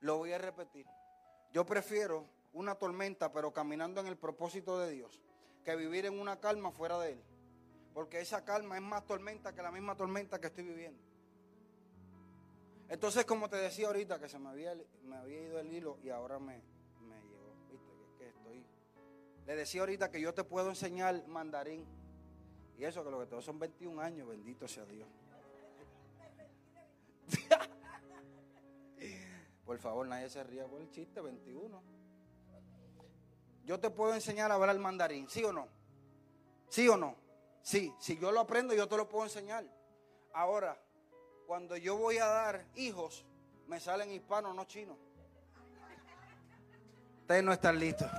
Lo 0.00 0.18
voy 0.18 0.32
a 0.32 0.38
repetir. 0.38 0.86
Yo 1.52 1.64
prefiero 1.64 2.26
una 2.52 2.74
tormenta 2.74 3.32
pero 3.32 3.52
caminando 3.52 4.00
en 4.00 4.06
el 4.06 4.16
propósito 4.16 4.78
de 4.78 4.90
Dios 4.90 5.20
que 5.64 5.76
vivir 5.76 6.06
en 6.06 6.20
una 6.20 6.38
calma 6.40 6.70
fuera 6.70 6.98
de 6.98 7.12
él. 7.12 7.22
Porque 7.94 8.20
esa 8.20 8.44
calma 8.44 8.76
es 8.76 8.82
más 8.82 9.06
tormenta 9.06 9.54
que 9.54 9.62
la 9.62 9.70
misma 9.70 9.96
tormenta 9.96 10.40
que 10.40 10.48
estoy 10.48 10.64
viviendo. 10.64 11.00
Entonces, 12.88 13.24
como 13.24 13.48
te 13.48 13.56
decía 13.56 13.86
ahorita, 13.86 14.18
que 14.18 14.28
se 14.28 14.38
me 14.38 14.48
había, 14.48 14.74
me 15.04 15.16
había 15.16 15.42
ido 15.42 15.60
el 15.60 15.72
hilo 15.72 15.98
y 16.02 16.10
ahora 16.10 16.40
me, 16.40 16.60
me 17.00 17.22
llegó. 17.22 17.54
¿Viste? 17.70 17.92
Que, 18.18 18.28
estoy. 18.28 18.64
Le 19.46 19.56
decía 19.56 19.82
ahorita 19.82 20.10
que 20.10 20.20
yo 20.20 20.34
te 20.34 20.42
puedo 20.42 20.68
enseñar 20.68 21.24
mandarín. 21.28 21.86
Y 22.76 22.84
eso 22.84 23.04
que 23.04 23.10
lo 23.10 23.20
que 23.20 23.26
tengo 23.26 23.40
son 23.40 23.60
21 23.60 24.02
años, 24.02 24.28
bendito 24.28 24.66
sea 24.66 24.84
Dios. 24.86 25.08
por 29.64 29.78
favor, 29.78 30.08
nadie 30.08 30.28
se 30.28 30.42
ría 30.42 30.66
por 30.66 30.80
el 30.80 30.90
chiste, 30.90 31.20
21. 31.20 31.80
Yo 33.64 33.78
te 33.78 33.90
puedo 33.90 34.14
enseñar 34.14 34.50
a 34.50 34.54
hablar 34.54 34.76
mandarín, 34.78 35.28
¿sí 35.28 35.44
o 35.44 35.52
no? 35.52 35.68
¿Sí 36.68 36.88
o 36.88 36.96
no? 36.96 37.23
Sí, 37.64 37.94
si 37.98 38.18
yo 38.18 38.30
lo 38.30 38.40
aprendo, 38.40 38.74
yo 38.74 38.86
te 38.86 38.96
lo 38.96 39.08
puedo 39.08 39.24
enseñar. 39.24 39.64
Ahora, 40.34 40.78
cuando 41.46 41.78
yo 41.78 41.96
voy 41.96 42.18
a 42.18 42.26
dar 42.26 42.66
hijos, 42.76 43.24
me 43.66 43.80
salen 43.80 44.12
hispanos, 44.12 44.54
no 44.54 44.66
chinos. 44.66 44.98
Ustedes 47.22 47.42
no 47.42 47.54
están 47.54 47.78
listos. 47.78 48.10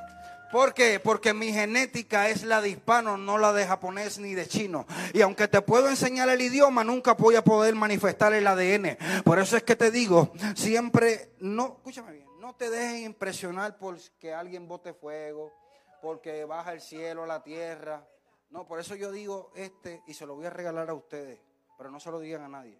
¿Por 0.52 0.74
qué? 0.74 1.00
Porque 1.00 1.36
mi 1.36 1.54
genética 1.54 2.28
es 2.30 2.44
la 2.44 2.60
de 2.60 2.70
hispano, 2.70 3.18
no 3.18 3.38
la 3.38 3.54
de 3.54 3.68
japonés 3.68 4.18
ni 4.18 4.34
de 4.34 4.48
chino. 4.48 4.88
Y 5.14 5.22
aunque 5.22 5.48
te 5.48 5.62
puedo 5.62 5.90
enseñar 5.90 6.28
el 6.30 6.42
idioma, 6.42 6.84
nunca 6.84 7.14
voy 7.14 7.36
a 7.36 7.44
poder 7.44 7.76
manifestar 7.76 8.34
el 8.34 8.48
ADN. 8.48 8.98
Por 9.24 9.38
eso 9.38 9.58
es 9.58 9.64
que 9.64 9.76
te 9.76 9.92
digo, 9.92 10.32
siempre, 10.56 11.36
no, 11.40 11.76
escúchame 11.78 12.14
bien, 12.14 12.28
no 12.40 12.56
te 12.56 12.72
dejes 12.72 13.02
impresionar 13.02 13.78
por 13.78 14.00
que 14.20 14.34
alguien 14.34 14.68
bote 14.68 14.96
fuego, 14.96 15.54
porque 16.02 16.46
baja 16.46 16.74
el 16.74 16.82
cielo, 16.82 17.28
la 17.28 17.44
tierra. 17.44 18.08
No, 18.56 18.66
por 18.66 18.80
eso 18.80 18.96
yo 18.96 19.12
digo 19.12 19.52
este 19.54 20.02
y 20.08 20.14
se 20.14 20.26
lo 20.26 20.34
voy 20.34 20.46
a 20.46 20.50
regalar 20.50 20.90
a 20.90 20.94
ustedes, 20.94 21.42
pero 21.78 21.92
no 21.92 22.00
se 22.00 22.10
lo 22.10 22.22
digan 22.22 22.42
a 22.44 22.48
nadie. 22.48 22.80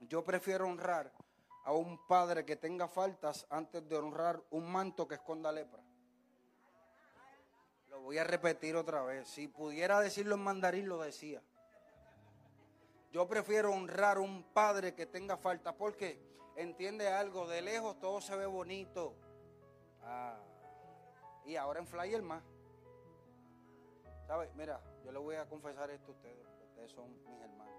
Yo 0.00 0.24
prefiero 0.24 0.66
honrar 0.66 1.12
a 1.62 1.72
un 1.72 2.08
padre 2.08 2.44
que 2.44 2.56
tenga 2.56 2.88
faltas 2.88 3.46
antes 3.50 3.88
de 3.88 3.96
honrar 3.96 4.42
un 4.50 4.68
manto 4.68 5.06
que 5.06 5.14
esconda 5.14 5.52
lepra. 5.52 5.80
Lo 7.88 8.00
voy 8.00 8.18
a 8.18 8.24
repetir 8.24 8.74
otra 8.74 9.04
vez. 9.04 9.28
Si 9.28 9.46
pudiera 9.46 10.00
decirlo 10.00 10.34
en 10.34 10.42
mandarín, 10.42 10.88
lo 10.88 11.00
decía. 11.00 11.40
Yo 13.12 13.28
prefiero 13.28 13.70
honrar 13.70 14.16
a 14.16 14.20
un 14.20 14.42
padre 14.42 14.96
que 14.96 15.06
tenga 15.06 15.36
faltas 15.36 15.72
porque 15.74 16.20
entiende 16.56 17.06
algo, 17.06 17.46
de 17.46 17.62
lejos 17.62 18.00
todo 18.00 18.20
se 18.20 18.34
ve 18.34 18.46
bonito. 18.46 19.14
Ah, 20.02 20.36
y 21.44 21.54
ahora 21.54 21.78
en 21.78 21.86
flyer 21.86 22.22
más. 22.22 22.42
Mira, 24.54 24.80
yo 25.04 25.10
le 25.10 25.18
voy 25.18 25.34
a 25.34 25.44
confesar 25.48 25.90
esto 25.90 26.12
a 26.12 26.14
ustedes. 26.14 26.46
Ustedes 26.68 26.92
son 26.92 27.10
mis 27.26 27.40
hermanos. 27.40 27.74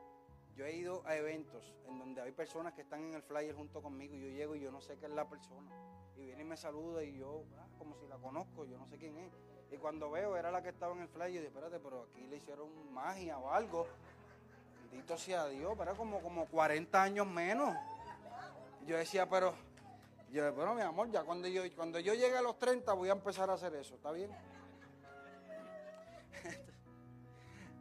Yo 0.54 0.66
he 0.66 0.76
ido 0.76 1.02
a 1.06 1.16
eventos 1.16 1.74
en 1.88 1.98
donde 1.98 2.22
hay 2.22 2.34
personas 2.34 2.74
que 2.74 2.82
están 2.82 3.02
en 3.06 3.14
el 3.14 3.22
flyer 3.22 3.56
junto 3.56 3.82
conmigo 3.82 4.16
y 4.16 4.22
yo 4.22 4.28
llego 4.28 4.56
y 4.56 4.60
yo 4.60 4.70
no 4.70 4.82
sé 4.82 4.98
qué 4.98 5.06
es 5.06 5.12
la 5.14 5.30
persona. 5.30 5.72
Y 6.18 6.26
viene 6.26 6.42
y 6.42 6.46
me 6.46 6.58
saluda 6.58 7.04
y 7.04 7.18
yo, 7.18 7.46
ah, 7.58 7.68
como 7.78 7.96
si 7.96 8.06
la 8.08 8.18
conozco, 8.18 8.66
yo 8.66 8.78
no 8.78 8.86
sé 8.86 8.98
quién 8.98 9.18
es. 9.18 9.32
Y 9.72 9.78
cuando 9.78 10.12
veo, 10.12 10.36
era 10.36 10.52
la 10.52 10.62
que 10.62 10.70
estaba 10.70 10.94
en 10.94 11.04
el 11.04 11.08
flyer, 11.08 11.30
y 11.30 11.34
dije, 11.36 11.48
espérate, 11.48 11.80
pero 11.80 12.08
aquí 12.12 12.28
le 12.28 12.36
hicieron 12.36 12.94
magia 12.94 13.38
o 13.38 13.50
algo. 13.50 13.88
Bendito 14.90 15.18
sea 15.18 15.48
Dios, 15.48 15.74
pero 15.78 15.96
como, 15.96 16.20
como 16.20 16.48
40 16.48 17.02
años 17.02 17.28
menos. 17.28 17.74
Yo 18.86 18.98
decía, 18.98 19.30
pero 19.30 19.54
Yo, 20.32 20.54
bueno, 20.54 20.76
mi 20.76 20.82
amor, 20.82 21.10
ya 21.10 21.24
cuando 21.24 21.48
yo, 21.48 21.64
cuando 21.78 22.00
yo 22.00 22.14
llegue 22.14 22.36
a 22.36 22.42
los 22.42 22.60
30 22.60 22.92
voy 22.94 23.08
a 23.08 23.14
empezar 23.14 23.50
a 23.50 23.54
hacer 23.54 23.74
eso, 23.76 23.96
¿está 23.96 24.12
bien? 24.12 24.32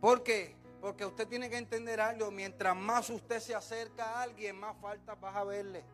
¿Por 0.01 0.23
qué? 0.23 0.57
Porque 0.81 1.05
usted 1.05 1.29
tiene 1.29 1.51
que 1.51 1.59
entender 1.59 2.01
algo, 2.01 2.31
mientras 2.31 2.75
más 2.75 3.11
usted 3.11 3.39
se 3.41 3.55
acerca 3.55 4.05
a 4.05 4.23
alguien, 4.23 4.59
más 4.59 4.77
faltas 4.79 5.21
vas 5.21 5.37
a 5.37 5.45
verle. 5.45 5.85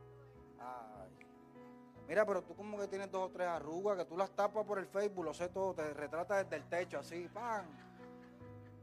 Mira, 2.09 2.25
pero 2.25 2.43
tú 2.43 2.55
como 2.55 2.79
que 2.79 2.87
tienes 2.87 3.11
dos 3.11 3.29
o 3.29 3.33
tres 3.33 3.49
arrugas, 3.49 3.99
que 3.99 4.05
tú 4.05 4.17
las 4.17 4.31
tapas 4.31 4.65
por 4.65 4.79
el 4.79 4.87
Facebook, 4.87 5.25
lo 5.25 5.35
sé 5.35 5.49
todo, 5.49 5.75
te 5.75 5.93
retrata 5.93 6.43
desde 6.43 6.57
el 6.57 6.69
techo 6.69 7.01
así, 7.01 7.29
¡pam! 7.35 7.67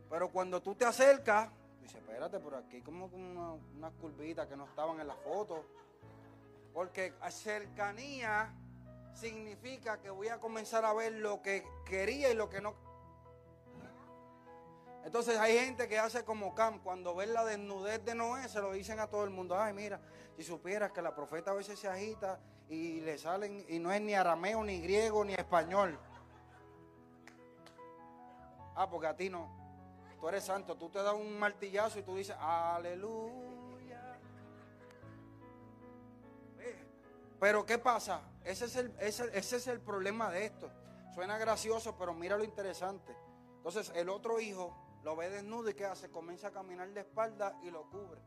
Pero 0.10 0.30
cuando 0.30 0.62
tú 0.62 0.76
te 0.76 0.86
acercas, 0.86 1.50
dices, 1.82 2.02
espérate, 2.02 2.40
por 2.40 2.56
aquí 2.56 2.82
como 2.82 3.06
unas 3.06 3.60
una 3.76 3.92
curvitas 3.92 4.48
que 4.48 4.58
no 4.58 4.66
estaban 4.66 5.00
en 5.00 5.08
la 5.08 5.16
foto. 5.16 5.64
Porque 6.74 7.14
cercanía 7.30 8.54
significa 9.14 10.02
que 10.02 10.10
voy 10.10 10.28
a 10.28 10.40
comenzar 10.40 10.84
a 10.86 10.94
ver 10.94 11.14
lo 11.14 11.42
que 11.42 11.64
quería 11.86 12.30
y 12.30 12.36
lo 12.36 12.50
que 12.50 12.62
no. 12.62 12.76
Entonces 15.06 15.38
hay 15.38 15.58
gente 15.58 15.88
que 15.88 16.00
hace 16.00 16.24
como 16.24 16.56
Cam, 16.56 16.80
cuando 16.80 17.14
ven 17.14 17.34
la 17.34 17.44
desnudez 17.44 18.04
de 18.06 18.16
Noé, 18.16 18.48
se 18.48 18.62
lo 18.62 18.72
dicen 18.72 19.00
a 19.00 19.08
todo 19.08 19.26
el 19.26 19.32
mundo, 19.32 19.60
ay 19.60 19.74
mira, 19.74 20.00
si 20.38 20.44
supieras 20.44 20.92
que 20.92 21.02
la 21.02 21.14
profeta 21.14 21.52
a 21.52 21.54
veces 21.54 21.78
se 21.78 21.90
agita 21.90 22.40
y 22.70 23.02
le 23.02 23.18
salen, 23.18 23.66
y 23.68 23.80
no 23.80 23.92
es 23.92 24.02
ni 24.02 24.14
arameo, 24.14 24.64
ni 24.64 24.80
griego, 24.80 25.26
ni 25.26 25.34
español. 25.34 26.00
Ah, 28.76 28.90
porque 28.90 29.08
a 29.08 29.16
ti 29.16 29.30
no. 29.30 29.50
Tú 30.20 30.30
eres 30.30 30.46
santo, 30.46 30.76
tú 30.76 30.90
te 30.90 31.04
das 31.04 31.14
un 31.14 31.38
martillazo 31.38 32.00
y 32.00 32.04
tú 32.04 32.16
dices, 32.16 32.36
aleluya. 32.40 34.18
Pero 37.42 37.66
¿qué 37.66 37.78
pasa? 37.78 38.22
Ese 38.46 38.66
es, 38.66 38.76
el, 38.78 38.96
ese, 39.00 39.26
ese 39.38 39.58
es 39.58 39.68
el 39.68 39.82
problema 39.82 40.32
de 40.32 40.46
esto. 40.46 40.72
Suena 41.14 41.38
gracioso, 41.38 41.98
pero 41.98 42.14
mira 42.14 42.38
lo 42.38 42.46
interesante. 42.46 43.14
Entonces 43.58 43.92
el 43.96 44.08
otro 44.10 44.40
hijo 44.40 44.74
lo 45.04 45.16
ve 45.18 45.30
desnudo 45.30 45.70
y 45.70 45.74
¿qué 45.74 45.86
hace? 45.86 46.10
Comienza 46.10 46.48
a 46.48 46.52
caminar 46.52 46.90
de 46.94 47.02
espalda 47.02 47.60
y 47.62 47.70
lo 47.70 47.90
cubre. 47.90 48.22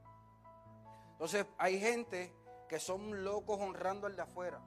Entonces 1.13 1.47
hay 1.57 1.81
gente 1.81 2.35
que 2.69 2.79
son 2.79 3.25
locos 3.25 3.59
honrando 3.59 4.07
al 4.07 4.15
de 4.15 4.23
afuera. 4.23 4.61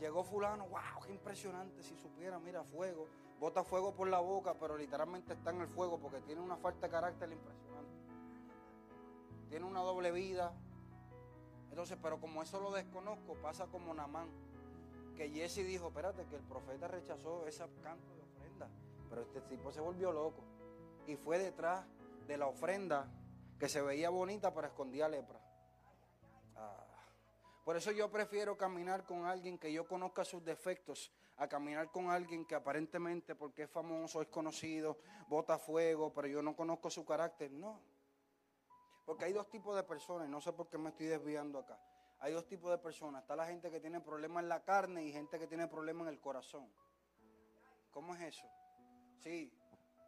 Llegó 0.00 0.24
fulano, 0.24 0.66
wow, 0.68 1.04
qué 1.06 1.12
impresionante, 1.12 1.82
si 1.82 1.96
supiera, 1.96 2.38
mira, 2.38 2.64
fuego, 2.64 3.06
bota 3.38 3.62
fuego 3.62 3.94
por 3.94 4.08
la 4.08 4.20
boca, 4.20 4.54
pero 4.58 4.76
literalmente 4.76 5.34
está 5.34 5.50
en 5.50 5.60
el 5.60 5.68
fuego 5.68 5.98
porque 5.98 6.20
tiene 6.22 6.40
una 6.40 6.56
falta 6.56 6.86
de 6.86 6.90
carácter 6.90 7.30
impresionante. 7.30 7.92
Tiene 9.50 9.66
una 9.66 9.80
doble 9.80 10.10
vida. 10.10 10.52
Entonces, 11.68 11.98
pero 12.02 12.20
como 12.20 12.42
eso 12.42 12.58
lo 12.60 12.72
desconozco, 12.72 13.34
pasa 13.34 13.66
como 13.66 13.94
Namán, 13.94 14.28
que 15.14 15.28
Jesse 15.28 15.64
dijo, 15.66 15.88
espérate, 15.88 16.24
que 16.26 16.36
el 16.36 16.42
profeta 16.42 16.88
rechazó 16.88 17.46
ese 17.46 17.64
canto 17.82 18.14
de 18.14 18.22
ofrenda, 18.22 18.68
pero 19.08 19.22
este 19.22 19.42
tipo 19.42 19.70
se 19.70 19.80
volvió 19.80 20.10
loco 20.10 20.42
y 21.06 21.16
fue 21.16 21.38
detrás 21.38 21.84
de 22.26 22.36
la 22.36 22.46
ofrenda 22.46 23.08
que 23.58 23.68
se 23.68 23.82
veía 23.82 24.10
bonita 24.10 24.52
para 24.52 24.68
escondía 24.68 25.08
lepra. 25.08 25.40
Ah. 26.56 26.84
Por 27.64 27.76
eso 27.76 27.92
yo 27.92 28.10
prefiero 28.10 28.56
caminar 28.56 29.04
con 29.04 29.24
alguien 29.24 29.58
que 29.58 29.72
yo 29.72 29.86
conozca 29.86 30.24
sus 30.24 30.44
defectos 30.44 31.12
a 31.36 31.48
caminar 31.48 31.90
con 31.90 32.10
alguien 32.10 32.44
que 32.44 32.54
aparentemente 32.54 33.34
porque 33.34 33.64
es 33.64 33.70
famoso, 33.70 34.20
es 34.20 34.28
conocido, 34.28 34.98
bota 35.28 35.58
fuego, 35.58 36.12
pero 36.12 36.28
yo 36.28 36.42
no 36.42 36.54
conozco 36.54 36.90
su 36.90 37.04
carácter. 37.04 37.50
No. 37.50 37.80
Porque 39.04 39.24
hay 39.24 39.32
dos 39.32 39.48
tipos 39.48 39.74
de 39.74 39.82
personas, 39.82 40.28
no 40.28 40.40
sé 40.40 40.52
por 40.52 40.68
qué 40.68 40.78
me 40.78 40.90
estoy 40.90 41.06
desviando 41.06 41.58
acá. 41.58 41.78
Hay 42.20 42.32
dos 42.32 42.46
tipos 42.46 42.70
de 42.70 42.78
personas. 42.78 43.22
Está 43.22 43.34
la 43.34 43.46
gente 43.46 43.70
que 43.70 43.80
tiene 43.80 44.00
problemas 44.00 44.44
en 44.44 44.48
la 44.48 44.62
carne 44.62 45.04
y 45.04 45.12
gente 45.12 45.40
que 45.40 45.48
tiene 45.48 45.66
problemas 45.66 46.06
en 46.06 46.14
el 46.14 46.20
corazón. 46.20 46.72
¿Cómo 47.90 48.14
es 48.14 48.20
eso? 48.20 48.46
Sí, 49.18 49.52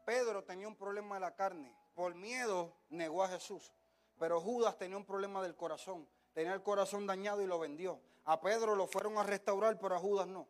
Pedro 0.05 0.45
tenía 0.45 0.69
un 0.69 0.77
problema 0.77 1.17
de 1.17 1.21
la 1.21 1.35
carne. 1.35 1.75
Por 1.95 2.15
miedo 2.15 2.73
negó 2.91 3.23
a 3.23 3.29
Jesús. 3.29 3.73
Pero 4.19 4.41
Judas 4.41 4.79
tenía 4.79 4.97
un 4.97 5.05
problema 5.05 5.43
del 5.43 5.57
corazón. 5.57 6.09
Tenía 6.33 6.55
el 6.55 6.63
corazón 6.63 7.07
dañado 7.07 7.43
y 7.43 7.47
lo 7.47 7.59
vendió. 7.59 8.01
A 8.25 8.41
Pedro 8.41 8.75
lo 8.75 8.87
fueron 8.87 9.19
a 9.19 9.23
restaurar, 9.23 9.79
pero 9.79 9.97
a 9.97 9.99
Judas 9.99 10.27
no. 10.27 10.49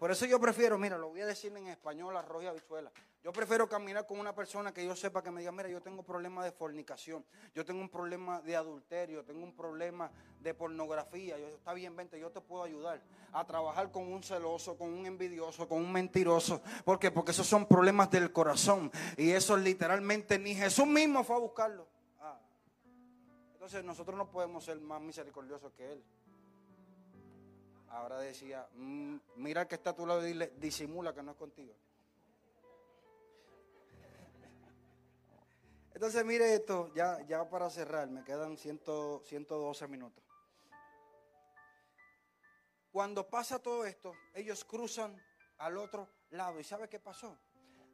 Por 0.00 0.10
eso 0.10 0.24
yo 0.24 0.40
prefiero, 0.40 0.78
mira, 0.78 0.96
lo 0.96 1.10
voy 1.10 1.20
a 1.20 1.26
decir 1.26 1.54
en 1.54 1.66
español, 1.66 2.16
arroz 2.16 2.42
y 2.42 2.46
habichuela. 2.46 2.90
Yo 3.22 3.34
prefiero 3.34 3.68
caminar 3.68 4.06
con 4.06 4.18
una 4.18 4.34
persona 4.34 4.72
que 4.72 4.82
yo 4.82 4.96
sepa 4.96 5.22
que 5.22 5.30
me 5.30 5.40
diga, 5.40 5.52
mira, 5.52 5.68
yo 5.68 5.82
tengo 5.82 5.98
un 5.98 6.06
problema 6.06 6.42
de 6.42 6.52
fornicación, 6.52 7.22
yo 7.54 7.66
tengo 7.66 7.82
un 7.82 7.90
problema 7.90 8.40
de 8.40 8.56
adulterio, 8.56 9.22
tengo 9.26 9.44
un 9.44 9.54
problema 9.54 10.10
de 10.40 10.54
pornografía. 10.54 11.36
Yo, 11.38 11.48
está 11.48 11.74
bien, 11.74 11.94
vente, 11.96 12.18
yo 12.18 12.30
te 12.30 12.40
puedo 12.40 12.62
ayudar 12.62 13.02
a 13.30 13.46
trabajar 13.46 13.92
con 13.92 14.10
un 14.10 14.22
celoso, 14.22 14.78
con 14.78 14.88
un 14.88 15.04
envidioso, 15.04 15.68
con 15.68 15.76
un 15.76 15.92
mentiroso. 15.92 16.62
¿Por 16.82 16.98
qué? 16.98 17.10
Porque 17.10 17.32
esos 17.32 17.46
son 17.46 17.66
problemas 17.66 18.10
del 18.10 18.32
corazón. 18.32 18.90
Y 19.18 19.32
eso 19.32 19.54
literalmente 19.54 20.38
ni 20.38 20.54
Jesús 20.54 20.86
mismo 20.86 21.24
fue 21.24 21.36
a 21.36 21.40
buscarlo. 21.40 21.86
Ah. 22.20 22.40
Entonces 23.52 23.84
nosotros 23.84 24.16
no 24.16 24.30
podemos 24.30 24.64
ser 24.64 24.80
más 24.80 25.02
misericordiosos 25.02 25.70
que 25.74 25.92
Él. 25.92 26.02
Ahora 27.90 28.18
decía, 28.20 28.68
mm, 28.74 29.16
mira 29.36 29.66
que 29.66 29.74
está 29.74 29.90
a 29.90 29.96
tu 29.96 30.06
lado 30.06 30.22
y 30.24 30.28
dile, 30.28 30.52
disimula 30.56 31.12
que 31.12 31.22
no 31.22 31.32
es 31.32 31.36
contigo. 31.36 31.74
Entonces 35.92 36.24
mire 36.24 36.54
esto, 36.54 36.90
ya, 36.94 37.20
ya 37.26 37.48
para 37.50 37.68
cerrar, 37.68 38.08
me 38.08 38.24
quedan 38.24 38.56
112 38.56 39.88
minutos. 39.88 40.24
Cuando 42.92 43.28
pasa 43.28 43.60
todo 43.60 43.84
esto, 43.84 44.14
ellos 44.34 44.64
cruzan 44.64 45.20
al 45.58 45.76
otro 45.76 46.08
lado. 46.30 46.58
¿Y 46.58 46.64
sabe 46.64 46.88
qué 46.88 46.98
pasó? 46.98 47.38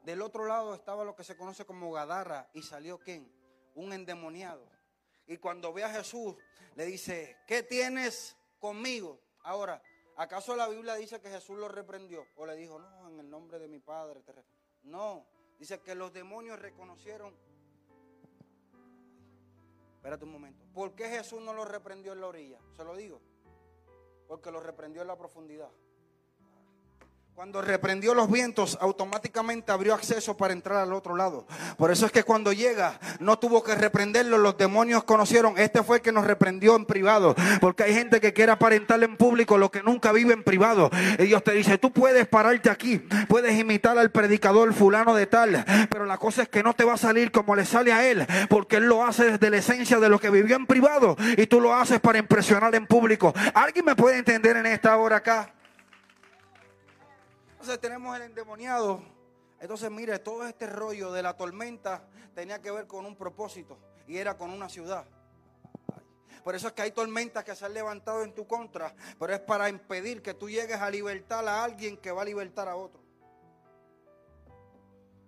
Del 0.04 0.22
otro 0.22 0.46
lado 0.46 0.74
estaba 0.74 1.04
lo 1.04 1.16
que 1.16 1.24
se 1.24 1.36
conoce 1.36 1.64
como 1.64 1.90
Gadarra 1.90 2.48
y 2.52 2.62
salió 2.62 2.98
quién? 2.98 3.30
Un 3.74 3.92
endemoniado. 3.92 4.64
Y 5.26 5.38
cuando 5.38 5.72
ve 5.72 5.82
a 5.82 5.90
Jesús, 5.90 6.36
le 6.76 6.86
dice, 6.86 7.36
¿qué 7.46 7.62
tienes 7.62 8.36
conmigo? 8.60 9.20
Ahora, 9.46 9.80
¿acaso 10.16 10.56
la 10.56 10.66
Biblia 10.66 10.96
dice 10.96 11.20
que 11.20 11.30
Jesús 11.30 11.56
lo 11.56 11.68
reprendió? 11.68 12.26
O 12.34 12.44
le 12.46 12.56
dijo, 12.56 12.80
no, 12.80 13.08
en 13.08 13.20
el 13.20 13.30
nombre 13.30 13.60
de 13.60 13.68
mi 13.68 13.78
Padre. 13.78 14.20
No, 14.82 15.24
dice 15.56 15.80
que 15.80 15.94
los 15.94 16.12
demonios 16.12 16.58
reconocieron. 16.58 17.32
Espérate 19.94 20.24
un 20.24 20.32
momento. 20.32 20.66
¿Por 20.74 20.96
qué 20.96 21.08
Jesús 21.08 21.40
no 21.40 21.52
lo 21.52 21.64
reprendió 21.64 22.12
en 22.12 22.20
la 22.20 22.26
orilla? 22.26 22.58
Se 22.76 22.82
lo 22.82 22.96
digo. 22.96 23.20
Porque 24.26 24.50
lo 24.50 24.58
reprendió 24.58 25.02
en 25.02 25.08
la 25.08 25.16
profundidad. 25.16 25.70
Cuando 27.36 27.60
reprendió 27.60 28.14
los 28.14 28.30
vientos, 28.30 28.78
automáticamente 28.80 29.70
abrió 29.70 29.92
acceso 29.92 30.38
para 30.38 30.54
entrar 30.54 30.78
al 30.78 30.94
otro 30.94 31.14
lado. 31.14 31.46
Por 31.76 31.90
eso 31.90 32.06
es 32.06 32.12
que 32.12 32.22
cuando 32.22 32.50
llega, 32.50 32.98
no 33.20 33.38
tuvo 33.38 33.62
que 33.62 33.74
reprenderlo. 33.74 34.38
Los 34.38 34.56
demonios 34.56 35.04
conocieron, 35.04 35.58
este 35.58 35.82
fue 35.82 35.98
el 35.98 36.02
que 36.02 36.12
nos 36.12 36.26
reprendió 36.26 36.74
en 36.76 36.86
privado. 36.86 37.36
Porque 37.60 37.82
hay 37.82 37.92
gente 37.92 38.22
que 38.22 38.32
quiere 38.32 38.52
aparentar 38.52 39.02
en 39.02 39.18
público 39.18 39.58
lo 39.58 39.70
que 39.70 39.82
nunca 39.82 40.12
vive 40.12 40.32
en 40.32 40.44
privado. 40.44 40.88
Y 41.18 41.24
Dios 41.24 41.44
te 41.44 41.52
dice, 41.52 41.76
tú 41.76 41.92
puedes 41.92 42.26
pararte 42.26 42.70
aquí, 42.70 43.00
puedes 43.28 43.54
imitar 43.54 43.98
al 43.98 44.10
predicador 44.10 44.72
fulano 44.72 45.14
de 45.14 45.26
tal. 45.26 45.62
Pero 45.90 46.06
la 46.06 46.16
cosa 46.16 46.44
es 46.44 46.48
que 46.48 46.62
no 46.62 46.72
te 46.72 46.84
va 46.84 46.94
a 46.94 46.96
salir 46.96 47.32
como 47.32 47.54
le 47.54 47.66
sale 47.66 47.92
a 47.92 48.08
él. 48.08 48.26
Porque 48.48 48.76
él 48.76 48.86
lo 48.86 49.04
hace 49.04 49.32
desde 49.32 49.50
la 49.50 49.58
esencia 49.58 50.00
de 50.00 50.08
lo 50.08 50.18
que 50.18 50.30
vivió 50.30 50.56
en 50.56 50.64
privado. 50.64 51.18
Y 51.36 51.46
tú 51.46 51.60
lo 51.60 51.74
haces 51.74 52.00
para 52.00 52.16
impresionar 52.16 52.74
en 52.74 52.86
público. 52.86 53.34
¿Alguien 53.52 53.84
me 53.84 53.94
puede 53.94 54.16
entender 54.16 54.56
en 54.56 54.64
esta 54.64 54.96
hora 54.96 55.16
acá? 55.16 55.52
Entonces 57.56 57.80
tenemos 57.80 58.14
el 58.14 58.22
endemoniado. 58.22 59.02
Entonces, 59.58 59.90
mire, 59.90 60.18
todo 60.18 60.46
este 60.46 60.66
rollo 60.66 61.10
de 61.10 61.22
la 61.22 61.34
tormenta 61.34 62.06
tenía 62.34 62.60
que 62.60 62.70
ver 62.70 62.86
con 62.86 63.06
un 63.06 63.16
propósito 63.16 63.78
y 64.06 64.18
era 64.18 64.36
con 64.36 64.50
una 64.50 64.68
ciudad. 64.68 65.06
Por 66.44 66.54
eso 66.54 66.68
es 66.68 66.74
que 66.74 66.82
hay 66.82 66.92
tormentas 66.92 67.42
que 67.42 67.56
se 67.56 67.64
han 67.64 67.72
levantado 67.72 68.22
en 68.22 68.34
tu 68.34 68.46
contra, 68.46 68.94
pero 69.18 69.32
es 69.32 69.40
para 69.40 69.70
impedir 69.70 70.22
que 70.22 70.34
tú 70.34 70.50
llegues 70.50 70.76
a 70.76 70.90
libertar 70.90 71.48
a 71.48 71.64
alguien 71.64 71.96
que 71.96 72.12
va 72.12 72.22
a 72.22 72.24
libertar 72.26 72.68
a 72.68 72.76
otro. 72.76 73.00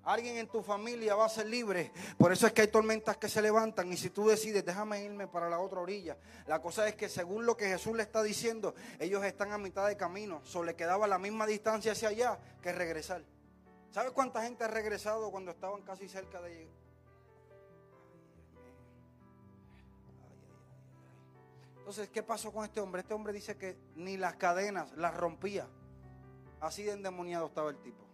Alguien 0.09 0.39
en 0.39 0.49
tu 0.49 0.63
familia 0.63 1.15
va 1.15 1.27
a 1.27 1.29
ser 1.29 1.47
libre. 1.49 1.93
Por 2.17 2.33
eso 2.33 2.47
es 2.47 2.55
que 2.55 2.63
hay 2.63 2.69
tormentas 2.69 3.19
que 3.19 3.29
se 3.29 3.43
levantan. 3.43 3.93
Y 3.93 3.97
si 3.99 4.09
tú 4.09 4.27
decides, 4.27 4.65
déjame 4.65 5.03
irme 5.03 5.27
para 5.29 5.51
la 5.51 5.61
otra 5.61 5.81
orilla. 5.81 6.17
La 6.47 6.63
cosa 6.63 6.89
es 6.89 6.95
que 6.95 7.11
según 7.11 7.45
lo 7.45 7.59
que 7.59 7.67
Jesús 7.67 7.95
le 7.95 8.05
está 8.05 8.23
diciendo, 8.23 8.75
ellos 8.99 9.23
están 9.23 9.53
a 9.53 9.59
mitad 9.59 9.87
de 9.87 9.99
camino. 9.99 10.41
Solo 10.45 10.65
le 10.65 10.77
quedaba 10.77 11.07
la 11.07 11.19
misma 11.19 11.47
distancia 11.47 11.93
hacia 11.93 12.09
allá 12.09 12.39
que 12.63 12.73
regresar. 12.73 13.23
¿Sabes 13.91 14.13
cuánta 14.13 14.43
gente 14.43 14.65
ha 14.65 14.69
regresado 14.69 15.31
cuando 15.31 15.51
estaban 15.51 15.83
casi 15.83 16.09
cerca 16.09 16.41
de 16.41 16.57
llegar? 16.57 16.75
Entonces, 21.81 22.09
¿qué 22.09 22.23
pasó 22.23 22.51
con 22.51 22.65
este 22.65 22.81
hombre? 22.81 23.03
Este 23.03 23.13
hombre 23.13 23.35
dice 23.35 23.59
que 23.59 23.77
ni 23.95 24.17
las 24.17 24.37
cadenas 24.37 24.91
las 24.93 25.15
rompía. 25.15 25.69
Así 26.63 26.83
de 26.83 26.93
endemoniado 26.93 27.49
estaba 27.49 27.69
el 27.69 27.77
tipo. 27.83 28.08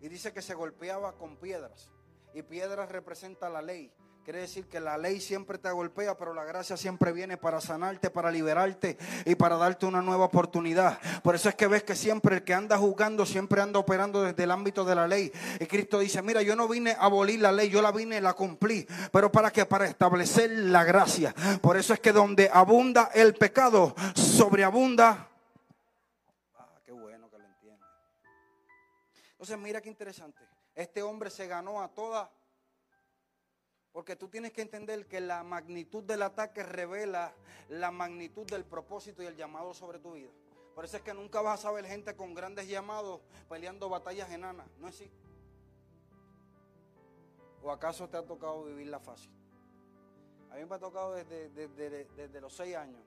Y 0.00 0.08
dice 0.08 0.32
que 0.32 0.42
se 0.42 0.54
golpeaba 0.54 1.12
con 1.12 1.36
piedras. 1.36 1.90
Y 2.34 2.42
piedras 2.42 2.90
representa 2.90 3.48
la 3.48 3.62
ley. 3.62 3.92
Quiere 4.24 4.40
decir 4.40 4.64
que 4.68 4.80
la 4.80 4.96
ley 4.96 5.20
siempre 5.20 5.58
te 5.58 5.70
golpea, 5.70 6.16
pero 6.16 6.32
la 6.32 6.44
gracia 6.44 6.78
siempre 6.78 7.12
viene 7.12 7.36
para 7.36 7.60
sanarte, 7.60 8.08
para 8.08 8.30
liberarte 8.30 8.96
y 9.26 9.34
para 9.34 9.58
darte 9.58 9.84
una 9.84 10.00
nueva 10.00 10.24
oportunidad. 10.24 10.98
Por 11.22 11.34
eso 11.34 11.50
es 11.50 11.54
que 11.54 11.66
ves 11.66 11.82
que 11.82 11.94
siempre 11.94 12.36
el 12.36 12.42
que 12.42 12.54
anda 12.54 12.78
jugando 12.78 13.26
siempre 13.26 13.60
anda 13.60 13.78
operando 13.78 14.22
desde 14.22 14.44
el 14.44 14.50
ámbito 14.50 14.86
de 14.86 14.94
la 14.94 15.06
ley. 15.06 15.30
Y 15.60 15.66
Cristo 15.66 15.98
dice, 15.98 16.22
mira, 16.22 16.40
yo 16.40 16.56
no 16.56 16.66
vine 16.66 16.92
a 16.92 17.04
abolir 17.04 17.38
la 17.42 17.52
ley, 17.52 17.68
yo 17.68 17.82
la 17.82 17.92
vine, 17.92 18.18
la 18.22 18.32
cumplí. 18.32 18.86
Pero 19.12 19.30
para 19.30 19.50
que 19.50 19.66
Para 19.66 19.86
establecer 19.86 20.50
la 20.50 20.84
gracia. 20.84 21.34
Por 21.60 21.76
eso 21.76 21.92
es 21.92 22.00
que 22.00 22.12
donde 22.12 22.48
abunda 22.50 23.10
el 23.12 23.34
pecado, 23.34 23.94
sobreabunda. 24.14 25.33
Entonces 29.44 29.62
mira 29.62 29.82
qué 29.82 29.90
interesante. 29.90 30.40
Este 30.74 31.02
hombre 31.02 31.28
se 31.28 31.46
ganó 31.46 31.82
a 31.82 31.88
toda 31.88 32.30
porque 33.92 34.16
tú 34.16 34.28
tienes 34.28 34.54
que 34.54 34.62
entender 34.62 35.06
que 35.06 35.20
la 35.20 35.42
magnitud 35.42 36.02
del 36.02 36.22
ataque 36.22 36.62
revela 36.62 37.34
la 37.68 37.90
magnitud 37.90 38.46
del 38.46 38.64
propósito 38.64 39.22
y 39.22 39.26
el 39.26 39.36
llamado 39.36 39.74
sobre 39.74 39.98
tu 39.98 40.14
vida. 40.14 40.30
Por 40.74 40.86
eso 40.86 40.96
es 40.96 41.02
que 41.02 41.12
nunca 41.12 41.42
vas 41.42 41.60
a 41.60 41.62
saber 41.64 41.84
gente 41.84 42.16
con 42.16 42.32
grandes 42.32 42.66
llamados 42.66 43.20
peleando 43.46 43.90
batallas 43.90 44.30
enanas. 44.30 44.66
No 44.78 44.88
es 44.88 44.94
así. 44.94 45.10
¿O 47.62 47.70
acaso 47.70 48.08
te 48.08 48.16
ha 48.16 48.22
tocado 48.22 48.64
vivirla 48.64 48.98
fácil? 48.98 49.30
A 50.52 50.54
mí 50.54 50.64
me 50.64 50.74
ha 50.74 50.78
tocado 50.78 51.12
desde, 51.12 51.50
desde 51.50 52.40
los 52.40 52.56
seis 52.56 52.76
años. 52.76 53.04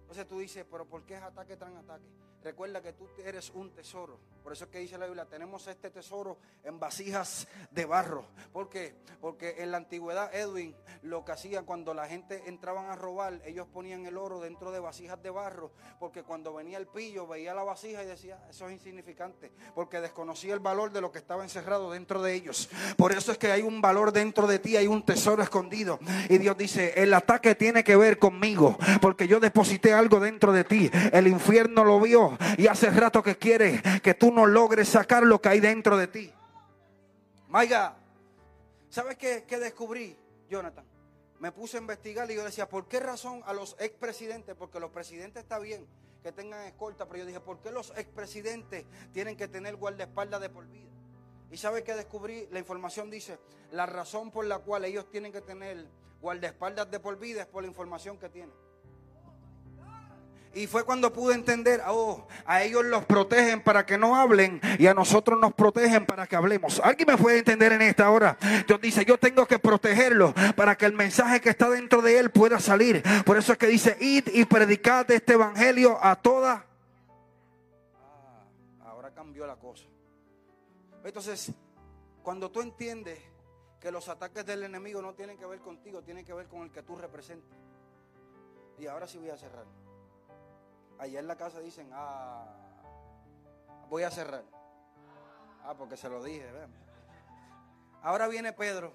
Entonces 0.00 0.26
tú 0.26 0.40
dices, 0.40 0.66
pero 0.68 0.84
¿por 0.84 1.04
qué 1.04 1.14
es 1.14 1.22
ataque 1.22 1.56
tras 1.56 1.76
ataque? 1.76 2.19
Recuerda 2.42 2.80
que 2.80 2.94
tú 2.94 3.06
eres 3.24 3.50
un 3.50 3.70
tesoro. 3.70 4.18
Por 4.42 4.54
eso 4.54 4.64
es 4.64 4.70
que 4.70 4.78
dice 4.78 4.96
la 4.96 5.04
Biblia, 5.04 5.26
tenemos 5.26 5.66
este 5.66 5.90
tesoro 5.90 6.38
en 6.64 6.80
vasijas 6.80 7.46
de 7.70 7.84
barro. 7.84 8.24
¿Por 8.52 8.70
qué? 8.70 8.94
Porque 9.20 9.56
en 9.58 9.70
la 9.70 9.76
antigüedad, 9.76 10.34
Edwin, 10.34 10.74
lo 11.02 11.22
que 11.22 11.32
hacían 11.32 11.66
cuando 11.66 11.92
la 11.92 12.06
gente 12.06 12.44
entraban 12.46 12.86
a 12.86 12.96
robar, 12.96 13.42
ellos 13.44 13.66
ponían 13.70 14.06
el 14.06 14.16
oro 14.16 14.40
dentro 14.40 14.72
de 14.72 14.80
vasijas 14.80 15.22
de 15.22 15.28
barro. 15.28 15.70
Porque 15.98 16.22
cuando 16.22 16.54
venía 16.54 16.78
el 16.78 16.86
pillo, 16.86 17.26
veía 17.26 17.52
la 17.52 17.62
vasija 17.62 18.02
y 18.02 18.06
decía, 18.06 18.42
eso 18.48 18.66
es 18.68 18.72
insignificante. 18.72 19.52
Porque 19.74 20.00
desconocía 20.00 20.54
el 20.54 20.60
valor 20.60 20.90
de 20.92 21.02
lo 21.02 21.12
que 21.12 21.18
estaba 21.18 21.42
encerrado 21.42 21.90
dentro 21.90 22.22
de 22.22 22.32
ellos. 22.32 22.70
Por 22.96 23.12
eso 23.12 23.32
es 23.32 23.38
que 23.38 23.52
hay 23.52 23.60
un 23.60 23.82
valor 23.82 24.12
dentro 24.12 24.46
de 24.46 24.58
ti, 24.58 24.78
hay 24.78 24.86
un 24.86 25.04
tesoro 25.04 25.42
escondido. 25.42 25.98
Y 26.30 26.38
Dios 26.38 26.56
dice, 26.56 26.94
el 26.96 27.12
ataque 27.12 27.54
tiene 27.54 27.84
que 27.84 27.96
ver 27.96 28.18
conmigo. 28.18 28.78
Porque 29.02 29.28
yo 29.28 29.40
deposité 29.40 29.92
algo 29.92 30.18
dentro 30.18 30.52
de 30.52 30.64
ti. 30.64 30.90
El 31.12 31.26
infierno 31.26 31.84
lo 31.84 32.00
vio 32.00 32.29
y 32.56 32.66
hace 32.66 32.90
rato 32.90 33.22
que 33.22 33.36
quiere 33.36 33.82
que 34.02 34.14
tú 34.14 34.32
no 34.32 34.46
logres 34.46 34.88
sacar 34.88 35.22
lo 35.22 35.40
que 35.40 35.48
hay 35.48 35.60
dentro 35.60 35.96
de 35.96 36.06
ti. 36.06 36.32
Maiga, 37.48 37.96
¿sabes 38.88 39.16
qué, 39.16 39.44
descubrí, 39.58 40.16
Jonathan? 40.48 40.84
Me 41.38 41.52
puse 41.52 41.78
a 41.78 41.80
investigar 41.80 42.30
y 42.30 42.34
yo 42.34 42.44
decía, 42.44 42.68
¿por 42.68 42.86
qué 42.86 43.00
razón 43.00 43.42
a 43.46 43.52
los 43.52 43.76
expresidentes? 43.80 44.54
Porque 44.54 44.78
los 44.78 44.90
presidentes 44.90 45.42
está 45.42 45.58
bien 45.58 45.86
que 46.22 46.32
tengan 46.32 46.64
escolta, 46.66 47.06
pero 47.06 47.20
yo 47.20 47.26
dije, 47.26 47.40
¿por 47.40 47.60
qué 47.60 47.70
los 47.70 47.90
expresidentes 47.96 48.84
tienen 49.12 49.36
que 49.36 49.48
tener 49.48 49.76
guardaespaldas 49.76 50.40
de 50.40 50.50
por 50.50 50.66
vida? 50.68 50.90
Y 51.50 51.56
¿sabe 51.56 51.82
qué 51.82 51.94
descubrí? 51.94 52.46
La 52.50 52.58
información 52.58 53.10
dice, 53.10 53.38
la 53.72 53.86
razón 53.86 54.30
por 54.30 54.44
la 54.44 54.58
cual 54.58 54.84
ellos 54.84 55.10
tienen 55.10 55.32
que 55.32 55.40
tener 55.40 55.86
guardaespaldas 56.20 56.90
de 56.90 57.00
por 57.00 57.18
vida 57.18 57.42
es 57.42 57.46
por 57.46 57.62
la 57.62 57.68
información 57.68 58.18
que 58.18 58.28
tienen. 58.28 58.54
Y 60.52 60.66
fue 60.66 60.84
cuando 60.84 61.12
pude 61.12 61.34
entender, 61.36 61.80
oh, 61.86 62.26
a 62.44 62.62
ellos 62.64 62.84
los 62.84 63.04
protegen 63.04 63.62
para 63.62 63.86
que 63.86 63.96
no 63.96 64.16
hablen 64.16 64.60
y 64.80 64.88
a 64.88 64.94
nosotros 64.94 65.38
nos 65.38 65.54
protegen 65.54 66.06
para 66.06 66.26
que 66.26 66.34
hablemos. 66.34 66.80
¿Alguien 66.80 67.06
me 67.06 67.16
puede 67.16 67.38
entender 67.38 67.72
en 67.72 67.82
esta 67.82 68.10
hora? 68.10 68.36
Dios 68.66 68.80
dice, 68.80 69.04
yo 69.04 69.16
tengo 69.16 69.46
que 69.46 69.60
protegerlo 69.60 70.34
para 70.56 70.76
que 70.76 70.86
el 70.86 70.92
mensaje 70.92 71.40
que 71.40 71.50
está 71.50 71.70
dentro 71.70 72.02
de 72.02 72.18
él 72.18 72.30
pueda 72.30 72.58
salir. 72.58 73.00
Por 73.24 73.36
eso 73.36 73.52
es 73.52 73.58
que 73.58 73.68
dice, 73.68 73.96
id 74.00 74.28
y 74.32 74.44
predicad 74.44 75.08
este 75.12 75.34
evangelio 75.34 76.04
a 76.04 76.16
toda. 76.16 76.66
Ah, 77.94 78.44
ahora 78.86 79.12
cambió 79.14 79.46
la 79.46 79.54
cosa. 79.54 79.84
Entonces, 81.04 81.52
cuando 82.24 82.50
tú 82.50 82.60
entiendes 82.60 83.20
que 83.80 83.92
los 83.92 84.08
ataques 84.08 84.44
del 84.44 84.64
enemigo 84.64 85.00
no 85.00 85.14
tienen 85.14 85.38
que 85.38 85.46
ver 85.46 85.60
contigo, 85.60 86.02
tienen 86.02 86.24
que 86.24 86.34
ver 86.34 86.48
con 86.48 86.62
el 86.62 86.72
que 86.72 86.82
tú 86.82 86.96
representas. 86.96 87.56
Y 88.78 88.88
ahora 88.88 89.06
sí 89.06 89.16
voy 89.18 89.30
a 89.30 89.36
cerrar. 89.36 89.64
Allá 91.00 91.18
en 91.18 91.26
la 91.26 91.34
casa 91.34 91.60
dicen, 91.60 91.88
ah, 91.94 92.44
voy 93.88 94.02
a 94.02 94.10
cerrar. 94.10 94.44
Ah, 95.64 95.74
porque 95.74 95.96
se 95.96 96.10
lo 96.10 96.22
dije. 96.22 96.46
Ahora 98.02 98.28
viene 98.28 98.52
Pedro 98.52 98.92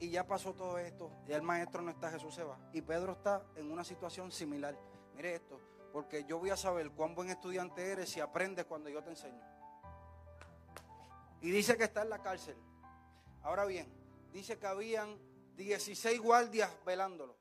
y 0.00 0.10
ya 0.10 0.26
pasó 0.26 0.54
todo 0.54 0.76
esto. 0.76 1.12
Y 1.28 1.32
el 1.32 1.42
maestro 1.42 1.82
no 1.82 1.92
está, 1.92 2.10
Jesús 2.10 2.34
se 2.34 2.42
va. 2.42 2.58
Y 2.72 2.82
Pedro 2.82 3.12
está 3.12 3.44
en 3.54 3.70
una 3.70 3.84
situación 3.84 4.32
similar. 4.32 4.76
Mire 5.14 5.36
esto, 5.36 5.60
porque 5.92 6.24
yo 6.24 6.40
voy 6.40 6.50
a 6.50 6.56
saber 6.56 6.90
cuán 6.90 7.14
buen 7.14 7.30
estudiante 7.30 7.92
eres 7.92 8.10
si 8.10 8.18
aprendes 8.18 8.64
cuando 8.64 8.90
yo 8.90 9.00
te 9.00 9.10
enseño. 9.10 9.40
Y 11.40 11.52
dice 11.52 11.76
que 11.76 11.84
está 11.84 12.02
en 12.02 12.10
la 12.10 12.20
cárcel. 12.20 12.56
Ahora 13.42 13.66
bien, 13.66 13.88
dice 14.32 14.58
que 14.58 14.66
habían 14.66 15.16
16 15.54 16.20
guardias 16.20 16.76
velándolo. 16.84 17.36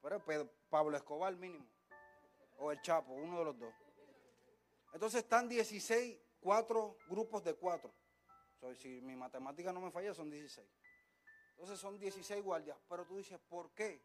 Pero 0.00 0.50
Pablo 0.68 0.96
Escobar 0.96 1.36
mínimo 1.36 1.71
o 2.62 2.70
el 2.70 2.80
Chapo, 2.80 3.12
uno 3.12 3.40
de 3.40 3.44
los 3.44 3.58
dos. 3.58 3.74
Entonces 4.92 5.24
están 5.24 5.48
16, 5.48 6.16
cuatro 6.40 6.96
grupos 7.08 7.42
de 7.42 7.54
cuatro. 7.54 7.92
si 8.76 9.00
mi 9.00 9.16
matemática 9.16 9.72
no 9.72 9.80
me 9.80 9.90
falla, 9.90 10.14
son 10.14 10.30
16. 10.30 10.66
Entonces 11.50 11.78
son 11.78 11.98
16 11.98 12.42
guardias. 12.42 12.78
Pero 12.88 13.04
tú 13.04 13.16
dices, 13.16 13.38
¿por 13.48 13.72
qué? 13.72 14.00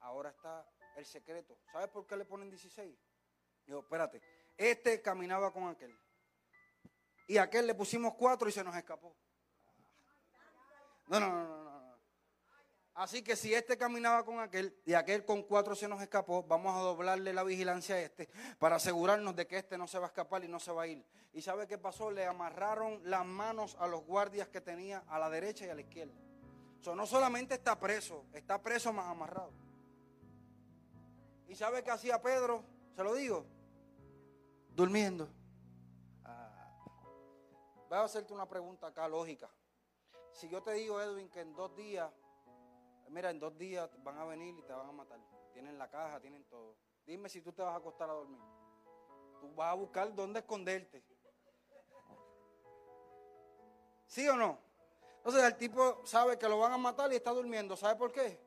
Ahora 0.00 0.30
está 0.30 0.66
el 0.96 1.04
secreto. 1.04 1.58
¿Sabes 1.70 1.88
por 1.88 2.06
qué 2.06 2.16
le 2.16 2.24
ponen 2.24 2.48
16? 2.48 2.98
Digo, 3.66 3.80
espérate, 3.80 4.22
este 4.56 5.02
caminaba 5.02 5.52
con 5.52 5.68
aquel. 5.68 5.94
Y 7.26 7.36
aquel 7.36 7.66
le 7.66 7.74
pusimos 7.74 8.14
cuatro 8.14 8.48
y 8.48 8.52
se 8.52 8.64
nos 8.64 8.74
escapó. 8.74 9.14
No, 11.08 11.20
no, 11.20 11.28
no, 11.28 11.46
no. 11.46 11.61
Así 13.02 13.20
que 13.20 13.34
si 13.34 13.52
este 13.52 13.76
caminaba 13.76 14.24
con 14.24 14.38
aquel 14.38 14.80
y 14.86 14.94
aquel 14.94 15.24
con 15.24 15.42
cuatro 15.42 15.74
se 15.74 15.88
nos 15.88 16.00
escapó, 16.00 16.44
vamos 16.44 16.76
a 16.76 16.82
doblarle 16.82 17.32
la 17.32 17.42
vigilancia 17.42 17.96
a 17.96 18.00
este 18.00 18.28
para 18.60 18.76
asegurarnos 18.76 19.34
de 19.34 19.44
que 19.48 19.58
este 19.58 19.76
no 19.76 19.88
se 19.88 19.98
va 19.98 20.04
a 20.04 20.06
escapar 20.06 20.44
y 20.44 20.46
no 20.46 20.60
se 20.60 20.70
va 20.70 20.82
a 20.82 20.86
ir. 20.86 21.04
¿Y 21.32 21.42
sabe 21.42 21.66
qué 21.66 21.78
pasó? 21.78 22.12
Le 22.12 22.24
amarraron 22.24 23.00
las 23.02 23.26
manos 23.26 23.76
a 23.80 23.88
los 23.88 24.04
guardias 24.04 24.46
que 24.50 24.60
tenía 24.60 25.02
a 25.08 25.18
la 25.18 25.28
derecha 25.30 25.66
y 25.66 25.70
a 25.70 25.74
la 25.74 25.80
izquierda. 25.80 26.14
So, 26.78 26.94
no 26.94 27.04
solamente 27.04 27.54
está 27.54 27.76
preso, 27.76 28.24
está 28.32 28.62
preso 28.62 28.92
más 28.92 29.08
amarrado. 29.08 29.50
¿Y 31.48 31.56
sabe 31.56 31.82
qué 31.82 31.90
hacía 31.90 32.22
Pedro? 32.22 32.62
Se 32.94 33.02
lo 33.02 33.14
digo. 33.14 33.44
Durmiendo. 34.76 35.28
Ah. 36.22 36.78
Voy 37.88 37.98
a 37.98 38.04
hacerte 38.04 38.32
una 38.32 38.46
pregunta 38.46 38.86
acá 38.86 39.08
lógica. 39.08 39.50
Si 40.34 40.48
yo 40.48 40.62
te 40.62 40.74
digo, 40.74 41.02
Edwin, 41.02 41.28
que 41.28 41.40
en 41.40 41.52
dos 41.52 41.74
días 41.74 42.08
mira, 43.12 43.30
en 43.30 43.38
dos 43.38 43.56
días 43.56 43.90
van 44.02 44.18
a 44.18 44.24
venir 44.24 44.58
y 44.58 44.62
te 44.62 44.72
van 44.72 44.88
a 44.88 44.92
matar. 44.92 45.20
Tienen 45.52 45.78
la 45.78 45.88
caja, 45.88 46.20
tienen 46.20 46.44
todo. 46.44 46.76
Dime 47.06 47.28
si 47.28 47.42
tú 47.42 47.52
te 47.52 47.62
vas 47.62 47.74
a 47.74 47.76
acostar 47.76 48.08
a 48.08 48.14
dormir. 48.14 48.40
Tú 49.40 49.54
vas 49.54 49.72
a 49.72 49.74
buscar 49.74 50.14
dónde 50.14 50.40
esconderte. 50.40 51.02
¿Sí 54.06 54.28
o 54.28 54.36
no? 54.36 54.58
Entonces 55.18 55.44
el 55.44 55.56
tipo 55.56 56.04
sabe 56.04 56.38
que 56.38 56.48
lo 56.48 56.58
van 56.58 56.72
a 56.72 56.78
matar 56.78 57.12
y 57.12 57.16
está 57.16 57.30
durmiendo. 57.30 57.76
¿Sabe 57.76 57.96
por 57.96 58.12
qué? 58.12 58.38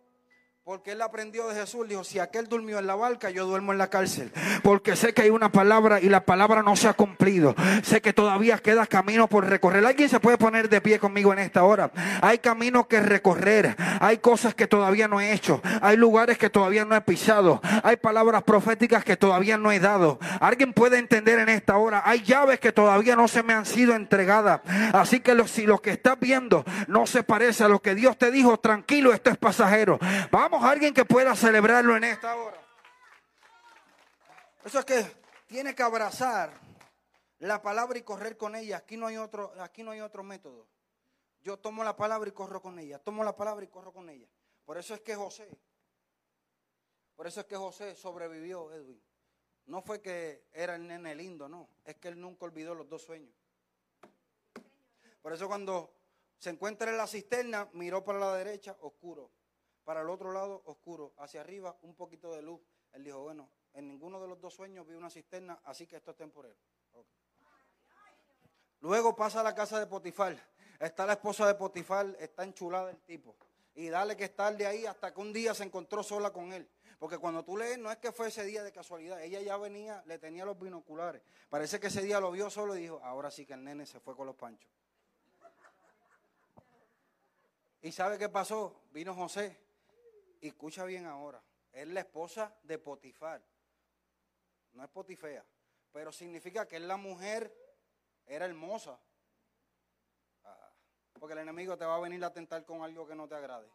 Porque 0.66 0.94
él 0.94 1.02
aprendió 1.04 1.48
de 1.48 1.54
Jesús. 1.54 1.88
Dijo, 1.88 2.04
si 2.04 2.18
aquel 2.18 2.48
durmió 2.48 2.80
en 2.80 2.88
la 2.88 2.96
barca, 2.96 3.30
yo 3.30 3.46
duermo 3.46 3.72
en 3.72 3.78
la 3.78 3.92
cárcel. 3.92 4.32
Porque 4.64 4.96
sé 4.96 5.14
que 5.14 5.22
hay 5.22 5.30
una 5.30 5.52
palabra 5.52 6.02
y 6.02 6.10
la 6.10 6.26
palabra 6.26 6.64
no 6.64 6.76
se 6.76 6.88
ha 6.88 6.94
cumplido. 6.94 7.54
Sé 7.84 8.02
que 8.02 8.14
todavía 8.14 8.58
queda 8.58 8.88
camino 8.88 9.28
por 9.28 9.46
recorrer. 9.48 9.86
¿Alguien 9.86 10.10
se 10.10 10.20
puede 10.20 10.40
poner 10.40 10.68
de 10.68 10.82
pie 10.82 10.98
conmigo 10.98 11.32
en 11.32 11.38
esta 11.38 11.64
hora? 11.66 11.92
Hay 12.20 12.40
camino 12.40 12.88
que 12.88 13.00
recorrer. 13.00 13.76
Hay 14.00 14.18
cosas 14.18 14.56
que 14.56 14.66
todavía 14.66 15.08
no 15.08 15.22
he 15.22 15.34
hecho. 15.34 15.62
Hay 15.84 15.98
lugares 15.98 16.40
que 16.40 16.50
todavía 16.50 16.84
no 16.84 16.96
he 16.96 17.02
pisado. 17.02 17.62
Hay 17.84 17.98
palabras 17.98 18.42
proféticas 18.42 19.06
que 19.06 19.18
todavía 19.18 19.60
no 19.60 19.72
he 19.72 19.80
dado. 19.80 20.18
¿Alguien 20.40 20.74
puede 20.74 20.98
entender 20.98 21.38
en 21.38 21.50
esta 21.50 21.78
hora? 21.78 22.02
Hay 22.04 22.24
llaves 22.24 22.60
que 22.60 22.72
todavía 22.72 23.16
no 23.16 23.28
se 23.28 23.44
me 23.44 23.54
han 23.54 23.68
sido 23.68 23.94
entregadas. 23.94 24.62
Así 24.94 25.20
que 25.20 25.48
si 25.48 25.68
lo 25.68 25.80
que 25.84 25.92
estás 25.92 26.20
viendo 26.20 26.66
no 26.88 27.06
se 27.06 27.22
parece 27.22 27.66
a 27.66 27.68
lo 27.68 27.84
que 27.84 27.94
Dios 27.94 28.18
te 28.18 28.32
dijo, 28.32 28.58
tranquilo, 28.58 29.14
esto 29.14 29.30
es 29.30 29.38
pasajero. 29.38 30.00
Vamos 30.32 30.55
alguien 30.64 30.94
que 30.94 31.06
pueda 31.06 31.36
celebrarlo 31.36 31.96
en 31.98 32.06
esta 32.06 32.36
hora. 32.36 32.62
Eso 34.64 34.80
es 34.80 34.86
que 34.86 35.06
tiene 35.48 35.76
que 35.76 35.84
abrazar 35.84 36.60
la 37.40 37.62
palabra 37.62 37.98
y 37.98 38.02
correr 38.02 38.38
con 38.38 38.56
ella. 38.56 38.78
Aquí 38.78 38.98
no 38.98 39.08
hay 39.08 39.18
otro, 39.18 39.54
aquí 39.62 39.84
no 39.84 39.92
hay 39.92 40.02
otro 40.02 40.24
método. 40.24 40.68
Yo 41.42 41.58
tomo 41.58 41.84
la 41.84 41.96
palabra 41.96 42.28
y 42.28 42.32
corro 42.32 42.62
con 42.62 42.80
ella. 42.80 42.98
Tomo 43.00 43.24
la 43.24 43.36
palabra 43.36 43.64
y 43.64 43.68
corro 43.68 43.94
con 43.94 44.10
ella. 44.10 44.28
Por 44.66 44.78
eso 44.78 44.96
es 44.96 45.02
que 45.02 45.16
José, 45.16 45.48
por 47.16 47.28
eso 47.28 47.42
es 47.42 47.46
que 47.46 47.56
José 47.56 47.96
sobrevivió, 47.96 48.72
Edwin. 48.74 49.02
No 49.68 49.82
fue 49.82 50.02
que 50.02 50.48
era 50.54 50.76
el 50.76 50.88
nene 50.88 51.16
lindo, 51.16 51.48
no. 51.48 51.70
Es 51.84 51.96
que 51.96 52.08
él 52.08 52.20
nunca 52.20 52.46
olvidó 52.46 52.74
los 52.76 52.90
dos 52.90 53.04
sueños. 53.04 53.34
Por 55.22 55.34
eso 55.34 55.48
cuando 55.48 55.92
Se 56.38 56.50
encuentra 56.50 56.92
en 56.92 56.98
la 56.98 57.08
cisterna, 57.08 57.70
miró 57.74 58.04
para 58.04 58.20
la 58.20 58.36
derecha, 58.36 58.76
oscuro. 58.82 59.32
Para 59.86 60.02
el 60.02 60.10
otro 60.10 60.34
lado, 60.34 60.64
oscuro. 60.66 61.14
Hacia 61.18 61.42
arriba, 61.42 61.78
un 61.84 61.96
poquito 61.96 62.34
de 62.34 62.42
luz. 62.42 62.60
Él 62.92 63.04
dijo, 63.04 63.22
bueno, 63.22 63.50
en 63.74 63.88
ninguno 63.88 64.20
de 64.20 64.28
los 64.28 64.42
dos 64.42 64.54
sueños 64.54 64.86
vi 64.88 64.96
una 64.96 65.10
cisterna, 65.10 65.60
así 65.64 65.86
que 65.88 65.98
esto 65.98 66.12
es 66.12 66.18
temporero. 66.18 66.56
Luego 68.82 69.16
pasa 69.16 69.40
a 69.40 69.44
la 69.44 69.56
casa 69.56 69.80
de 69.80 69.88
Potifar. 69.88 70.38
Está 70.80 71.06
la 71.06 71.14
esposa 71.14 71.48
de 71.48 71.56
Potifar, 71.56 72.16
está 72.20 72.44
enchulada 72.44 72.90
el 72.90 73.00
tipo. 73.00 73.36
Y 73.76 73.90
dale 73.90 74.16
que 74.18 74.26
estar 74.26 74.56
de 74.56 74.66
ahí 74.66 74.86
hasta 74.86 75.14
que 75.14 75.20
un 75.22 75.34
día 75.34 75.54
se 75.54 75.64
encontró 75.64 76.04
sola 76.04 76.32
con 76.32 76.52
él. 76.54 76.70
Porque 76.98 77.18
cuando 77.18 77.44
tú 77.44 77.58
lees, 77.58 77.78
no 77.78 77.92
es 77.92 77.98
que 77.98 78.12
fue 78.12 78.30
ese 78.30 78.44
día 78.44 78.64
de 78.64 78.72
casualidad. 78.72 79.22
Ella 79.22 79.42
ya 79.42 79.58
venía, 79.58 80.02
le 80.06 80.18
tenía 80.18 80.46
los 80.46 80.58
binoculares. 80.58 81.22
Parece 81.50 81.80
que 81.80 81.88
ese 81.88 82.02
día 82.02 82.20
lo 82.20 82.32
vio 82.32 82.50
solo 82.50 82.76
y 82.76 82.82
dijo, 82.82 83.02
ahora 83.04 83.30
sí 83.30 83.46
que 83.46 83.54
el 83.54 83.64
nene 83.64 83.86
se 83.86 84.00
fue 84.00 84.16
con 84.16 84.26
los 84.26 84.36
panchos. 84.36 84.72
¿Y 87.82 87.92
sabe 87.92 88.18
qué 88.18 88.30
pasó? 88.30 88.82
Vino 88.92 89.14
José. 89.14 89.65
Escucha 90.48 90.84
bien 90.86 91.06
ahora. 91.06 91.42
Es 91.72 91.88
la 91.88 92.02
esposa 92.02 92.56
de 92.64 92.78
Potifar. 92.78 93.42
No 94.74 94.84
es 94.84 94.90
Potifea. 94.90 95.46
Pero 95.92 96.12
significa 96.12 96.68
que 96.68 96.76
es 96.76 96.82
la 96.82 96.98
mujer, 96.98 97.54
era 98.26 98.46
hermosa. 98.46 99.00
Ah, 100.44 100.72
porque 101.20 101.34
el 101.34 101.40
enemigo 101.40 101.78
te 101.78 101.86
va 101.86 101.96
a 101.96 102.00
venir 102.00 102.24
a 102.24 102.34
tentar 102.34 102.66
con 102.66 102.82
algo 102.82 103.08
que 103.08 103.16
no 103.16 103.28
te 103.28 103.36
agrade. 103.36 103.70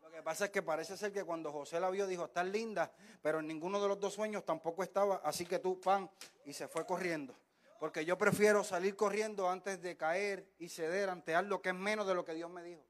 Lo 0.00 0.10
que 0.12 0.22
pasa 0.22 0.44
es 0.44 0.50
que 0.52 0.62
parece 0.62 0.96
ser 0.96 1.12
que 1.12 1.24
cuando 1.24 1.50
José 1.50 1.80
la 1.80 1.90
vio 1.90 2.06
dijo, 2.06 2.26
estás 2.26 2.46
linda, 2.46 2.92
pero 3.20 3.40
en 3.40 3.48
ninguno 3.48 3.82
de 3.82 3.88
los 3.88 3.98
dos 3.98 4.14
sueños 4.14 4.44
tampoco 4.44 4.84
estaba, 4.84 5.16
así 5.24 5.44
que 5.44 5.58
tú, 5.58 5.80
pan, 5.80 6.08
y 6.44 6.52
se 6.52 6.68
fue 6.68 6.86
corriendo. 6.86 7.34
Porque 7.80 8.04
yo 8.04 8.16
prefiero 8.16 8.62
salir 8.62 8.94
corriendo 8.94 9.50
antes 9.50 9.82
de 9.82 9.96
caer 9.96 10.48
y 10.58 10.68
ceder 10.68 11.10
ante 11.10 11.34
algo 11.34 11.60
que 11.60 11.70
es 11.70 11.74
menos 11.74 12.06
de 12.06 12.14
lo 12.14 12.24
que 12.24 12.34
Dios 12.34 12.48
me 12.48 12.62
dijo. 12.62 12.84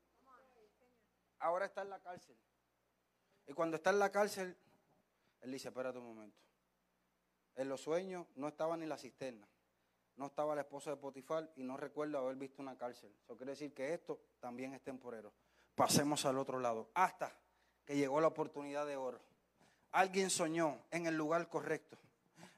Ahora 1.39 1.66
está 1.66 1.82
en 1.82 1.91
la 1.91 2.01
cárcel. 2.01 2.37
Y 3.47 3.53
cuando 3.53 3.76
está 3.76 3.91
en 3.91 3.99
la 3.99 4.11
cárcel, 4.11 4.57
él 5.41 5.53
dice, 5.53 5.68
espérate 5.68 5.99
un 5.99 6.07
momento. 6.07 6.39
En 7.55 7.68
los 7.68 7.80
sueños 7.80 8.26
no 8.34 8.49
estaba 8.49 8.76
ni 8.76 8.87
la 8.87 8.99
cisterna, 8.99 9.49
no 10.16 10.26
estaba 10.26 10.55
la 10.55 10.62
esposa 10.62 10.91
de 10.91 10.97
Potifar 10.97 11.51
y 11.57 11.62
no 11.62 11.76
recuerdo 11.76 12.18
haber 12.18 12.37
visto 12.37 12.61
una 12.61 12.76
cárcel. 12.76 13.14
Eso 13.24 13.37
quiere 13.37 13.53
decir 13.53 13.72
que 13.72 13.95
esto 13.95 14.20
también 14.41 14.74
es 14.74 14.82
temporero 14.82 15.32
pasemos 15.76 16.24
al 16.24 16.39
otro 16.39 16.59
lado. 16.59 16.91
Hasta 16.95 17.32
que 17.84 17.95
llegó 17.95 18.20
la 18.20 18.26
oportunidad 18.26 18.84
de 18.87 18.97
oro. 18.97 19.20
Alguien 19.93 20.30
soñó 20.30 20.82
en 20.91 21.07
el 21.07 21.16
lugar 21.16 21.49
correcto. 21.49 21.97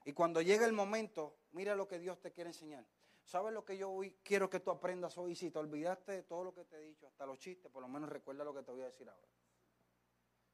Y 0.07 0.15
cuando 0.15 0.41
llega 0.41 0.65
el 0.65 0.73
momento, 0.73 1.37
mira 1.53 1.77
lo 1.77 1.87
que 1.87 1.99
Dios 1.99 2.19
te 2.21 2.33
quiere 2.33 2.49
enseñar. 2.49 2.87
¿Sabes 3.29 3.53
lo 3.53 3.63
que 3.63 3.77
yo 3.77 3.91
hoy 3.91 4.17
quiero 4.25 4.49
que 4.49 4.59
tú 4.59 4.71
aprendas 4.71 5.19
hoy? 5.19 5.35
Si 5.37 5.51
te 5.51 5.59
olvidaste 5.59 6.13
de 6.13 6.23
todo 6.23 6.45
lo 6.45 6.55
que 6.55 6.65
te 6.65 6.77
he 6.77 6.81
dicho, 6.81 7.07
hasta 7.07 7.27
los 7.27 7.39
chistes, 7.39 7.71
por 7.71 7.83
lo 7.83 7.89
menos 7.89 8.09
recuerda 8.09 8.43
lo 8.43 8.55
que 8.55 8.63
te 8.63 8.73
voy 8.73 8.81
a 8.81 8.87
decir 8.87 9.07
ahora. 9.07 9.29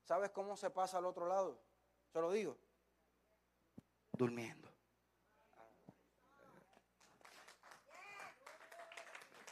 ¿Sabes 0.03 0.31
cómo 0.31 0.57
se 0.57 0.71
pasa 0.71 0.99
al 0.99 1.07
otro 1.07 1.29
lado? 1.29 1.57
Se 2.13 2.21
lo 2.21 2.33
digo. 2.33 2.57
Durmiendo. 4.19 4.69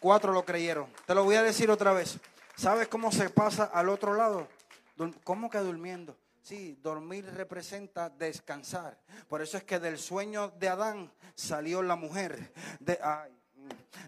Cuatro 0.00 0.32
lo 0.32 0.44
creyeron. 0.44 0.92
Te 1.06 1.14
lo 1.14 1.22
voy 1.22 1.36
a 1.36 1.44
decir 1.44 1.70
otra 1.70 1.92
vez. 1.92 2.18
¿Sabes 2.56 2.88
cómo 2.88 3.12
se 3.12 3.30
pasa 3.30 3.66
al 3.66 3.88
otro 3.88 4.14
lado? 4.14 4.48
¿Cómo 5.22 5.48
que 5.48 5.58
durmiendo? 5.58 6.16
Sí, 6.42 6.76
dormir 6.82 7.24
representa 7.36 8.10
descansar. 8.10 8.98
Por 9.28 9.42
eso 9.42 9.56
es 9.56 9.64
que 9.64 9.78
del 9.78 9.98
sueño 9.98 10.48
de 10.58 10.68
Adán 10.68 11.12
salió 11.34 11.82
la 11.82 11.94
mujer. 11.94 12.52
De, 12.80 12.98
ay, 13.00 13.32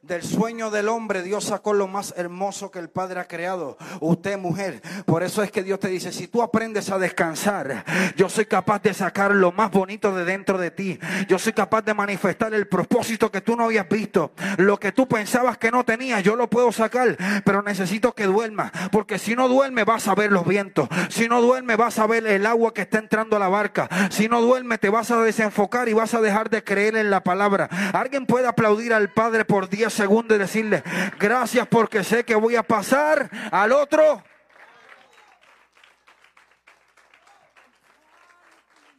del 0.06 0.22
sueño 0.22 0.70
del 0.70 0.88
hombre 0.88 1.22
Dios 1.22 1.44
sacó 1.44 1.72
lo 1.72 1.88
más 1.88 2.12
hermoso 2.16 2.70
que 2.70 2.78
el 2.78 2.90
Padre 2.90 3.20
ha 3.20 3.24
creado. 3.26 3.78
Usted 4.00 4.36
mujer. 4.36 4.82
Por 5.06 5.22
eso 5.22 5.42
es 5.42 5.50
que 5.50 5.62
Dios 5.62 5.80
te 5.80 5.88
dice, 5.88 6.12
si 6.12 6.28
tú 6.28 6.42
aprendes 6.42 6.90
a 6.90 6.98
descansar, 6.98 7.84
yo 8.16 8.28
soy 8.28 8.44
capaz 8.44 8.82
de 8.82 8.92
sacar 8.92 9.34
lo 9.34 9.52
más 9.52 9.70
bonito 9.70 10.14
de 10.14 10.24
dentro 10.24 10.58
de 10.58 10.70
ti. 10.70 10.98
Yo 11.26 11.38
soy 11.38 11.54
capaz 11.54 11.82
de 11.82 11.94
manifestar 11.94 12.52
el 12.52 12.66
propósito 12.66 13.30
que 13.30 13.40
tú 13.40 13.56
no 13.56 13.64
habías 13.64 13.88
visto. 13.88 14.32
Lo 14.58 14.78
que 14.78 14.92
tú 14.92 15.08
pensabas 15.08 15.56
que 15.56 15.70
no 15.70 15.84
tenías, 15.84 16.22
yo 16.22 16.36
lo 16.36 16.50
puedo 16.50 16.70
sacar. 16.70 17.16
Pero 17.44 17.62
necesito 17.62 18.12
que 18.12 18.24
duerma. 18.24 18.72
Porque 18.92 19.18
si 19.18 19.34
no 19.34 19.48
duerme 19.48 19.84
vas 19.84 20.06
a 20.08 20.14
ver 20.14 20.32
los 20.32 20.46
vientos. 20.46 20.88
Si 21.08 21.28
no 21.28 21.40
duerme 21.40 21.76
vas 21.76 21.98
a 21.98 22.06
ver 22.06 22.26
el 22.26 22.44
agua 22.44 22.74
que 22.74 22.82
está 22.82 22.98
entrando 22.98 23.36
a 23.36 23.40
la 23.40 23.48
barca. 23.48 23.88
Si 24.10 24.28
no 24.28 24.42
duerme 24.42 24.76
te 24.76 24.90
vas 24.90 25.10
a 25.10 25.22
desenfocar 25.22 25.88
y 25.88 25.94
vas 25.94 26.12
a 26.12 26.20
dejar 26.20 26.50
de 26.50 26.62
creer 26.62 26.96
en 26.96 27.10
la 27.10 27.22
palabra. 27.22 27.70
Alguien 27.94 28.26
puede 28.26 28.46
aplaudir 28.46 28.92
al 28.92 29.10
Padre 29.12 29.43
por 29.44 29.68
10 29.68 29.92
segundos 29.92 30.36
y 30.36 30.40
decirle, 30.40 30.82
gracias 31.18 31.66
porque 31.68 32.02
sé 32.02 32.24
que 32.24 32.34
voy 32.34 32.56
a 32.56 32.62
pasar 32.62 33.30
al 33.52 33.72
otro. 33.72 34.22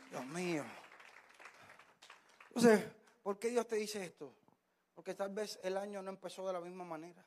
Dios 0.10 0.26
mío. 0.28 0.64
Entonces, 2.48 2.86
¿por 3.22 3.38
qué 3.38 3.50
Dios 3.50 3.68
te 3.68 3.76
dice 3.76 4.04
esto? 4.04 4.34
Porque 4.94 5.14
tal 5.14 5.34
vez 5.34 5.60
el 5.64 5.78
año 5.78 6.02
no 6.02 6.10
empezó 6.10 6.48
de 6.48 6.54
la 6.54 6.62
misma 6.62 6.86
manera. 6.86 7.26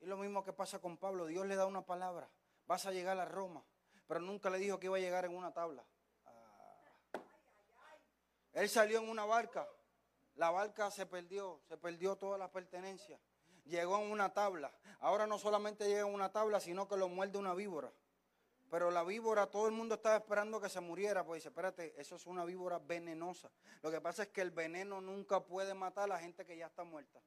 Y 0.00 0.06
lo 0.06 0.16
mismo 0.16 0.42
que 0.44 0.52
pasa 0.52 0.80
con 0.80 0.96
Pablo. 0.96 1.26
Dios 1.26 1.46
le 1.46 1.56
da 1.56 1.66
una 1.66 1.86
palabra. 1.86 2.28
Vas 2.66 2.84
a 2.86 2.92
llegar 2.92 3.18
a 3.18 3.24
Roma. 3.24 3.64
Pero 4.06 4.20
nunca 4.20 4.50
le 4.50 4.58
dijo 4.58 4.78
que 4.78 4.86
iba 4.86 4.96
a 4.96 5.00
llegar 5.00 5.24
en 5.24 5.34
una 5.34 5.52
tabla. 5.52 5.84
Ah. 6.26 7.20
Él 8.52 8.68
salió 8.68 8.98
en 8.98 9.08
una 9.08 9.24
barca. 9.24 9.66
La 10.36 10.50
barca 10.50 10.90
se 10.90 11.06
perdió, 11.06 11.60
se 11.68 11.76
perdió 11.76 12.16
toda 12.16 12.38
la 12.38 12.50
pertenencia. 12.50 13.18
Llegó 13.64 13.98
en 13.98 14.10
una 14.10 14.32
tabla. 14.32 14.72
Ahora 15.00 15.26
no 15.26 15.38
solamente 15.38 15.86
llega 15.86 16.00
en 16.00 16.12
una 16.12 16.32
tabla, 16.32 16.60
sino 16.60 16.88
que 16.88 16.96
lo 16.96 17.08
muerde 17.08 17.38
una 17.38 17.54
víbora. 17.54 17.92
Pero 18.70 18.90
la 18.90 19.04
víbora, 19.04 19.46
todo 19.46 19.66
el 19.66 19.72
mundo 19.72 19.94
estaba 19.94 20.16
esperando 20.16 20.60
que 20.60 20.68
se 20.68 20.80
muriera, 20.80 21.24
pues 21.24 21.38
dice, 21.38 21.48
espérate, 21.48 21.94
eso 22.00 22.16
es 22.16 22.26
una 22.26 22.44
víbora 22.44 22.78
venenosa. 22.78 23.50
Lo 23.82 23.90
que 23.90 24.00
pasa 24.00 24.24
es 24.24 24.28
que 24.30 24.40
el 24.40 24.50
veneno 24.50 25.00
nunca 25.00 25.44
puede 25.44 25.74
matar 25.74 26.04
a 26.04 26.08
la 26.08 26.18
gente 26.18 26.44
que 26.44 26.56
ya 26.56 26.66
está 26.66 26.82
muerta. 26.82 27.20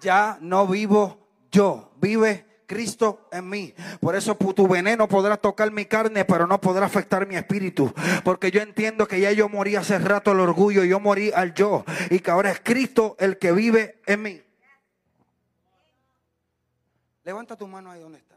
Ya 0.00 0.38
no 0.40 0.66
vivo 0.66 1.28
yo, 1.52 1.92
vive 1.96 2.51
Cristo 2.66 3.28
en 3.32 3.48
mí. 3.48 3.74
Por 4.00 4.16
eso 4.16 4.36
tu 4.36 4.66
veneno 4.66 5.08
podrá 5.08 5.36
tocar 5.36 5.70
mi 5.70 5.86
carne, 5.86 6.24
pero 6.24 6.46
no 6.46 6.60
podrá 6.60 6.86
afectar 6.86 7.26
mi 7.26 7.36
espíritu. 7.36 7.92
Porque 8.24 8.50
yo 8.50 8.60
entiendo 8.60 9.06
que 9.06 9.20
ya 9.20 9.32
yo 9.32 9.48
morí 9.48 9.76
hace 9.76 9.98
rato 9.98 10.30
al 10.30 10.40
orgullo, 10.40 10.84
yo 10.84 11.00
morí 11.00 11.32
al 11.32 11.54
yo. 11.54 11.84
Y 12.10 12.20
que 12.20 12.30
ahora 12.30 12.50
es 12.50 12.60
Cristo 12.60 13.16
el 13.18 13.38
que 13.38 13.52
vive 13.52 14.00
en 14.06 14.22
mí. 14.22 14.42
Levanta 17.24 17.56
tu 17.56 17.66
mano 17.68 17.90
ahí 17.90 18.00
donde 18.00 18.18
estás. 18.18 18.32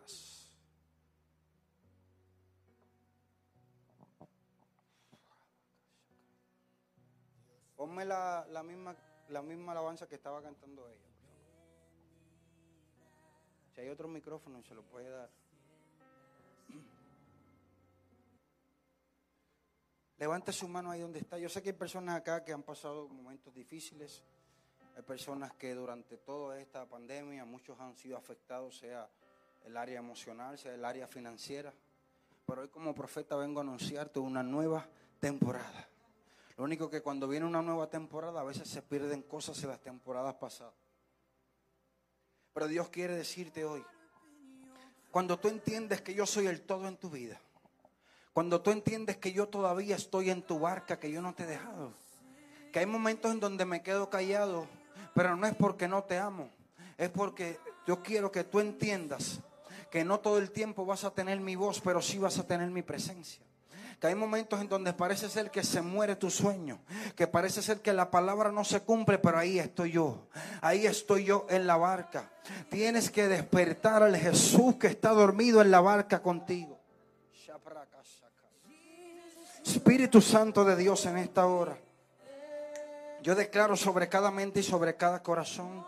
Ponme 7.76 8.06
la, 8.06 8.46
la, 8.52 8.64
misma, 8.64 8.96
la 9.30 9.42
misma 9.42 9.72
alabanza 9.72 10.08
que 10.08 10.16
estaba 10.16 10.42
cantando 10.42 10.88
ella. 10.88 11.05
Si 13.76 13.82
hay 13.82 13.90
otro 13.90 14.08
micrófono, 14.08 14.64
se 14.64 14.74
lo 14.74 14.84
puede 14.84 15.10
dar. 15.10 15.30
Levante 20.18 20.54
su 20.54 20.70
mano 20.70 20.92
ahí 20.92 21.02
donde 21.02 21.20
está. 21.20 21.38
Yo 21.38 21.50
sé 21.50 21.62
que 21.62 21.70
hay 21.70 21.76
personas 21.76 22.16
acá 22.16 22.46
que 22.46 22.54
han 22.54 22.64
pasado 22.64 23.10
momentos 23.10 23.54
difíciles. 23.54 24.24
Hay 24.96 25.02
personas 25.02 25.52
que 25.56 25.76
durante 25.76 26.16
toda 26.16 26.58
esta 26.58 26.86
pandemia 26.86 27.44
muchos 27.44 27.78
han 27.82 27.98
sido 27.98 28.16
afectados, 28.16 28.78
sea 28.78 29.10
el 29.66 29.76
área 29.76 30.00
emocional, 30.00 30.58
sea 30.58 30.74
el 30.74 30.86
área 30.86 31.06
financiera. 31.06 31.74
Pero 32.48 32.62
hoy 32.62 32.70
como 32.70 32.96
profeta 32.96 33.36
vengo 33.36 33.60
a 33.60 33.64
anunciarte 33.64 34.20
una 34.20 34.42
nueva 34.42 34.88
temporada. 35.20 35.86
Lo 36.56 36.64
único 36.64 36.90
que 36.90 37.02
cuando 37.02 37.28
viene 37.28 37.46
una 37.46 37.62
nueva 37.62 37.90
temporada 37.90 38.40
a 38.40 38.46
veces 38.46 38.70
se 38.70 38.82
pierden 38.82 39.24
cosas 39.24 39.62
en 39.64 39.70
las 39.72 39.82
temporadas 39.82 40.36
pasadas. 40.36 40.85
Pero 42.56 42.70
Dios 42.70 42.88
quiere 42.88 43.18
decirte 43.18 43.66
hoy, 43.66 43.84
cuando 45.12 45.38
tú 45.38 45.50
entiendes 45.50 46.00
que 46.00 46.14
yo 46.14 46.26
soy 46.26 46.48
el 46.48 46.62
todo 46.62 46.88
en 46.88 46.96
tu 46.96 47.10
vida, 47.10 47.38
cuando 48.32 48.62
tú 48.62 48.72
entiendes 48.72 49.18
que 49.18 49.34
yo 49.34 49.50
todavía 49.50 49.98
estoy 49.98 50.30
en 50.30 50.42
tu 50.42 50.58
barca, 50.58 50.98
que 50.98 51.12
yo 51.12 51.22
no 51.22 51.34
te 51.34 51.44
he 51.44 51.48
dejado, 51.48 51.92
que 52.72 52.80
hay 52.80 52.86
momentos 52.86 53.30
en 53.34 53.42
donde 53.42 53.66
me 53.66 53.84
quedo 53.84 54.10
callado, 54.10 54.68
pero 55.14 55.36
no 55.36 55.46
es 55.46 55.54
porque 55.54 55.90
no 55.90 56.06
te 56.06 56.18
amo, 56.18 56.50
es 56.98 57.10
porque 57.10 57.60
yo 57.86 58.02
quiero 58.02 58.32
que 58.32 58.46
tú 58.46 58.62
entiendas 58.62 59.42
que 59.92 60.06
no 60.06 60.22
todo 60.22 60.38
el 60.38 60.50
tiempo 60.50 60.86
vas 60.86 61.04
a 61.04 61.12
tener 61.12 61.42
mi 61.42 61.58
voz, 61.58 61.82
pero 61.82 62.02
sí 62.02 62.20
vas 62.20 62.40
a 62.40 62.48
tener 62.48 62.70
mi 62.70 62.84
presencia 62.84 63.45
que 64.00 64.08
hay 64.08 64.16
momentos 64.16 64.60
en 64.62 64.70
donde 64.70 64.94
parece 64.94 65.30
ser 65.30 65.52
que 65.52 65.64
se 65.64 65.82
muere 65.82 66.16
tu 66.16 66.30
sueño, 66.30 66.80
que 67.16 67.28
parece 67.28 67.62
ser 67.62 67.82
que 67.82 67.94
la 67.94 68.12
palabra 68.12 68.52
no 68.52 68.64
se 68.64 68.82
cumple, 68.82 69.18
pero 69.18 69.38
ahí 69.38 69.60
estoy 69.60 69.92
yo, 69.92 70.28
ahí 70.62 70.86
estoy 70.86 71.26
yo 71.26 71.46
en 71.50 71.68
la 71.68 71.78
barca. 71.78 72.32
Tienes 72.70 73.10
que 73.10 73.28
despertar 73.28 74.04
al 74.04 74.16
Jesús 74.16 74.76
que 74.76 74.88
está 74.88 75.10
dormido 75.10 75.62
en 75.62 75.72
la 75.72 75.82
barca 75.82 76.22
contigo. 76.22 76.80
Espíritu 79.66 80.22
Santo 80.22 80.64
de 80.64 80.76
Dios 80.76 81.06
en 81.06 81.18
esta 81.18 81.48
hora. 81.48 81.78
Yo 83.24 83.34
declaro 83.34 83.76
sobre 83.76 84.08
cada 84.08 84.30
mente 84.30 84.60
y 84.60 84.64
sobre 84.64 84.96
cada 84.96 85.24
corazón 85.24 85.84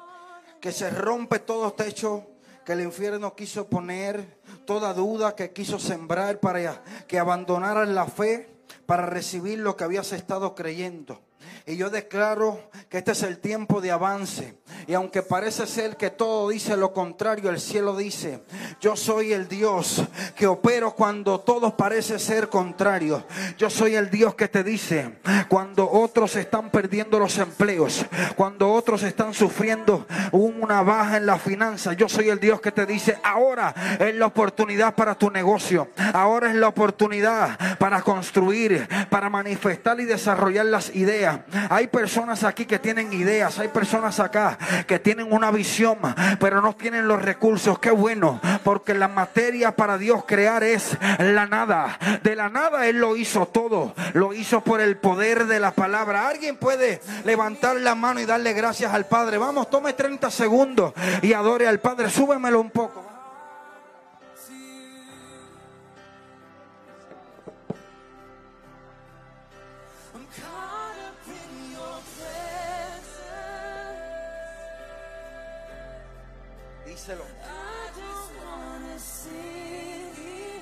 que 0.60 0.72
se 0.72 0.90
rompe 0.90 1.40
todo 1.40 1.72
techo 1.74 2.26
que 2.68 2.74
el 2.74 2.82
infierno 2.82 3.34
quiso 3.34 3.70
poner, 3.70 4.42
toda 4.66 4.94
duda 4.94 5.38
que 5.38 5.54
quiso 5.54 5.80
sembrar 5.80 6.42
para 6.42 6.84
que 7.08 7.18
abandonaran 7.18 7.96
la 7.96 8.08
fe 8.08 8.50
para 8.86 9.06
recibir 9.06 9.60
lo 9.60 9.78
que 9.78 9.86
habías 9.86 10.12
estado 10.12 10.54
creyendo. 10.54 11.22
Y 11.70 11.76
yo 11.76 11.90
declaro 11.90 12.62
que 12.88 13.00
este 13.00 13.12
es 13.12 13.24
el 13.24 13.40
tiempo 13.40 13.82
de 13.82 13.92
avance. 13.92 14.58
Y 14.88 14.94
aunque 14.94 15.22
parece 15.22 15.68
ser 15.68 15.98
que 15.98 16.10
todo 16.10 16.48
dice 16.48 16.78
lo 16.78 16.94
contrario, 16.94 17.50
el 17.50 17.60
cielo 17.60 17.98
dice, 17.98 18.42
yo 18.80 18.96
soy 18.96 19.34
el 19.34 19.50
Dios 19.50 20.02
que 20.38 20.48
opero 20.48 20.96
cuando 20.96 21.42
todo 21.42 21.76
parece 21.76 22.20
ser 22.20 22.48
contrario. 22.48 23.26
Yo 23.58 23.70
soy 23.70 23.96
el 23.96 24.10
Dios 24.10 24.34
que 24.36 24.48
te 24.48 24.64
dice, 24.64 25.18
cuando 25.50 25.92
otros 25.92 26.38
están 26.38 26.70
perdiendo 26.70 27.20
los 27.20 27.38
empleos, 27.38 28.06
cuando 28.38 28.72
otros 28.72 29.04
están 29.04 29.34
sufriendo 29.34 30.08
una 30.32 30.84
baja 30.84 31.18
en 31.18 31.26
la 31.26 31.38
finanza, 31.38 31.92
yo 31.92 32.08
soy 32.08 32.30
el 32.30 32.40
Dios 32.40 32.62
que 32.62 32.72
te 32.72 32.86
dice, 32.86 33.20
ahora 33.24 33.76
es 34.00 34.16
la 34.16 34.28
oportunidad 34.28 34.96
para 34.96 35.16
tu 35.16 35.30
negocio, 35.30 35.90
ahora 36.14 36.50
es 36.50 36.56
la 36.56 36.70
oportunidad 36.70 37.78
para 37.78 38.02
construir, 38.04 38.88
para 39.10 39.30
manifestar 39.30 40.00
y 40.00 40.06
desarrollar 40.06 40.68
las 40.68 40.96
ideas. 40.96 41.42
Hay 41.70 41.88
personas 41.88 42.44
aquí 42.44 42.66
que 42.66 42.80
tienen 42.80 43.14
ideas, 43.14 43.60
hay 43.60 43.68
personas 43.70 44.20
acá 44.20 44.58
que 44.86 45.00
tienen 45.00 45.32
una 45.32 45.52
visión, 45.52 45.98
pero 46.40 46.62
no 46.62 46.76
tienen 46.76 47.08
los 47.08 47.22
recursos. 47.22 47.80
Qué 47.80 47.92
bueno, 47.92 48.40
porque 48.64 48.94
la 48.94 49.08
materia 49.08 49.76
para 49.76 49.98
Dios 49.98 50.24
crear 50.26 50.64
es 50.64 50.98
la 51.20 51.46
nada. 51.46 51.98
De 52.24 52.36
la 52.36 52.50
nada 52.50 52.88
Él 52.88 52.98
lo 52.98 53.16
hizo 53.16 53.48
todo, 53.48 53.94
lo 54.14 54.34
hizo 54.34 54.62
por 54.62 54.82
el 54.82 54.98
poder 54.98 55.46
de 55.46 55.60
la 55.60 55.72
palabra. 55.72 56.28
Alguien 56.28 56.58
puede 56.58 57.02
levantar 57.26 57.78
la 57.78 57.96
mano 57.96 58.20
y 58.20 58.26
darle 58.26 58.54
gracias 58.54 58.94
al 58.94 59.06
Padre. 59.06 59.38
Vamos, 59.38 59.70
tome 59.70 59.94
30 59.94 60.30
segundos 60.32 60.94
y 61.22 61.34
adore 61.34 61.68
al 61.68 61.80
Padre. 61.80 62.10
Súbemelo 62.10 62.62
un 62.62 62.72
poco. 62.72 63.07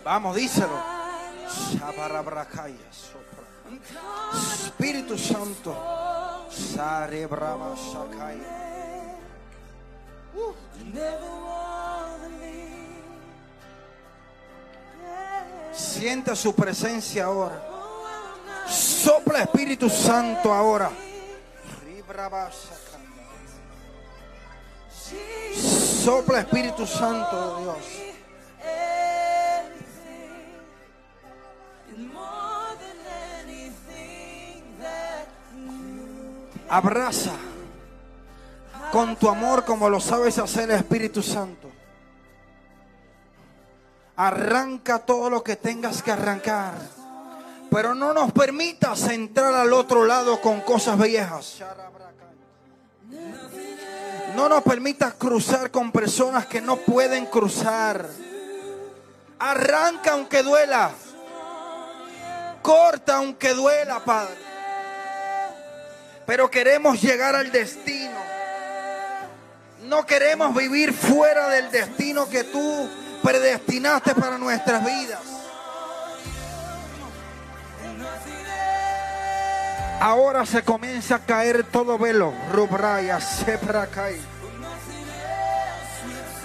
Vamos, 0.06 0.36
díselo. 0.36 0.80
Espíritu 4.64 5.18
Santo. 5.18 5.76
Sienta 15.74 16.36
su 16.36 16.54
presencia 16.54 17.26
ahora. 17.26 17.60
Sopla 18.68 19.42
Espíritu 19.42 19.90
Santo 19.90 20.54
ahora. 20.54 20.92
Sopla 26.04 26.42
Espíritu 26.42 26.86
Santo 26.86 27.56
de 27.56 27.64
Dios. 27.64 28.15
Abraza 36.76 37.32
con 38.92 39.16
tu 39.16 39.30
amor 39.30 39.64
como 39.64 39.90
lo 39.90 40.02
sabes 40.02 40.38
hacer 40.40 40.70
Espíritu 40.72 41.24
Santo. 41.24 41.72
Arranca 44.18 45.00
todo 45.00 45.30
lo 45.30 45.42
que 45.42 45.56
tengas 45.56 46.04
que 46.04 46.12
arrancar. 46.12 46.74
Pero 47.72 47.96
no 47.96 48.14
nos 48.14 48.34
permitas 48.34 49.08
entrar 49.08 49.54
al 49.54 49.72
otro 49.72 50.04
lado 50.04 50.42
con 50.42 50.60
cosas 50.60 50.98
viejas. 50.98 51.64
No 54.36 54.50
nos 54.50 54.62
permitas 54.64 55.14
cruzar 55.14 55.72
con 55.72 55.94
personas 55.94 56.46
que 56.46 56.60
no 56.60 56.76
pueden 56.76 57.28
cruzar. 57.28 58.06
Arranca 59.40 60.12
aunque 60.12 60.44
duela. 60.44 60.92
Corta 62.62 63.16
aunque 63.16 63.54
duela, 63.54 64.04
Padre 64.04 64.55
pero 66.26 66.50
queremos 66.50 67.02
llegar 67.02 67.36
al 67.36 67.52
destino. 67.52 68.18
No 69.84 70.06
queremos 70.06 70.56
vivir 70.56 70.94
fuera 70.94 71.50
del 71.50 71.70
destino 71.70 72.28
que 72.28 72.44
tú 72.44 72.90
predestinaste 73.24 74.16
para 74.16 74.38
nuestras 74.38 74.84
vidas. 74.86 75.20
Ahora 80.00 80.46
se 80.46 80.62
comienza 80.64 81.16
a 81.16 81.20
caer 81.20 81.64
todo 81.64 81.98
velo. 81.98 82.34
Rubraya, 82.52 83.20
Seprakai. 83.22 84.35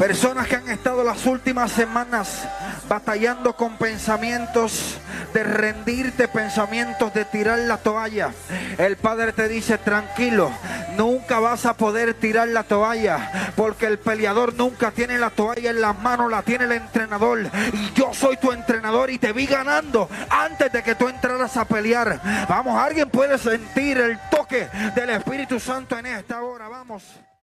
Personas 0.00 0.48
que 0.48 0.56
han 0.56 0.66
estado 0.70 1.04
las 1.04 1.26
últimas 1.26 1.70
semanas 1.72 2.48
batallando 2.88 3.54
con 3.54 3.76
pensamientos 3.76 4.96
de 5.34 5.44
rendirte, 5.44 6.26
pensamientos 6.26 7.12
de 7.12 7.26
tirar 7.26 7.58
la 7.58 7.76
toalla. 7.76 8.30
El 8.78 8.96
Padre 8.96 9.34
te 9.34 9.46
dice, 9.46 9.76
tranquilo, 9.76 10.50
nunca 10.96 11.38
vas 11.38 11.66
a 11.66 11.74
poder 11.74 12.14
tirar 12.14 12.48
la 12.48 12.62
toalla, 12.62 13.52
porque 13.56 13.84
el 13.84 13.98
peleador 13.98 14.54
nunca 14.54 14.90
tiene 14.90 15.18
la 15.18 15.28
toalla 15.28 15.68
en 15.68 15.82
las 15.82 15.98
manos, 15.98 16.30
la 16.30 16.40
tiene 16.40 16.64
el 16.64 16.72
entrenador. 16.72 17.50
Y 17.74 17.92
yo 17.92 18.14
soy 18.14 18.38
tu 18.38 18.52
entrenador 18.52 19.10
y 19.10 19.18
te 19.18 19.34
vi 19.34 19.44
ganando 19.44 20.08
antes 20.30 20.72
de 20.72 20.82
que 20.82 20.94
tú 20.94 21.08
entraras 21.08 21.58
a 21.58 21.66
pelear. 21.66 22.46
Vamos, 22.48 22.78
alguien 22.78 23.10
puede 23.10 23.36
sentir 23.36 23.98
el 23.98 24.18
toque 24.30 24.66
del 24.94 25.10
Espíritu 25.10 25.60
Santo 25.60 25.98
en 25.98 26.06
esta 26.06 26.40
hora. 26.40 26.68
Vamos. 26.68 27.02